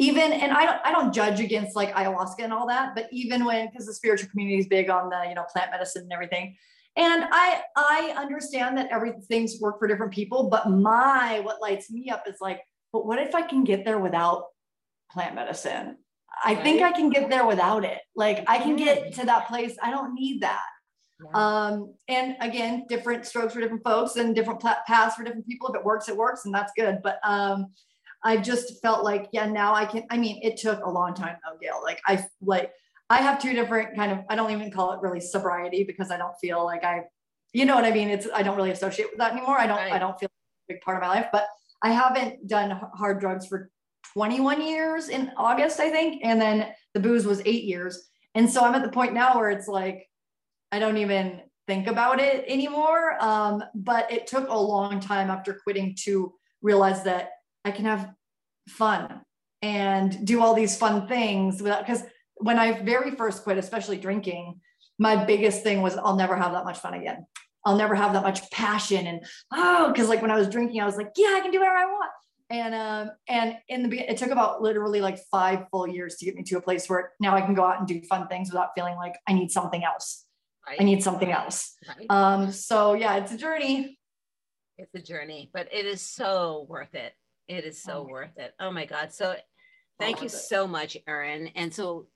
even 0.00 0.32
and 0.32 0.50
I 0.50 0.64
don't 0.64 0.80
I 0.82 0.92
don't 0.92 1.12
judge 1.12 1.40
against 1.40 1.76
like 1.76 1.92
ayahuasca 1.92 2.40
and 2.42 2.54
all 2.54 2.66
that, 2.68 2.94
but 2.94 3.06
even 3.12 3.44
when 3.44 3.68
because 3.68 3.86
the 3.86 3.92
spiritual 3.92 4.30
community 4.30 4.58
is 4.58 4.66
big 4.66 4.88
on 4.88 5.10
the 5.10 5.26
you 5.28 5.34
know 5.34 5.44
plant 5.52 5.70
medicine 5.70 6.04
and 6.04 6.12
everything. 6.12 6.56
And 6.96 7.24
I 7.30 7.60
I 7.76 8.14
understand 8.16 8.78
that 8.78 8.90
everything's 8.90 9.60
work 9.60 9.78
for 9.78 9.86
different 9.86 10.12
people, 10.12 10.48
but 10.48 10.70
my 10.70 11.40
what 11.40 11.60
lights 11.60 11.90
me 11.90 12.08
up 12.08 12.24
is 12.26 12.36
like, 12.40 12.62
but 12.94 13.06
what 13.06 13.18
if 13.18 13.34
I 13.34 13.42
can 13.42 13.62
get 13.62 13.84
there 13.84 13.98
without 13.98 14.44
plant 15.12 15.34
medicine? 15.34 15.98
I 16.42 16.54
right. 16.54 16.62
think 16.62 16.82
I 16.82 16.92
can 16.92 17.10
get 17.10 17.28
there 17.28 17.46
without 17.46 17.84
it. 17.84 17.98
Like 18.14 18.44
I 18.48 18.58
can 18.58 18.76
get 18.76 19.14
to 19.14 19.26
that 19.26 19.48
place. 19.48 19.76
I 19.82 19.90
don't 19.90 20.14
need 20.14 20.42
that. 20.42 20.64
Yeah. 21.22 21.30
Um, 21.34 21.94
and 22.08 22.36
again, 22.40 22.86
different 22.88 23.26
strokes 23.26 23.54
for 23.54 23.60
different 23.60 23.84
folks 23.84 24.16
and 24.16 24.34
different 24.34 24.60
paths 24.60 25.16
for 25.16 25.24
different 25.24 25.46
people. 25.46 25.68
If 25.68 25.76
it 25.76 25.84
works, 25.84 26.08
it 26.08 26.16
works, 26.16 26.44
and 26.46 26.54
that's 26.54 26.72
good. 26.76 27.00
But 27.02 27.18
um, 27.24 27.72
I 28.24 28.36
just 28.36 28.80
felt 28.82 29.04
like, 29.04 29.28
yeah, 29.32 29.46
now 29.46 29.74
I 29.74 29.84
can. 29.84 30.04
I 30.10 30.16
mean, 30.16 30.40
it 30.42 30.56
took 30.56 30.84
a 30.84 30.90
long 30.90 31.14
time 31.14 31.36
though, 31.44 31.58
Gail. 31.60 31.80
Like 31.82 32.00
I 32.06 32.24
like 32.40 32.72
I 33.08 33.18
have 33.18 33.40
two 33.40 33.52
different 33.52 33.96
kind 33.96 34.12
of. 34.12 34.20
I 34.28 34.36
don't 34.36 34.50
even 34.50 34.70
call 34.70 34.92
it 34.92 35.00
really 35.02 35.20
sobriety 35.20 35.84
because 35.84 36.10
I 36.10 36.16
don't 36.16 36.34
feel 36.40 36.64
like 36.64 36.84
I, 36.84 37.02
you 37.52 37.64
know 37.64 37.74
what 37.74 37.84
I 37.84 37.90
mean. 37.90 38.08
It's 38.08 38.26
I 38.34 38.42
don't 38.42 38.56
really 38.56 38.70
associate 38.70 39.08
with 39.10 39.18
that 39.18 39.32
anymore. 39.32 39.58
I 39.58 39.66
don't. 39.66 39.76
Right. 39.76 39.92
I 39.92 39.98
don't 39.98 40.18
feel 40.18 40.28
like 40.28 40.70
a 40.70 40.74
big 40.74 40.80
part 40.82 40.96
of 40.96 41.02
my 41.02 41.08
life. 41.08 41.26
But 41.32 41.46
I 41.82 41.90
haven't 41.90 42.46
done 42.46 42.70
hard 42.94 43.20
drugs 43.20 43.46
for 43.46 43.70
21 44.14 44.62
years 44.62 45.08
in 45.08 45.32
August, 45.36 45.80
I 45.80 45.90
think, 45.90 46.22
and 46.24 46.40
then 46.40 46.72
the 46.94 47.00
booze 47.00 47.26
was 47.26 47.42
eight 47.44 47.64
years. 47.64 48.10
And 48.34 48.50
so 48.50 48.64
I'm 48.64 48.74
at 48.74 48.82
the 48.82 48.90
point 48.90 49.12
now 49.12 49.36
where 49.36 49.50
it's 49.50 49.68
like 49.68 50.06
I 50.72 50.78
don't 50.78 50.98
even 50.98 51.40
think 51.66 51.86
about 51.86 52.20
it 52.20 52.44
anymore. 52.48 53.16
Um, 53.22 53.62
but 53.74 54.10
it 54.10 54.26
took 54.26 54.48
a 54.48 54.58
long 54.58 55.00
time 55.00 55.30
after 55.30 55.54
quitting 55.54 55.96
to 56.04 56.32
realize 56.62 57.04
that 57.04 57.30
I 57.64 57.70
can 57.70 57.84
have 57.84 58.10
fun 58.68 59.20
and 59.62 60.26
do 60.26 60.42
all 60.42 60.54
these 60.54 60.76
fun 60.76 61.06
things 61.06 61.62
without 61.62 61.86
because 61.86 62.02
when 62.36 62.58
I 62.58 62.80
very 62.80 63.10
first 63.12 63.42
quit, 63.42 63.58
especially 63.58 63.98
drinking, 63.98 64.60
my 64.98 65.24
biggest 65.24 65.62
thing 65.62 65.82
was 65.82 65.96
I'll 65.96 66.16
never 66.16 66.36
have 66.36 66.52
that 66.52 66.64
much 66.64 66.78
fun 66.78 66.94
again. 66.94 67.26
I'll 67.64 67.76
never 67.76 67.94
have 67.94 68.14
that 68.14 68.22
much 68.22 68.50
passion 68.50 69.06
and 69.06 69.24
oh, 69.52 69.92
because 69.92 70.08
like 70.08 70.22
when 70.22 70.30
I 70.30 70.36
was 70.36 70.48
drinking, 70.48 70.80
I 70.80 70.86
was 70.86 70.96
like, 70.96 71.10
yeah, 71.16 71.34
I 71.36 71.40
can 71.40 71.50
do 71.50 71.58
whatever 71.58 71.76
I 71.76 71.86
want. 71.86 72.10
And 72.50 72.74
um, 72.74 73.12
and 73.28 73.56
in 73.68 73.84
the 73.84 73.88
beginning, 73.88 74.10
it 74.10 74.18
took 74.18 74.30
about 74.30 74.60
literally 74.60 75.00
like 75.00 75.18
five 75.30 75.66
full 75.70 75.86
years 75.86 76.16
to 76.16 76.24
get 76.24 76.34
me 76.34 76.42
to 76.44 76.56
a 76.56 76.60
place 76.60 76.90
where 76.90 77.12
now 77.20 77.36
I 77.36 77.42
can 77.42 77.54
go 77.54 77.64
out 77.64 77.78
and 77.78 77.86
do 77.86 78.02
fun 78.08 78.26
things 78.26 78.50
without 78.50 78.70
feeling 78.74 78.96
like 78.96 79.14
I 79.28 79.34
need 79.34 79.52
something 79.52 79.84
else. 79.84 80.26
Right. 80.66 80.76
I 80.80 80.84
need 80.84 81.02
something 81.02 81.30
else. 81.30 81.76
Right. 81.88 82.06
Um, 82.10 82.50
so 82.50 82.94
yeah, 82.94 83.16
it's 83.16 83.32
a 83.32 83.38
journey. 83.38 83.98
It's 84.78 84.94
a 84.94 85.00
journey, 85.00 85.50
but 85.52 85.68
it 85.72 85.86
is 85.86 86.00
so 86.00 86.66
worth 86.68 86.94
it. 86.94 87.12
It 87.46 87.64
is 87.64 87.80
so 87.82 88.04
oh. 88.06 88.10
worth 88.10 88.36
it. 88.36 88.52
Oh 88.58 88.70
my 88.70 88.84
God. 88.84 89.12
So 89.12 89.36
thank 89.98 90.22
you 90.22 90.28
so 90.28 90.66
much, 90.66 90.96
Erin. 91.06 91.48
And 91.54 91.72
so 91.72 92.06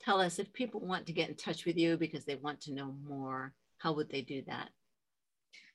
tell 0.00 0.20
us 0.20 0.38
if 0.38 0.52
people 0.52 0.80
want 0.80 1.06
to 1.06 1.12
get 1.12 1.28
in 1.28 1.34
touch 1.34 1.64
with 1.64 1.76
you 1.76 1.96
because 1.96 2.24
they 2.24 2.36
want 2.36 2.60
to 2.62 2.74
know 2.74 2.94
more, 3.06 3.54
how 3.78 3.92
would 3.92 4.10
they 4.10 4.22
do 4.22 4.42
that? 4.48 4.70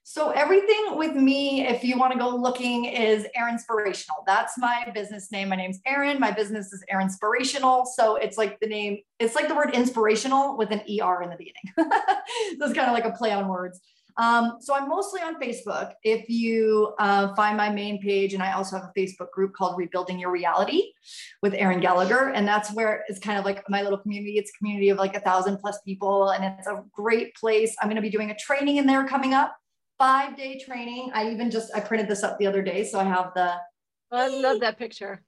So 0.05 0.31
everything 0.31 0.97
with 0.97 1.15
me, 1.15 1.65
if 1.65 1.83
you 1.83 1.97
want 1.97 2.11
to 2.11 2.19
go 2.19 2.29
looking, 2.29 2.85
is 2.85 3.25
Erinspirational. 3.39 4.25
That's 4.27 4.57
my 4.57 4.91
business 4.93 5.31
name. 5.31 5.47
My 5.47 5.55
name's 5.55 5.79
Erin. 5.85 6.19
My 6.19 6.31
business 6.31 6.73
is 6.73 6.83
Erinspirational. 6.93 7.85
So 7.87 8.17
it's 8.17 8.37
like 8.37 8.59
the 8.59 8.67
name, 8.67 8.99
it's 9.19 9.33
like 9.33 9.47
the 9.47 9.55
word 9.55 9.73
inspirational 9.73 10.57
with 10.57 10.71
an 10.71 10.81
ER 10.81 11.23
in 11.23 11.29
the 11.29 11.37
beginning. 11.37 11.63
so 11.77 12.65
it's 12.65 12.73
kind 12.73 12.89
of 12.89 12.93
like 12.93 13.05
a 13.05 13.11
play 13.11 13.31
on 13.31 13.47
words. 13.47 13.79
Um, 14.17 14.57
so 14.59 14.75
I'm 14.75 14.89
mostly 14.89 15.21
on 15.21 15.39
Facebook. 15.39 15.93
If 16.03 16.29
you 16.29 16.93
uh, 16.99 17.33
find 17.35 17.57
my 17.57 17.69
main 17.69 18.01
page, 18.01 18.33
and 18.33 18.43
I 18.43 18.53
also 18.53 18.77
have 18.77 18.85
a 18.85 18.99
Facebook 18.99 19.31
group 19.31 19.53
called 19.53 19.77
Rebuilding 19.77 20.19
Your 20.19 20.31
Reality 20.31 20.91
with 21.41 21.53
Erin 21.55 21.79
Gallagher, 21.79 22.29
and 22.29 22.47
that's 22.47 22.71
where 22.73 23.03
it's 23.07 23.19
kind 23.19 23.39
of 23.39 23.45
like 23.45 23.67
my 23.69 23.81
little 23.81 23.97
community. 23.97 24.37
It's 24.37 24.51
a 24.53 24.57
community 24.57 24.89
of 24.89 24.97
like 24.97 25.15
a 25.15 25.19
thousand 25.19 25.57
plus 25.57 25.79
people, 25.81 26.29
and 26.29 26.45
it's 26.45 26.67
a 26.67 26.83
great 26.91 27.35
place. 27.35 27.75
I'm 27.81 27.87
going 27.87 27.95
to 27.95 28.01
be 28.01 28.11
doing 28.11 28.29
a 28.29 28.35
training 28.35 28.77
in 28.77 28.85
there 28.85 29.07
coming 29.07 29.33
up, 29.33 29.55
five 30.03 30.35
day 30.35 30.59
training. 30.59 31.11
I 31.13 31.29
even 31.31 31.49
just 31.49 31.71
I 31.73 31.79
printed 31.79 32.09
this 32.09 32.23
up 32.23 32.37
the 32.37 32.47
other 32.47 32.61
day, 32.61 32.83
so 32.83 32.99
I 32.99 33.05
have 33.05 33.31
the. 33.35 33.55
Oh, 34.11 34.17
I 34.17 34.27
love 34.27 34.59
that 34.59 34.77
picture. 34.77 35.23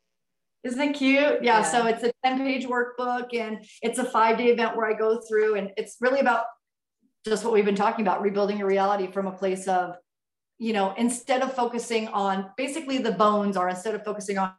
Isn't 0.65 0.82
it 0.82 0.93
cute? 0.93 1.21
Yeah, 1.41 1.59
yeah. 1.59 1.61
So 1.63 1.88
it's 1.88 2.03
a 2.03 2.11
10 2.26 2.39
page 2.39 2.65
workbook 2.65 3.34
and 3.34 3.63
it's 3.82 3.99
a 3.99 4.03
five 4.03 4.38
day 4.38 4.47
event 4.47 4.76
where 4.76 4.88
I 4.88 4.93
go 4.93 5.21
through 5.21 5.55
and 5.55 5.71
it's 5.78 5.97
really 6.01 6.19
about 6.19 6.45
just 7.23 7.45
what 7.45 7.53
we've 7.53 7.65
been 7.65 7.76
talking 7.76 8.05
about, 8.05 8.21
rebuilding 8.21 8.57
your 8.57 8.67
reality 8.67 9.09
from 9.11 9.28
a 9.28 9.32
place 9.32 9.67
of, 9.67 9.95
you 10.57 10.73
know, 10.73 10.93
instead 10.97 11.41
of 11.41 11.53
focusing 11.53 12.07
on 12.09 12.51
basically 12.57 12.97
the 12.97 13.11
bones, 13.11 13.55
or 13.57 13.69
instead 13.69 13.95
of 13.95 14.03
focusing 14.03 14.38
on 14.38 14.53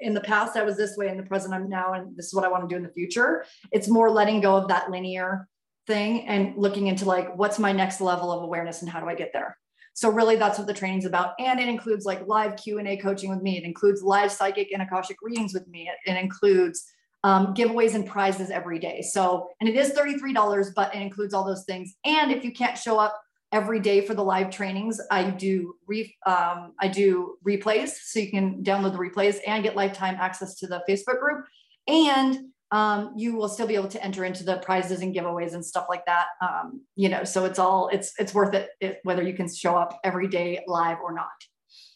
in 0.00 0.14
the 0.14 0.20
past, 0.20 0.56
I 0.56 0.62
was 0.62 0.76
this 0.76 0.96
way, 0.96 1.08
in 1.08 1.16
the 1.16 1.24
present, 1.24 1.52
I'm 1.52 1.68
now, 1.68 1.92
and 1.92 2.16
this 2.16 2.26
is 2.26 2.34
what 2.34 2.44
I 2.44 2.48
want 2.48 2.68
to 2.68 2.72
do 2.72 2.76
in 2.76 2.84
the 2.84 2.92
future. 2.92 3.44
It's 3.72 3.88
more 3.88 4.10
letting 4.10 4.40
go 4.40 4.56
of 4.56 4.68
that 4.68 4.90
linear 4.90 5.48
thing 5.88 6.28
and 6.28 6.56
looking 6.56 6.86
into 6.86 7.04
like, 7.04 7.36
what's 7.36 7.58
my 7.58 7.72
next 7.72 8.00
level 8.00 8.30
of 8.30 8.44
awareness 8.44 8.82
and 8.82 8.90
how 8.90 9.00
do 9.00 9.08
I 9.08 9.16
get 9.16 9.32
there? 9.32 9.56
So 9.94 10.08
really 10.08 10.36
that's 10.36 10.58
what 10.58 10.68
the 10.68 10.74
training's 10.74 11.06
about. 11.06 11.32
And 11.40 11.58
it 11.58 11.68
includes 11.68 12.04
like 12.04 12.24
live 12.28 12.56
Q&A 12.56 12.96
coaching 12.98 13.30
with 13.30 13.42
me. 13.42 13.58
It 13.58 13.64
includes 13.64 14.00
live 14.00 14.30
psychic 14.30 14.70
and 14.72 14.80
Akashic 14.80 15.16
readings 15.22 15.52
with 15.52 15.66
me. 15.66 15.88
It, 15.88 16.12
it 16.12 16.16
includes 16.16 16.84
um, 17.24 17.52
giveaways 17.52 17.94
and 17.96 18.06
prizes 18.06 18.50
every 18.50 18.78
day. 18.78 19.02
So, 19.02 19.48
and 19.60 19.68
it 19.68 19.74
is 19.74 19.90
$33, 19.90 20.68
but 20.76 20.94
it 20.94 21.02
includes 21.02 21.34
all 21.34 21.44
those 21.44 21.64
things. 21.64 21.96
And 22.04 22.30
if 22.30 22.44
you 22.44 22.52
can't 22.52 22.78
show 22.78 22.96
up 22.96 23.20
every 23.50 23.80
day 23.80 24.06
for 24.06 24.14
the 24.14 24.22
live 24.22 24.50
trainings, 24.50 25.00
I 25.10 25.30
do 25.30 25.74
re, 25.88 26.14
um, 26.26 26.74
I 26.80 26.86
do 26.86 27.36
replays, 27.44 27.88
so 27.88 28.20
you 28.20 28.30
can 28.30 28.62
download 28.62 28.92
the 28.92 28.98
replays 28.98 29.38
and 29.46 29.64
get 29.64 29.74
lifetime 29.74 30.16
access 30.20 30.54
to 30.60 30.68
the 30.68 30.82
Facebook 30.88 31.18
group. 31.18 31.44
And 31.88 32.50
um, 32.70 33.12
you 33.16 33.34
will 33.34 33.48
still 33.48 33.66
be 33.66 33.74
able 33.74 33.88
to 33.88 34.04
enter 34.04 34.24
into 34.24 34.44
the 34.44 34.58
prizes 34.58 35.00
and 35.00 35.14
giveaways 35.14 35.54
and 35.54 35.64
stuff 35.64 35.86
like 35.88 36.04
that. 36.06 36.26
Um, 36.42 36.82
you 36.96 37.08
know, 37.08 37.24
so 37.24 37.44
it's 37.44 37.58
all 37.58 37.88
it's 37.88 38.12
it's 38.18 38.34
worth 38.34 38.54
it 38.54 38.70
if, 38.80 38.98
whether 39.04 39.22
you 39.22 39.34
can 39.34 39.52
show 39.52 39.76
up 39.76 39.98
every 40.04 40.28
day 40.28 40.62
live 40.66 40.98
or 41.02 41.14
not. 41.14 41.26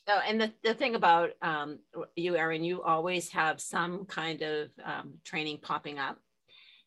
Oh, 0.08 0.20
and 0.26 0.40
the, 0.40 0.52
the 0.64 0.74
thing 0.74 0.96
about 0.96 1.30
um, 1.42 1.78
you, 2.16 2.36
Erin, 2.36 2.64
you 2.64 2.82
always 2.82 3.28
have 3.30 3.60
some 3.60 4.04
kind 4.06 4.42
of 4.42 4.70
um, 4.84 5.14
training 5.24 5.58
popping 5.62 5.98
up 5.98 6.18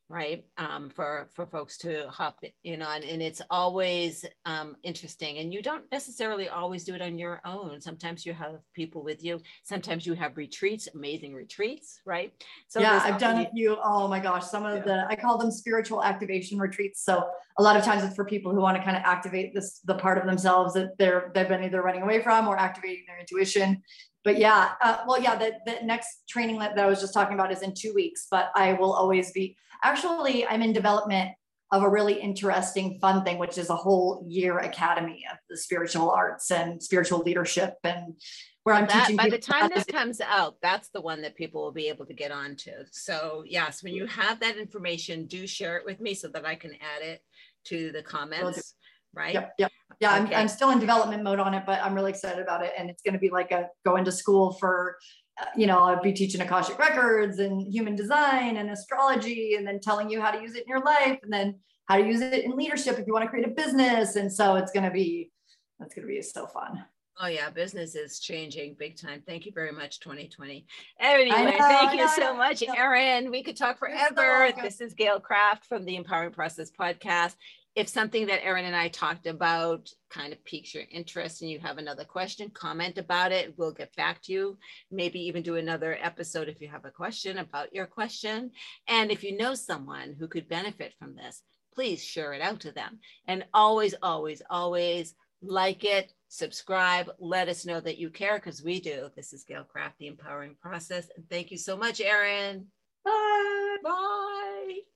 right 0.07 0.45
um, 0.57 0.89
for 0.89 1.27
for 1.33 1.47
folks 1.47 1.77
to 1.79 2.07
hop 2.09 2.39
in 2.63 2.81
on 2.81 3.03
and 3.03 3.21
it's 3.21 3.41
always 3.49 4.23
um, 4.45 4.75
interesting 4.83 5.39
and 5.39 5.53
you 5.53 5.61
don't 5.61 5.83
necessarily 5.91 6.47
always 6.47 6.83
do 6.83 6.93
it 6.93 7.01
on 7.01 7.17
your 7.17 7.41
own. 7.45 7.81
Sometimes 7.81 8.25
you 8.25 8.33
have 8.33 8.59
people 8.73 9.03
with 9.03 9.23
you. 9.23 9.41
Sometimes 9.63 10.05
you 10.05 10.13
have 10.13 10.37
retreats 10.37 10.87
amazing 10.93 11.33
retreats 11.33 12.01
right? 12.05 12.31
So 12.67 12.79
yeah 12.79 13.01
i've 13.03 13.19
done 13.19 13.45
a 13.45 13.49
few 13.51 13.77
oh 13.83 14.07
my 14.07 14.19
gosh 14.19 14.45
some 14.45 14.65
of 14.65 14.77
yeah. 14.77 14.83
the 14.83 15.07
i 15.09 15.15
call 15.15 15.37
them 15.37 15.51
spiritual 15.51 16.03
activation 16.03 16.59
retreats 16.59 17.03
so 17.03 17.23
a 17.57 17.63
lot 17.63 17.77
of 17.77 17.83
times 17.83 18.03
it's 18.03 18.15
for 18.15 18.25
people 18.25 18.53
who 18.53 18.61
want 18.61 18.77
to 18.77 18.83
kind 18.83 18.97
of 18.97 19.03
activate 19.03 19.53
this 19.53 19.79
the 19.85 19.95
part 19.95 20.17
of 20.17 20.25
themselves 20.25 20.73
that 20.73 20.97
they're 20.97 21.31
they've 21.33 21.47
been 21.47 21.63
either 21.63 21.81
running 21.81 22.01
away 22.01 22.21
from 22.21 22.47
or 22.47 22.57
activating 22.57 23.03
their 23.07 23.19
intuition 23.19 23.81
but 24.25 24.39
yeah, 24.39 24.71
uh, 24.81 24.97
well, 25.07 25.21
yeah, 25.21 25.35
the, 25.35 25.53
the 25.67 25.77
next 25.83 26.27
training 26.27 26.57
that, 26.59 26.75
that 26.75 26.83
I 26.83 26.89
was 26.89 26.99
just 26.99 27.13
talking 27.13 27.35
about 27.35 27.51
is 27.51 27.61
in 27.61 27.73
two 27.75 27.93
weeks, 27.93 28.25
but 28.29 28.49
I 28.55 28.73
will 28.73 28.91
always 28.91 29.31
be, 29.31 29.55
actually, 29.83 30.45
I'm 30.47 30.63
in 30.63 30.73
development 30.73 31.31
of 31.71 31.83
a 31.83 31.89
really 31.89 32.19
interesting, 32.19 32.99
fun 32.99 33.23
thing, 33.23 33.37
which 33.37 33.59
is 33.59 33.69
a 33.69 33.75
whole 33.75 34.25
year 34.27 34.57
academy 34.57 35.23
of 35.31 35.37
the 35.49 35.57
spiritual 35.57 36.09
arts 36.09 36.49
and 36.51 36.81
spiritual 36.81 37.19
leadership 37.19 37.75
and 37.83 38.15
where 38.63 38.73
I'm 38.73 38.87
that, 38.87 39.07
teaching. 39.07 39.17
By 39.17 39.29
the 39.29 39.37
time 39.37 39.69
this 39.73 39.85
comes 39.85 40.19
out, 40.21 40.55
that's 40.59 40.89
the 40.89 41.01
one 41.01 41.21
that 41.21 41.35
people 41.35 41.61
will 41.61 41.71
be 41.71 41.87
able 41.89 42.07
to 42.07 42.13
get 42.13 42.31
onto. 42.31 42.71
So 42.91 43.43
yes, 43.45 43.83
when 43.83 43.93
you 43.93 44.07
have 44.07 44.39
that 44.39 44.57
information, 44.57 45.27
do 45.27 45.45
share 45.45 45.77
it 45.77 45.85
with 45.85 45.99
me 45.99 46.15
so 46.15 46.29
that 46.29 46.45
I 46.45 46.55
can 46.55 46.71
add 46.73 47.03
it 47.03 47.21
to 47.65 47.91
the 47.91 48.01
comments 48.01 48.73
right? 49.15 49.33
Yep, 49.33 49.53
yep. 49.57 49.71
Yeah, 49.99 50.23
okay. 50.23 50.35
I'm, 50.35 50.41
I'm 50.41 50.47
still 50.47 50.71
in 50.71 50.79
development 50.79 51.23
mode 51.23 51.39
on 51.39 51.53
it, 51.53 51.63
but 51.65 51.81
I'm 51.81 51.93
really 51.93 52.11
excited 52.11 52.41
about 52.41 52.63
it. 52.63 52.73
And 52.77 52.89
it's 52.89 53.01
going 53.01 53.13
to 53.13 53.19
be 53.19 53.29
like 53.29 53.51
a 53.51 53.69
go 53.85 53.95
into 53.95 54.11
school 54.11 54.53
for, 54.53 54.97
uh, 55.41 55.45
you 55.55 55.67
know, 55.67 55.79
I'll 55.79 56.01
be 56.01 56.11
teaching 56.11 56.41
Akashic 56.41 56.77
records 56.77 57.39
and 57.39 57.61
human 57.73 57.95
design 57.95 58.57
and 58.57 58.69
astrology, 58.69 59.55
and 59.55 59.65
then 59.65 59.79
telling 59.79 60.09
you 60.09 60.21
how 60.21 60.31
to 60.31 60.41
use 60.41 60.55
it 60.55 60.63
in 60.63 60.67
your 60.67 60.83
life, 60.83 61.19
and 61.23 61.31
then 61.31 61.59
how 61.87 61.97
to 61.97 62.05
use 62.05 62.21
it 62.21 62.43
in 62.43 62.51
leadership 62.57 62.99
if 62.99 63.07
you 63.07 63.13
want 63.13 63.23
to 63.23 63.29
create 63.29 63.47
a 63.47 63.51
business. 63.51 64.15
And 64.15 64.31
so 64.31 64.55
it's 64.55 64.71
going 64.71 64.85
to 64.85 64.91
be, 64.91 65.31
that's 65.79 65.93
going 65.93 66.07
to 66.07 66.13
be 66.13 66.21
so 66.21 66.47
fun. 66.47 66.83
Oh 67.17 67.27
yeah, 67.27 67.49
business 67.49 67.95
is 67.95 68.19
changing 68.19 68.75
big 68.77 68.97
time. 68.97 69.23
Thank 69.25 69.45
you 69.45 69.53
very 69.53 69.71
much, 69.71 70.01
2020. 70.01 70.65
Anyway, 70.99 71.29
know, 71.29 71.57
thank 71.59 71.97
you 71.97 72.09
so 72.09 72.35
much, 72.35 72.61
Erin. 72.75 73.31
We 73.31 73.41
could 73.41 73.55
talk 73.55 73.79
forever. 73.79 74.51
So 74.53 74.61
this 74.61 74.81
is 74.81 74.93
Gail 74.93 75.21
Kraft 75.21 75.65
from 75.65 75.85
the 75.85 75.95
Empowering 75.95 76.31
Process 76.33 76.71
podcast 76.77 77.35
if 77.75 77.89
something 77.89 78.27
that 78.27 78.43
Erin 78.43 78.65
and 78.65 78.75
I 78.75 78.87
talked 78.87 79.27
about 79.27 79.89
kind 80.09 80.31
of 80.31 80.43
piques 80.45 80.73
your 80.73 80.85
interest 80.89 81.41
and 81.41 81.51
you 81.51 81.59
have 81.59 81.77
another 81.77 82.05
question, 82.05 82.49
comment 82.49 82.97
about 82.97 83.33
it. 83.33 83.53
We'll 83.57 83.73
get 83.73 83.93
back 83.95 84.21
to 84.23 84.31
you. 84.31 84.57
Maybe 84.89 85.19
even 85.19 85.43
do 85.43 85.57
another 85.57 85.97
episode 86.01 86.47
if 86.47 86.61
you 86.61 86.69
have 86.69 86.85
a 86.85 86.91
question 86.91 87.37
about 87.37 87.75
your 87.75 87.85
question. 87.85 88.51
And 88.87 89.11
if 89.11 89.23
you 89.23 89.37
know 89.37 89.55
someone 89.55 90.15
who 90.17 90.29
could 90.29 90.47
benefit 90.47 90.93
from 90.97 91.15
this, 91.15 91.43
please 91.73 92.01
share 92.01 92.31
it 92.31 92.41
out 92.41 92.61
to 92.61 92.71
them. 92.71 92.99
And 93.27 93.45
always, 93.53 93.93
always, 94.01 94.41
always 94.49 95.13
like 95.41 95.83
it, 95.83 96.13
subscribe, 96.29 97.11
let 97.19 97.49
us 97.49 97.65
know 97.65 97.81
that 97.81 97.97
you 97.97 98.09
care 98.09 98.35
because 98.35 98.63
we 98.63 98.79
do. 98.79 99.09
This 99.17 99.33
is 99.33 99.43
Gail 99.43 99.65
Kraft, 99.65 99.97
the 99.99 100.07
Empowering 100.07 100.55
Process. 100.61 101.09
And 101.17 101.29
thank 101.29 101.51
you 101.51 101.57
so 101.57 101.75
much, 101.75 101.99
Erin. 101.99 102.67
Bye. 103.03 103.77
Bye. 103.83 104.94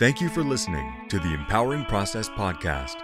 Thank 0.00 0.22
you 0.22 0.30
for 0.30 0.42
listening 0.42 0.90
to 1.10 1.18
the 1.18 1.34
Empowering 1.34 1.84
Process 1.84 2.30
Podcast. 2.30 2.94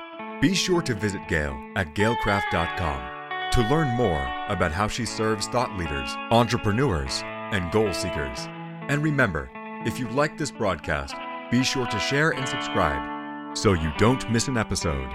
Be 0.41 0.55
sure 0.55 0.81
to 0.81 0.95
visit 0.95 1.29
Gail 1.29 1.55
at 1.77 1.95
gailkraft.com 1.95 3.51
to 3.53 3.69
learn 3.69 3.95
more 3.95 4.27
about 4.49 4.73
how 4.73 4.89
she 4.89 5.05
serves 5.05 5.47
thought 5.47 5.77
leaders, 5.77 6.15
entrepreneurs, 6.31 7.21
and 7.53 7.71
goal 7.71 7.93
seekers. 7.93 8.47
And 8.89 9.03
remember, 9.03 9.51
if 9.85 10.01
you 10.01 10.09
like 10.09 10.39
this 10.39 10.51
broadcast, 10.51 11.15
be 11.51 11.63
sure 11.63 11.85
to 11.85 11.99
share 11.99 12.31
and 12.31 12.49
subscribe 12.49 13.55
so 13.55 13.75
you 13.75 13.93
don't 13.99 14.31
miss 14.31 14.49
an 14.49 14.57
episode. 14.57 15.11